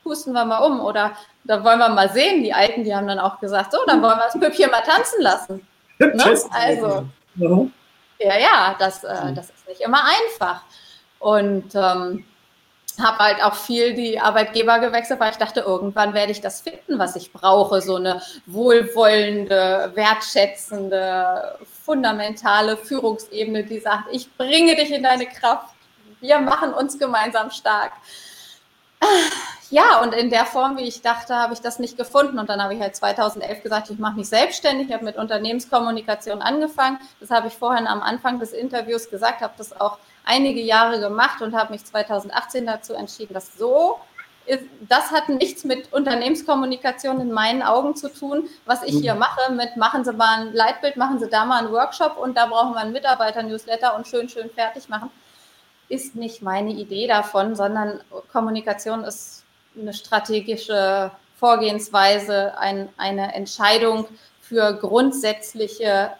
pusten 0.06 0.32
wir 0.32 0.44
mal 0.44 0.58
um 0.58 0.80
oder 0.80 1.16
da 1.42 1.64
wollen 1.64 1.80
wir 1.80 1.88
mal 1.88 2.08
sehen. 2.12 2.44
Die 2.44 2.54
Alten, 2.54 2.84
die 2.84 2.94
haben 2.94 3.08
dann 3.08 3.18
auch 3.18 3.40
gesagt, 3.40 3.72
so, 3.72 3.78
dann 3.86 4.00
wollen 4.00 4.16
wir 4.16 4.26
das 4.26 4.38
Püppchen 4.38 4.70
mal 4.70 4.82
tanzen 4.82 5.20
lassen. 5.20 5.66
Ne? 5.98 6.40
Also, 6.50 7.08
ja, 8.18 8.38
ja, 8.38 8.76
das, 8.78 9.02
äh, 9.02 9.32
das 9.34 9.50
ist 9.50 9.66
nicht 9.66 9.80
immer 9.80 10.02
einfach. 10.04 10.62
Und 11.18 11.74
ähm, 11.74 12.24
habe 13.00 13.18
halt 13.18 13.42
auch 13.42 13.54
viel 13.54 13.94
die 13.94 14.20
Arbeitgeber 14.20 14.78
gewechselt, 14.78 15.20
weil 15.20 15.32
ich 15.32 15.38
dachte, 15.38 15.60
irgendwann 15.60 16.14
werde 16.14 16.32
ich 16.32 16.40
das 16.40 16.60
finden, 16.60 16.98
was 16.98 17.16
ich 17.16 17.32
brauche. 17.32 17.80
So 17.80 17.96
eine 17.96 18.22
wohlwollende, 18.46 19.90
wertschätzende, 19.94 21.58
fundamentale 21.84 22.76
Führungsebene, 22.76 23.64
die 23.64 23.80
sagt, 23.80 24.04
ich 24.12 24.34
bringe 24.36 24.76
dich 24.76 24.92
in 24.92 25.02
deine 25.02 25.26
Kraft. 25.26 25.74
Wir 26.20 26.38
machen 26.38 26.72
uns 26.72 26.98
gemeinsam 26.98 27.50
stark. 27.50 27.92
Ja, 29.70 30.00
und 30.00 30.14
in 30.14 30.30
der 30.30 30.46
Form, 30.46 30.76
wie 30.76 30.84
ich 30.84 31.02
dachte, 31.02 31.34
habe 31.34 31.52
ich 31.52 31.60
das 31.60 31.80
nicht 31.80 31.96
gefunden. 31.96 32.38
Und 32.38 32.48
dann 32.48 32.62
habe 32.62 32.74
ich 32.74 32.80
halt 32.80 32.94
2011 32.94 33.62
gesagt, 33.64 33.90
ich 33.90 33.98
mache 33.98 34.16
mich 34.16 34.28
selbstständig. 34.28 34.88
Ich 34.88 34.94
habe 34.94 35.04
mit 35.04 35.16
Unternehmenskommunikation 35.16 36.40
angefangen. 36.40 36.98
Das 37.18 37.30
habe 37.30 37.48
ich 37.48 37.54
vorhin 37.54 37.88
am 37.88 38.00
Anfang 38.00 38.38
des 38.38 38.52
Interviews 38.52 39.10
gesagt, 39.10 39.40
habe 39.40 39.54
das 39.58 39.78
auch 39.80 39.98
einige 40.24 40.60
Jahre 40.60 41.00
gemacht 41.00 41.42
und 41.42 41.56
habe 41.56 41.72
mich 41.72 41.84
2018 41.84 42.64
dazu 42.64 42.94
entschieden, 42.94 43.34
dass 43.34 43.56
so 43.56 43.98
ist, 44.46 44.64
das 44.88 45.10
hat 45.10 45.28
nichts 45.28 45.64
mit 45.64 45.92
Unternehmenskommunikation 45.92 47.20
in 47.20 47.32
meinen 47.32 47.62
Augen 47.62 47.96
zu 47.96 48.08
tun, 48.08 48.48
was 48.64 48.84
ich 48.84 48.94
hier 48.94 49.14
mhm. 49.14 49.20
mache 49.20 49.52
mit 49.52 49.76
machen 49.76 50.04
Sie 50.04 50.12
mal 50.12 50.40
ein 50.40 50.52
Leitbild, 50.52 50.96
machen 50.96 51.18
Sie 51.18 51.28
da 51.28 51.44
mal 51.44 51.58
einen 51.58 51.72
Workshop 51.72 52.16
und 52.16 52.36
da 52.36 52.46
brauchen 52.46 52.74
wir 52.74 52.80
einen 52.80 52.92
Mitarbeiter-Newsletter 52.92 53.96
und 53.96 54.06
schön, 54.06 54.28
schön 54.28 54.50
fertig 54.50 54.88
machen, 54.88 55.10
ist 55.88 56.16
nicht 56.16 56.42
meine 56.42 56.70
Idee 56.70 57.06
davon, 57.06 57.54
sondern 57.54 58.00
Kommunikation 58.32 59.04
ist 59.04 59.44
eine 59.78 59.92
strategische 59.92 61.10
Vorgehensweise, 61.38 62.56
ein, 62.58 62.88
eine 62.96 63.34
Entscheidung 63.34 64.06
für 64.40 64.74
grundsätzliche 64.74 66.12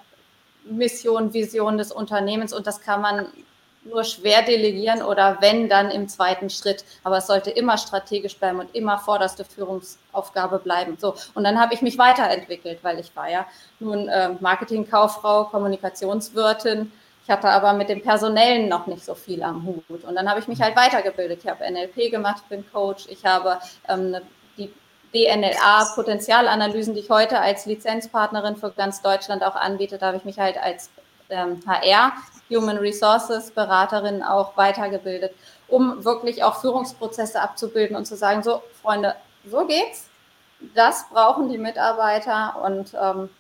Mission, 0.64 1.32
Vision 1.32 1.78
des 1.78 1.92
Unternehmens 1.92 2.52
und 2.52 2.66
das 2.66 2.80
kann 2.80 3.00
man 3.00 3.26
nur 3.86 4.04
schwer 4.04 4.42
delegieren 4.42 5.02
oder 5.02 5.38
wenn, 5.40 5.68
dann 5.68 5.90
im 5.90 6.08
zweiten 6.08 6.50
Schritt. 6.50 6.84
Aber 7.04 7.18
es 7.18 7.26
sollte 7.26 7.50
immer 7.50 7.78
strategisch 7.78 8.36
bleiben 8.36 8.58
und 8.58 8.74
immer 8.74 8.98
vorderste 8.98 9.44
Führungsaufgabe 9.44 10.58
bleiben. 10.58 10.96
So, 10.98 11.14
und 11.34 11.44
dann 11.44 11.60
habe 11.60 11.74
ich 11.74 11.82
mich 11.82 11.96
weiterentwickelt, 11.98 12.80
weil 12.82 12.98
ich 12.98 13.14
war 13.14 13.30
ja 13.30 13.46
nun 13.78 14.08
äh, 14.08 14.30
Marketingkauffrau, 14.40 15.44
Kommunikationswirtin. 15.44 16.92
Ich 17.26 17.30
hatte 17.32 17.48
aber 17.48 17.72
mit 17.72 17.88
dem 17.88 18.02
Personellen 18.02 18.68
noch 18.68 18.86
nicht 18.86 19.04
so 19.04 19.16
viel 19.16 19.42
am 19.42 19.66
Hut. 19.66 20.04
Und 20.04 20.14
dann 20.14 20.30
habe 20.30 20.38
ich 20.38 20.46
mich 20.46 20.62
halt 20.62 20.76
weitergebildet. 20.76 21.40
Ich 21.42 21.50
habe 21.50 21.68
NLP 21.68 22.12
gemacht, 22.12 22.48
bin 22.48 22.64
Coach. 22.70 23.06
Ich 23.08 23.26
habe 23.26 23.58
ähm, 23.88 24.16
die 24.56 24.72
DNLA 25.12 25.86
Potenzialanalysen, 25.96 26.94
die 26.94 27.00
ich 27.00 27.10
heute 27.10 27.40
als 27.40 27.66
Lizenzpartnerin 27.66 28.54
für 28.54 28.70
ganz 28.70 29.02
Deutschland 29.02 29.42
auch 29.42 29.56
anbiete, 29.56 29.98
da 29.98 30.06
habe 30.06 30.18
ich 30.18 30.24
mich 30.24 30.38
halt 30.38 30.56
als 30.56 30.88
ähm, 31.28 31.60
HR 31.66 32.12
Human 32.48 32.76
Resources 32.76 33.50
Beraterin 33.50 34.22
auch 34.22 34.56
weitergebildet, 34.56 35.34
um 35.66 36.04
wirklich 36.04 36.44
auch 36.44 36.60
Führungsprozesse 36.60 37.40
abzubilden 37.40 37.96
und 37.96 38.06
zu 38.06 38.14
sagen, 38.14 38.44
so 38.44 38.62
Freunde, 38.80 39.16
so 39.44 39.66
geht's. 39.66 40.06
Das 40.76 41.08
brauchen 41.10 41.48
die 41.48 41.58
Mitarbeiter 41.58 42.62
und 42.62 42.94
ähm, 42.94 43.30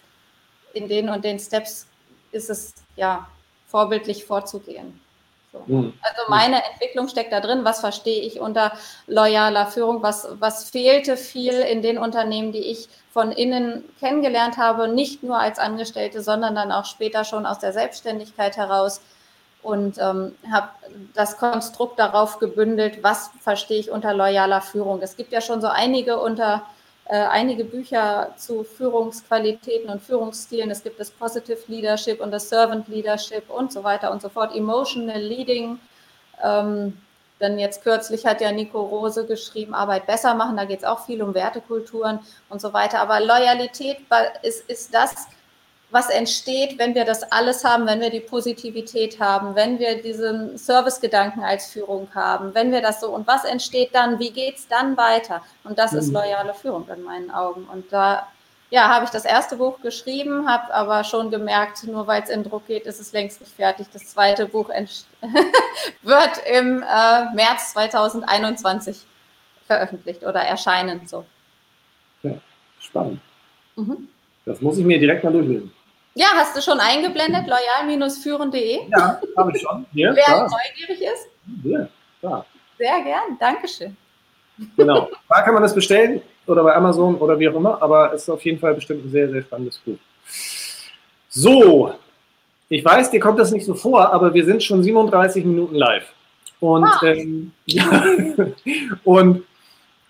in 0.72 0.88
den 0.88 1.08
und 1.08 1.24
den 1.24 1.38
Steps 1.38 1.86
ist 2.32 2.50
es 2.50 2.74
ja 2.96 3.28
vorbildlich 3.66 4.24
vorzugehen. 4.24 5.00
So. 5.52 5.62
Mhm. 5.66 5.92
Also 6.02 6.22
meine 6.28 6.62
Entwicklung 6.64 7.08
steckt 7.08 7.32
da 7.32 7.40
drin. 7.40 7.64
Was 7.64 7.80
verstehe 7.80 8.22
ich 8.22 8.40
unter 8.40 8.72
loyaler 9.06 9.66
Führung? 9.66 10.02
Was, 10.02 10.28
was 10.38 10.70
fehlte 10.70 11.16
viel 11.16 11.54
in 11.54 11.82
den 11.82 11.98
Unternehmen, 11.98 12.52
die 12.52 12.58
ich 12.58 12.88
von 13.12 13.32
innen 13.32 13.84
kennengelernt 13.98 14.58
habe, 14.58 14.88
nicht 14.88 15.22
nur 15.22 15.38
als 15.38 15.58
Angestellte, 15.58 16.22
sondern 16.22 16.54
dann 16.54 16.72
auch 16.72 16.84
später 16.84 17.24
schon 17.24 17.46
aus 17.46 17.58
der 17.58 17.72
Selbstständigkeit 17.72 18.56
heraus 18.56 19.00
und 19.62 19.98
ähm, 19.98 20.36
habe 20.52 20.68
das 21.14 21.38
Konstrukt 21.38 21.98
darauf 21.98 22.38
gebündelt, 22.38 23.02
was 23.02 23.30
verstehe 23.40 23.78
ich 23.78 23.90
unter 23.90 24.14
loyaler 24.14 24.60
Führung. 24.60 25.00
Es 25.02 25.16
gibt 25.16 25.32
ja 25.32 25.40
schon 25.40 25.60
so 25.60 25.66
einige 25.66 26.20
unter 26.20 26.62
äh, 27.08 27.18
einige 27.18 27.64
Bücher 27.64 28.34
zu 28.36 28.64
Führungsqualitäten 28.64 29.88
und 29.90 30.02
Führungsstilen. 30.02 30.70
Es 30.70 30.82
gibt 30.82 30.98
das 30.98 31.10
Positive 31.10 31.58
Leadership 31.68 32.20
und 32.20 32.32
das 32.32 32.48
Servant 32.48 32.88
Leadership 32.88 33.48
und 33.48 33.72
so 33.72 33.84
weiter 33.84 34.10
und 34.10 34.20
so 34.20 34.28
fort. 34.28 34.54
Emotional 34.54 35.20
Leading. 35.20 35.78
Ähm, 36.42 36.96
dann 37.38 37.58
jetzt 37.58 37.82
kürzlich 37.82 38.24
hat 38.24 38.40
ja 38.40 38.50
Nico 38.50 38.80
Rose 38.80 39.26
geschrieben, 39.26 39.74
Arbeit 39.74 40.06
besser 40.06 40.34
machen. 40.34 40.56
Da 40.56 40.64
geht 40.64 40.80
es 40.80 40.84
auch 40.84 41.04
viel 41.04 41.22
um 41.22 41.34
Wertekulturen 41.34 42.20
und 42.48 42.60
so 42.60 42.72
weiter. 42.72 43.00
Aber 43.00 43.20
Loyalität 43.20 43.98
ist, 44.42 44.68
ist 44.68 44.94
das, 44.94 45.28
was 45.90 46.10
entsteht, 46.10 46.78
wenn 46.78 46.94
wir 46.94 47.04
das 47.04 47.22
alles 47.30 47.64
haben, 47.64 47.86
wenn 47.86 48.00
wir 48.00 48.10
die 48.10 48.20
Positivität 48.20 49.20
haben, 49.20 49.54
wenn 49.54 49.78
wir 49.78 50.02
diesen 50.02 50.58
Servicegedanken 50.58 51.44
als 51.44 51.66
Führung 51.66 52.08
haben, 52.14 52.54
wenn 52.54 52.72
wir 52.72 52.82
das 52.82 53.00
so 53.00 53.10
und 53.10 53.26
was 53.26 53.44
entsteht 53.44 53.94
dann, 53.94 54.18
wie 54.18 54.30
geht 54.30 54.56
es 54.56 54.68
dann 54.68 54.96
weiter? 54.96 55.42
Und 55.64 55.78
das 55.78 55.92
mhm. 55.92 55.98
ist 55.98 56.12
loyale 56.12 56.54
Führung 56.54 56.88
in 56.94 57.02
meinen 57.02 57.30
Augen. 57.30 57.68
Und 57.72 57.92
da 57.92 58.26
ja, 58.70 58.88
habe 58.88 59.04
ich 59.04 59.10
das 59.10 59.24
erste 59.24 59.56
Buch 59.56 59.80
geschrieben, 59.80 60.48
habe 60.48 60.74
aber 60.74 61.04
schon 61.04 61.30
gemerkt, 61.30 61.84
nur 61.84 62.06
weil 62.08 62.22
es 62.22 62.30
in 62.30 62.42
Druck 62.42 62.66
geht, 62.66 62.84
ist 62.86 63.00
es 63.00 63.12
längst 63.12 63.40
nicht 63.40 63.52
fertig. 63.52 63.86
Das 63.92 64.08
zweite 64.08 64.46
Buch 64.46 64.68
wird 66.02 66.30
im 66.52 66.82
äh, 66.82 67.34
März 67.34 67.72
2021 67.74 69.06
veröffentlicht 69.66 70.24
oder 70.24 70.40
erscheinen. 70.40 71.06
So. 71.06 71.24
Ja, 72.24 72.32
spannend. 72.80 73.20
Mhm. 73.76 74.08
Das 74.44 74.60
muss 74.60 74.78
ich 74.78 74.84
mir 74.84 74.98
direkt 74.98 75.22
mal 75.22 75.32
durchlesen. 75.32 75.72
Ja, 76.18 76.28
hast 76.34 76.56
du 76.56 76.62
schon 76.62 76.80
eingeblendet, 76.80 77.44
loyal-führen.de? 77.46 78.88
Ja, 78.88 79.20
habe 79.36 79.52
ich 79.54 79.60
schon. 79.60 79.84
Hier, 79.92 80.14
Wer 80.16 80.24
da. 80.26 80.48
neugierig 80.48 81.02
ist? 81.02 81.28
Hier, 81.62 81.90
da. 82.22 82.46
Sehr 82.78 83.02
gern, 83.02 83.38
Dankeschön. 83.38 83.94
Genau. 84.78 85.10
Da 85.28 85.42
kann 85.42 85.52
man 85.52 85.62
das 85.62 85.74
bestellen 85.74 86.22
oder 86.46 86.64
bei 86.64 86.74
Amazon 86.74 87.16
oder 87.16 87.38
wie 87.38 87.46
auch 87.50 87.54
immer, 87.54 87.82
aber 87.82 88.14
es 88.14 88.22
ist 88.22 88.30
auf 88.30 88.42
jeden 88.46 88.58
Fall 88.58 88.72
bestimmt 88.72 89.04
ein 89.04 89.10
sehr, 89.10 89.28
sehr 89.28 89.42
spannendes 89.42 89.76
Buch. 89.76 89.98
So, 91.28 91.92
ich 92.70 92.82
weiß, 92.82 93.10
dir 93.10 93.20
kommt 93.20 93.38
das 93.38 93.50
nicht 93.50 93.66
so 93.66 93.74
vor, 93.74 94.10
aber 94.10 94.32
wir 94.32 94.46
sind 94.46 94.62
schon 94.62 94.82
37 94.82 95.44
Minuten 95.44 95.74
live. 95.74 96.10
Und, 96.60 96.84
ah. 96.84 96.98
ähm, 97.02 97.52
ja, 97.66 98.02
und 99.04 99.44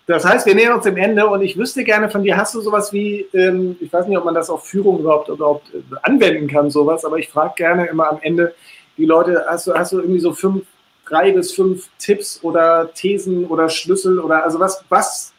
das 0.07 0.23
heißt, 0.23 0.45
wir 0.45 0.55
nähern 0.55 0.73
uns 0.73 0.85
dem 0.85 0.95
Ende 0.95 1.27
und 1.27 1.41
ich 1.41 1.57
wüsste 1.57 1.83
gerne 1.83 2.09
von 2.09 2.23
dir, 2.23 2.37
hast 2.37 2.55
du 2.55 2.61
sowas 2.61 2.93
wie, 2.93 3.27
ähm, 3.33 3.75
ich 3.81 3.91
weiß 3.91 4.07
nicht, 4.07 4.17
ob 4.17 4.23
man 4.23 4.33
das 4.33 4.49
auf 4.49 4.65
Führung 4.65 4.99
überhaupt, 4.99 5.27
überhaupt 5.27 5.73
äh, 5.73 5.81
anwenden 6.01 6.47
kann, 6.47 6.69
sowas, 6.69 7.03
aber 7.03 7.17
ich 7.17 7.27
frage 7.27 7.53
gerne 7.57 7.87
immer 7.87 8.09
am 8.09 8.19
Ende 8.21 8.55
die 8.97 9.05
Leute, 9.05 9.45
hast 9.47 9.67
du, 9.67 9.73
hast 9.73 9.91
du 9.91 9.99
irgendwie 9.99 10.21
so 10.21 10.33
fünf, 10.33 10.65
drei 11.05 11.31
bis 11.31 11.53
fünf 11.53 11.89
Tipps 11.99 12.39
oder 12.41 12.89
Thesen 12.93 13.45
oder 13.47 13.67
Schlüssel 13.67 14.19
oder 14.19 14.43
also 14.43 14.59
was, 14.59 14.81
was, 14.87 15.33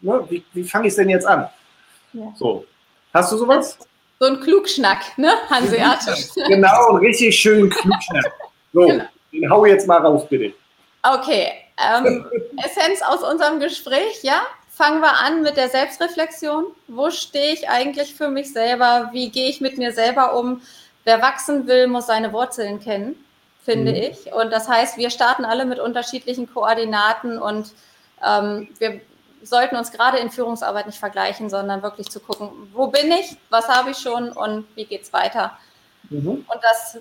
ne, 0.00 0.24
wie, 0.30 0.42
wie 0.54 0.64
fange 0.64 0.86
ich 0.86 0.92
es 0.92 0.96
denn 0.96 1.10
jetzt 1.10 1.26
an? 1.26 1.48
Ja. 2.14 2.32
So. 2.34 2.64
Hast 3.12 3.30
du 3.30 3.36
sowas? 3.36 3.78
So 4.20 4.26
ein 4.26 4.40
Klugschnack, 4.40 5.18
ne? 5.18 5.32
Hanseatisch. 5.50 6.30
genau, 6.48 6.88
einen 6.88 6.98
richtig 6.98 7.38
schönen 7.38 7.68
Klugschnack. 7.70 8.32
So, 8.72 8.88
genau. 8.88 9.04
den 9.30 9.50
hau 9.50 9.66
jetzt 9.66 9.86
mal 9.86 9.98
raus, 9.98 10.26
bitte. 10.28 10.52
Okay, 11.00 11.52
ähm, 11.78 12.26
Essenz 12.64 13.02
aus 13.02 13.22
unserem 13.22 13.60
Gespräch, 13.60 14.22
ja? 14.22 14.42
Fangen 14.70 15.00
wir 15.00 15.18
an 15.18 15.42
mit 15.42 15.56
der 15.56 15.68
Selbstreflexion. 15.68 16.66
Wo 16.88 17.10
stehe 17.10 17.52
ich 17.52 17.68
eigentlich 17.68 18.14
für 18.14 18.28
mich 18.28 18.52
selber? 18.52 19.10
Wie 19.12 19.30
gehe 19.30 19.48
ich 19.48 19.60
mit 19.60 19.78
mir 19.78 19.92
selber 19.92 20.36
um? 20.36 20.62
Wer 21.04 21.22
wachsen 21.22 21.66
will, 21.66 21.86
muss 21.86 22.06
seine 22.06 22.32
Wurzeln 22.32 22.80
kennen, 22.80 23.14
finde 23.62 23.92
mhm. 23.92 23.98
ich. 23.98 24.32
Und 24.32 24.50
das 24.50 24.68
heißt, 24.68 24.96
wir 24.96 25.10
starten 25.10 25.44
alle 25.44 25.64
mit 25.64 25.78
unterschiedlichen 25.78 26.52
Koordinaten 26.52 27.38
und 27.38 27.72
ähm, 28.24 28.68
wir 28.78 29.00
sollten 29.42 29.76
uns 29.76 29.92
gerade 29.92 30.18
in 30.18 30.30
Führungsarbeit 30.30 30.86
nicht 30.86 30.98
vergleichen, 30.98 31.50
sondern 31.50 31.82
wirklich 31.82 32.08
zu 32.08 32.18
gucken, 32.18 32.48
wo 32.72 32.86
bin 32.88 33.12
ich, 33.12 33.36
was 33.50 33.68
habe 33.68 33.90
ich 33.90 33.98
schon 33.98 34.30
und 34.32 34.66
wie 34.74 34.86
geht 34.86 35.02
es 35.02 35.12
weiter. 35.12 35.56
Mhm. 36.10 36.46
Und 36.48 36.60
das 36.62 36.98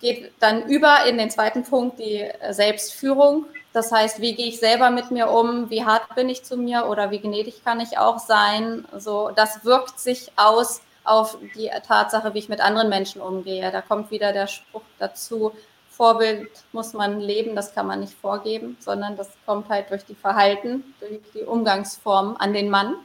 geht 0.00 0.32
dann 0.40 0.66
über 0.66 1.04
in 1.06 1.18
den 1.18 1.30
zweiten 1.30 1.64
Punkt, 1.64 1.98
die 1.98 2.28
Selbstführung. 2.50 3.46
Das 3.72 3.90
heißt, 3.90 4.20
wie 4.20 4.34
gehe 4.34 4.46
ich 4.46 4.60
selber 4.60 4.90
mit 4.90 5.10
mir 5.10 5.30
um? 5.30 5.68
Wie 5.70 5.84
hart 5.84 6.14
bin 6.14 6.28
ich 6.28 6.44
zu 6.44 6.56
mir 6.56 6.86
oder 6.86 7.10
wie 7.10 7.20
gnädig 7.20 7.64
kann 7.64 7.80
ich 7.80 7.98
auch 7.98 8.18
sein? 8.18 8.86
So, 8.96 9.30
das 9.34 9.64
wirkt 9.64 9.98
sich 9.98 10.30
aus 10.36 10.80
auf 11.04 11.36
die 11.54 11.70
Tatsache, 11.86 12.34
wie 12.34 12.38
ich 12.38 12.48
mit 12.48 12.60
anderen 12.60 12.88
Menschen 12.88 13.20
umgehe. 13.20 13.70
Da 13.70 13.82
kommt 13.82 14.10
wieder 14.10 14.32
der 14.32 14.46
Spruch 14.46 14.82
dazu, 14.98 15.52
Vorbild 15.90 16.50
muss 16.72 16.92
man 16.92 17.20
leben, 17.20 17.54
das 17.54 17.72
kann 17.72 17.86
man 17.86 18.00
nicht 18.00 18.14
vorgeben, 18.14 18.76
sondern 18.80 19.16
das 19.16 19.28
kommt 19.46 19.68
halt 19.68 19.90
durch 19.90 20.04
die 20.04 20.16
Verhalten, 20.16 20.82
durch 20.98 21.20
die 21.34 21.42
Umgangsform 21.42 22.36
an 22.38 22.52
den 22.52 22.68
Mann 22.68 22.96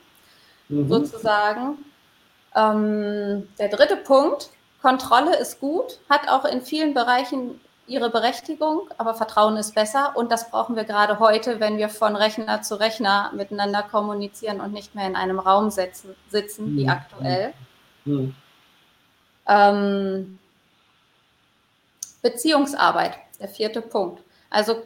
mhm. 0.69 0.89
sozusagen. 0.89 1.85
Ähm, 2.55 3.47
der 3.59 3.69
dritte 3.69 3.95
Punkt, 3.95 4.49
Kontrolle 4.81 5.35
ist 5.37 5.59
gut, 5.59 5.99
hat 6.09 6.29
auch 6.29 6.45
in 6.45 6.61
vielen 6.61 6.93
Bereichen 6.93 7.59
ihre 7.89 8.09
Berechtigung, 8.09 8.87
aber 8.97 9.15
Vertrauen 9.15 9.57
ist 9.57 9.73
besser 9.73 10.15
und 10.15 10.31
das 10.31 10.49
brauchen 10.51 10.75
wir 10.75 10.83
gerade 10.83 11.19
heute, 11.19 11.59
wenn 11.59 11.77
wir 11.77 11.89
von 11.89 12.15
Rechner 12.15 12.61
zu 12.61 12.79
Rechner 12.79 13.31
miteinander 13.35 13.81
kommunizieren 13.83 14.61
und 14.61 14.71
nicht 14.71 14.93
mehr 14.95 15.07
in 15.07 15.15
einem 15.15 15.39
Raum 15.39 15.71
setzen, 15.71 16.15
sitzen, 16.29 16.77
wie 16.77 16.83
mhm. 16.83 16.89
aktuell. 16.89 17.53
Mhm. 18.05 18.35
Ähm, 19.47 20.39
Beziehungsarbeit, 22.21 23.17
der 23.39 23.47
vierte 23.49 23.81
Punkt. 23.81 24.21
Also 24.51 24.83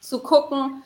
zu 0.00 0.20
gucken, 0.20 0.82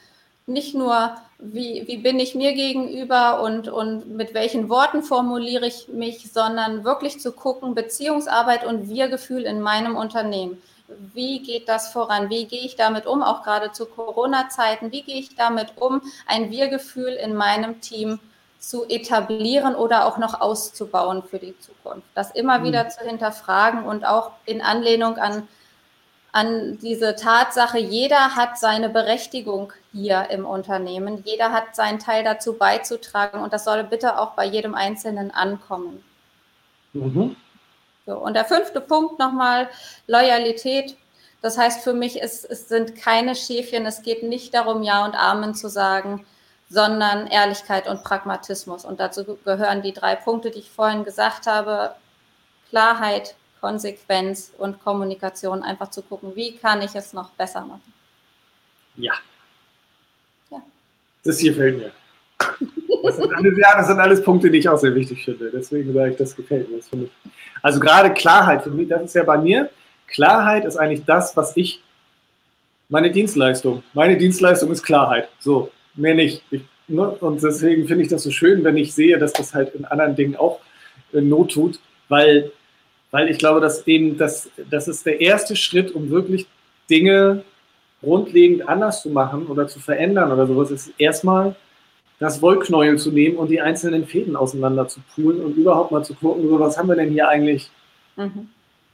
nicht 0.53 0.75
nur, 0.75 1.17
wie, 1.39 1.85
wie 1.87 1.97
bin 1.97 2.21
ich 2.21 2.35
mir 2.35 2.53
gegenüber 2.53 3.43
und, 3.43 3.69
und 3.69 4.09
mit 4.17 4.35
welchen 4.35 4.69
Worten 4.69 5.03
formuliere 5.03 5.67
ich 5.67 5.89
mich, 5.89 6.33
sondern 6.33 6.85
wirklich 6.85 7.21
zu 7.21 7.33
gucken, 7.33 7.75
Beziehungsarbeit 7.75 8.65
und 8.65 8.89
Wir-Gefühl 8.89 9.43
in 9.43 9.61
meinem 9.61 9.97
Unternehmen. 9.97 10.63
Wie 11.15 11.41
geht 11.41 11.69
das 11.69 11.93
voran? 11.93 12.31
Wie 12.31 12.45
gehe 12.45 12.61
ich 12.61 12.77
damit 12.77 13.07
um, 13.07 13.23
auch 13.23 13.43
gerade 13.43 13.73
zu 13.73 13.87
Corona-Zeiten? 13.87 14.93
Wie 14.93 15.03
gehe 15.03 15.19
ich 15.19 15.35
damit 15.37 15.73
um, 15.81 16.03
ein 16.27 16.51
Wir-Gefühl 16.51 17.15
in 17.15 17.35
meinem 17.35 17.81
Team 17.81 18.21
zu 18.59 18.89
etablieren 18.89 19.75
oder 19.75 20.07
auch 20.07 20.19
noch 20.19 20.41
auszubauen 20.41 21.23
für 21.23 21.39
die 21.39 21.59
Zukunft? 21.59 22.07
Das 22.15 22.31
immer 22.33 22.59
mhm. 22.59 22.65
wieder 22.65 22.89
zu 22.89 23.05
hinterfragen 23.05 23.85
und 23.85 24.05
auch 24.05 24.33
in 24.45 24.61
Anlehnung 24.61 25.17
an 25.17 25.49
an 26.33 26.79
diese 26.79 27.15
Tatsache, 27.15 27.79
jeder 27.79 28.35
hat 28.35 28.59
seine 28.59 28.89
Berechtigung 28.89 29.73
hier 29.93 30.31
im 30.31 30.47
Unternehmen, 30.47 31.23
jeder 31.25 31.53
hat 31.53 31.77
seinen 31.77 31.99
Teil 31.99 32.25
dazu 32.25 32.55
beizutragen 32.55 33.41
und 33.43 33.53
das 33.53 33.65
soll 33.65 33.85
bitte 33.85 34.19
auch 34.19 34.33
bei 34.33 34.47
jedem 34.47 34.75
Einzelnen 34.75 35.31
ankommen. 35.31 36.03
Mhm. 36.95 37.37
So, 38.07 38.17
und 38.17 38.35
der 38.35 38.47
fünfte 38.47 38.81
Punkt 38.81 39.19
nochmal, 39.19 39.69
Loyalität. 40.07 40.97
Das 41.43 41.59
heißt 41.59 41.83
für 41.85 41.93
mich, 41.93 42.23
es, 42.23 42.45
es 42.45 42.69
sind 42.69 42.97
keine 42.97 43.35
Schäfchen, 43.35 43.85
es 43.85 44.03
geht 44.03 44.23
nicht 44.23 44.55
darum, 44.55 44.83
Ja 44.83 45.05
und 45.05 45.15
Amen 45.15 45.55
zu 45.55 45.69
sagen, 45.69 46.25
sondern 46.69 47.27
Ehrlichkeit 47.27 47.87
und 47.89 48.05
Pragmatismus. 48.05 48.85
Und 48.85 49.01
dazu 49.01 49.37
gehören 49.45 49.83
die 49.83 49.93
drei 49.93 50.17
Punkte, 50.17 50.51
die 50.51 50.61
ich 50.61 50.71
vorhin 50.71 51.05
gesagt 51.05 51.47
habe. 51.47 51.95
Klarheit, 52.71 53.35
Konsequenz 53.63 54.53
und 54.59 54.83
Kommunikation 54.83 55.63
einfach 55.63 55.89
zu 55.89 56.03
gucken, 56.03 56.33
wie 56.35 56.57
kann 56.57 56.83
ich 56.83 56.95
es 56.97 57.13
noch 57.13 57.31
besser 57.31 57.61
machen. 57.61 57.93
Ja. 58.97 59.13
ja. 60.51 60.61
Das 61.25 61.39
hier 61.39 61.53
gefällt 61.53 61.79
mir. 61.79 61.93
Das 63.05 63.17
sind, 63.17 63.33
alles, 63.33 63.59
ja, 63.59 63.77
das 63.77 63.87
sind 63.87 64.01
alles 64.01 64.23
Punkte, 64.23 64.51
die 64.51 64.59
ich 64.59 64.69
auch 64.69 64.79
sehr 64.79 64.95
wichtig 64.95 65.25
finde. 65.25 65.51
Deswegen 65.51 65.93
sage 65.95 66.11
ich, 66.11 66.17
das 66.17 66.35
gefällt 66.35 66.71
mir. 66.71 66.79
Das 66.79 66.89
ich. 66.93 67.11
Also 67.63 67.79
gerade 67.79 68.13
Klarheit 68.13 68.63
für 68.63 68.71
mich, 68.71 68.89
das 68.89 69.03
ist 69.03 69.15
ja 69.15 69.23
bei 69.23 69.39
mir. 69.39 69.71
Klarheit 70.09 70.65
ist 70.65 70.77
eigentlich 70.77 71.05
das, 71.05 71.37
was 71.37 71.57
ich, 71.57 71.83
meine 72.89 73.11
Dienstleistung, 73.11 73.83
meine 73.95 74.17
Dienstleistung 74.17 74.73
ist 74.73 74.83
Klarheit. 74.83 75.29
So, 75.39 75.71
mehr 75.95 76.15
nicht. 76.15 76.43
Ich, 76.51 76.63
ne? 76.89 77.11
Und 77.11 77.43
deswegen 77.43 77.87
finde 77.87 78.03
ich 78.03 78.09
das 78.09 78.25
so 78.25 78.31
schön, 78.33 78.65
wenn 78.65 78.77
ich 78.77 78.93
sehe, 78.93 79.19
dass 79.19 79.33
das 79.33 79.55
halt 79.55 79.75
in 79.75 79.85
anderen 79.85 80.17
Dingen 80.17 80.37
auch 80.37 80.61
äh, 81.13 81.21
Not 81.21 81.53
tut, 81.53 81.81
weil 82.09 82.51
weil 83.13 83.29
ich 83.29 83.39
glaube, 83.39 83.61
dass 83.61 83.87
eben 83.87 84.19
das, 84.19 84.51
das 84.69 84.89
ist 84.89 85.07
der 85.07 85.21
erste 85.21 85.55
Schritt, 85.55 85.95
um 85.95 86.11
wirklich 86.11 86.47
Dinge 86.91 87.45
grundlegend 88.03 88.69
anders 88.69 89.03
zu 89.03 89.11
machen 89.11 89.47
oder 89.47 89.69
zu 89.69 89.79
verändern 89.79 90.33
oder 90.33 90.47
sowas, 90.47 90.73
ist 90.73 90.91
erstmal 90.99 91.55
das 92.19 92.43
Wollknäuel 92.43 92.99
zu 92.99 93.13
nehmen 93.13 93.37
und 93.37 93.49
die 93.49 93.61
einzelnen 93.61 94.07
Fäden 94.07 94.35
auseinander 94.35 94.89
zu 94.89 95.01
poolen 95.15 95.45
und 95.45 95.57
überhaupt 95.57 95.93
mal 95.93 96.05
zu 96.05 96.15
gucken, 96.15 96.49
so, 96.49 96.59
was 96.59 96.77
haben 96.77 96.89
wir 96.89 96.97
denn 96.97 97.11
hier 97.11 97.29
eigentlich, 97.29 97.71
mhm. 98.17 98.49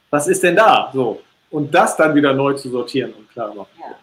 was 0.09 0.27
ist 0.27 0.43
denn 0.43 0.55
da? 0.55 0.91
So. 0.93 1.21
Und 1.49 1.73
das 1.73 1.95
dann 1.95 2.13
wieder 2.13 2.33
neu 2.33 2.53
zu 2.53 2.69
sortieren 2.69 3.13
und 3.13 3.29
klar 3.31 3.53
machen. 3.55 3.69
Ja. 3.79 3.95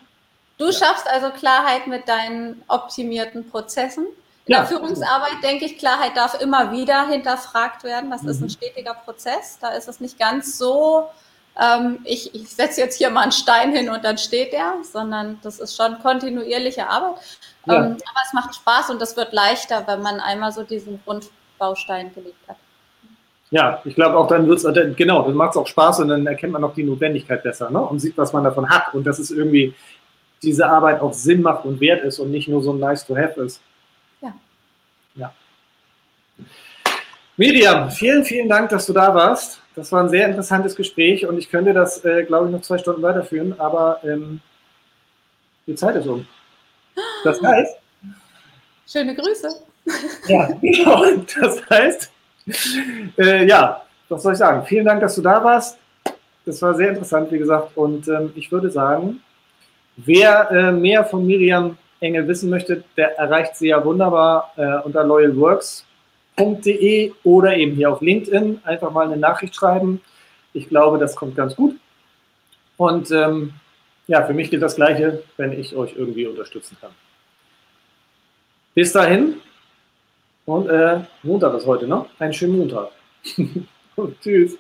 Du 0.59 0.73
schaffst 0.73 1.07
also 1.09 1.31
Klarheit 1.31 1.87
mit 1.87 2.09
deinen 2.09 2.63
optimierten 2.69 3.49
Prozessen. 3.51 4.07
In 4.47 4.53
ja. 4.53 4.61
der 4.61 4.67
Führungsarbeit 4.69 5.43
denke 5.43 5.65
ich, 5.65 5.77
Klarheit 5.77 6.17
darf 6.17 6.41
immer 6.41 6.71
wieder 6.71 7.09
hinterfragt 7.09 7.83
werden. 7.83 8.11
Das 8.11 8.23
mhm. 8.23 8.29
ist 8.29 8.41
ein 8.41 8.45
mhm. 8.45 8.51
stetiger 8.51 8.95
Prozess. 8.95 9.59
Da 9.61 9.71
ist 9.71 9.89
es 9.89 10.01
nicht 10.01 10.19
ganz 10.19 10.57
so, 10.57 11.09
ähm, 11.61 11.99
ich, 12.05 12.35
ich 12.35 12.49
setze 12.49 12.81
jetzt 12.81 12.97
hier 12.97 13.11
mal 13.11 13.23
einen 13.23 13.33
Stein 13.33 13.73
hin 13.73 13.89
und 13.89 14.05
dann 14.05 14.19
steht 14.19 14.53
der, 14.53 14.75
sondern 14.83 15.39
das 15.43 15.59
ist 15.59 15.77
schon 15.77 15.99
kontinuierliche 16.01 16.89
Arbeit. 16.89 17.17
Ja. 17.67 17.75
Ähm, 17.75 17.83
aber 17.85 18.21
es 18.25 18.33
macht 18.33 18.55
Spaß 18.55 18.91
und 18.91 19.01
das 19.01 19.17
wird 19.17 19.33
leichter, 19.33 19.83
wenn 19.87 20.03
man 20.03 20.21
einmal 20.21 20.53
so 20.53 20.63
diesen 20.63 21.01
Grundbaustein 21.05 22.13
gelegt 22.15 22.37
hat. 22.47 22.57
Ja, 23.51 23.81
ich 23.85 23.95
glaube 23.95 24.17
auch 24.17 24.27
dann 24.27 24.47
wird 24.49 24.63
es, 24.63 24.97
genau, 24.97 25.23
dann 25.23 25.35
macht 25.35 25.51
es 25.51 25.57
auch 25.57 25.67
Spaß 25.67 26.01
und 26.01 26.09
dann 26.09 26.27
erkennt 26.27 26.53
man 26.53 26.65
auch 26.65 26.75
die 26.75 26.83
Notwendigkeit 26.83 27.43
besser 27.43 27.71
ne? 27.71 27.81
und 27.81 28.01
sieht, 28.01 28.19
was 28.19 28.33
man 28.33 28.45
davon 28.45 28.69
hat 28.69 28.93
und 28.93 29.07
dass 29.07 29.19
es 29.19 29.31
irgendwie 29.31 29.73
diese 30.43 30.69
Arbeit 30.69 31.01
auch 31.01 31.13
Sinn 31.13 31.43
macht 31.43 31.65
und 31.65 31.81
wert 31.81 32.05
ist 32.05 32.19
und 32.19 32.31
nicht 32.31 32.49
nur 32.49 32.63
so 32.63 32.73
ein 32.73 32.81
nice 32.81 33.07
to 33.07 33.17
have 33.17 33.41
ist. 33.41 33.61
Miriam, 37.37 37.91
vielen, 37.91 38.25
vielen 38.25 38.49
Dank, 38.49 38.71
dass 38.71 38.87
du 38.87 38.93
da 38.93 39.15
warst. 39.15 39.61
Das 39.75 39.93
war 39.93 40.03
ein 40.03 40.09
sehr 40.09 40.27
interessantes 40.27 40.75
Gespräch 40.75 41.27
und 41.27 41.37
ich 41.39 41.51
könnte 41.51 41.75
das, 41.75 42.03
äh, 42.05 42.25
glaube 42.25 42.47
ich, 42.47 42.53
noch 42.53 42.63
zwei 42.63 42.79
Stunden 42.79 43.03
weiterführen, 43.03 43.55
aber 43.59 44.01
ähm, 44.05 44.41
die 45.67 45.75
Zeit 45.75 45.97
ist 45.97 46.07
um. 46.07 46.27
Das 47.25 47.43
heißt. 47.43 47.77
Schöne 48.89 49.15
Grüße. 49.15 49.49
Ja, 50.29 50.49
genau. 50.63 51.05
Das 51.39 51.69
heißt, 51.69 52.11
äh, 53.19 53.47
ja, 53.47 53.83
was 54.09 54.23
soll 54.23 54.33
ich 54.33 54.39
sagen? 54.39 54.65
Vielen 54.65 54.87
Dank, 54.87 55.01
dass 55.01 55.15
du 55.17 55.23
da 55.23 55.43
warst. 55.43 55.79
Das 56.45 56.63
war 56.63 56.75
sehr 56.75 56.91
interessant, 56.91 57.31
wie 57.33 57.39
gesagt. 57.39 57.77
Und 57.77 58.09
ähm, 58.09 58.33
ich 58.35 58.51
würde 58.51 58.71
sagen, 58.71 59.21
wer 59.97 60.51
äh, 60.51 60.73
mehr 60.73 61.05
von 61.05 61.27
Miriam 61.27 61.77
Engel 62.01 62.29
wissen 62.29 62.49
möchte, 62.51 62.85
der 62.97 63.19
erreicht 63.19 63.57
sie 63.57 63.69
ja 63.69 63.85
wunderbar 63.85 64.53
äh, 64.57 64.79
unter 64.85 65.05
loyalworks.de 66.37 67.13
oder 67.25 67.57
eben 67.57 67.75
hier 67.75 67.91
auf 67.91 68.01
LinkedIn. 68.01 68.61
Einfach 68.65 68.91
mal 68.93 69.07
eine 69.07 69.17
Nachricht 69.17 69.55
schreiben. 69.55 70.01
Ich 70.53 70.69
glaube, 70.69 70.99
das 70.99 71.17
kommt 71.17 71.37
ganz 71.37 71.57
gut. 71.57 71.77
Und 72.77 73.11
ähm, 73.11 73.55
ja, 74.07 74.25
für 74.25 74.35
mich 74.35 74.51
gilt 74.51 74.63
das 74.63 74.77
Gleiche, 74.77 75.23
wenn 75.37 75.53
ich 75.53 75.75
euch 75.75 75.95
irgendwie 75.97 76.27
unterstützen 76.27 76.77
kann. 76.81 76.93
Bis 78.75 78.93
dahin 78.93 79.37
und 80.45 80.69
äh, 80.69 81.01
Montag 81.23 81.55
ist 81.55 81.67
heute, 81.67 81.89
ne? 81.89 82.07
Einen 82.19 82.33
schönen 82.33 82.59
Montag. 82.59 82.91
Tschüss. 84.21 84.59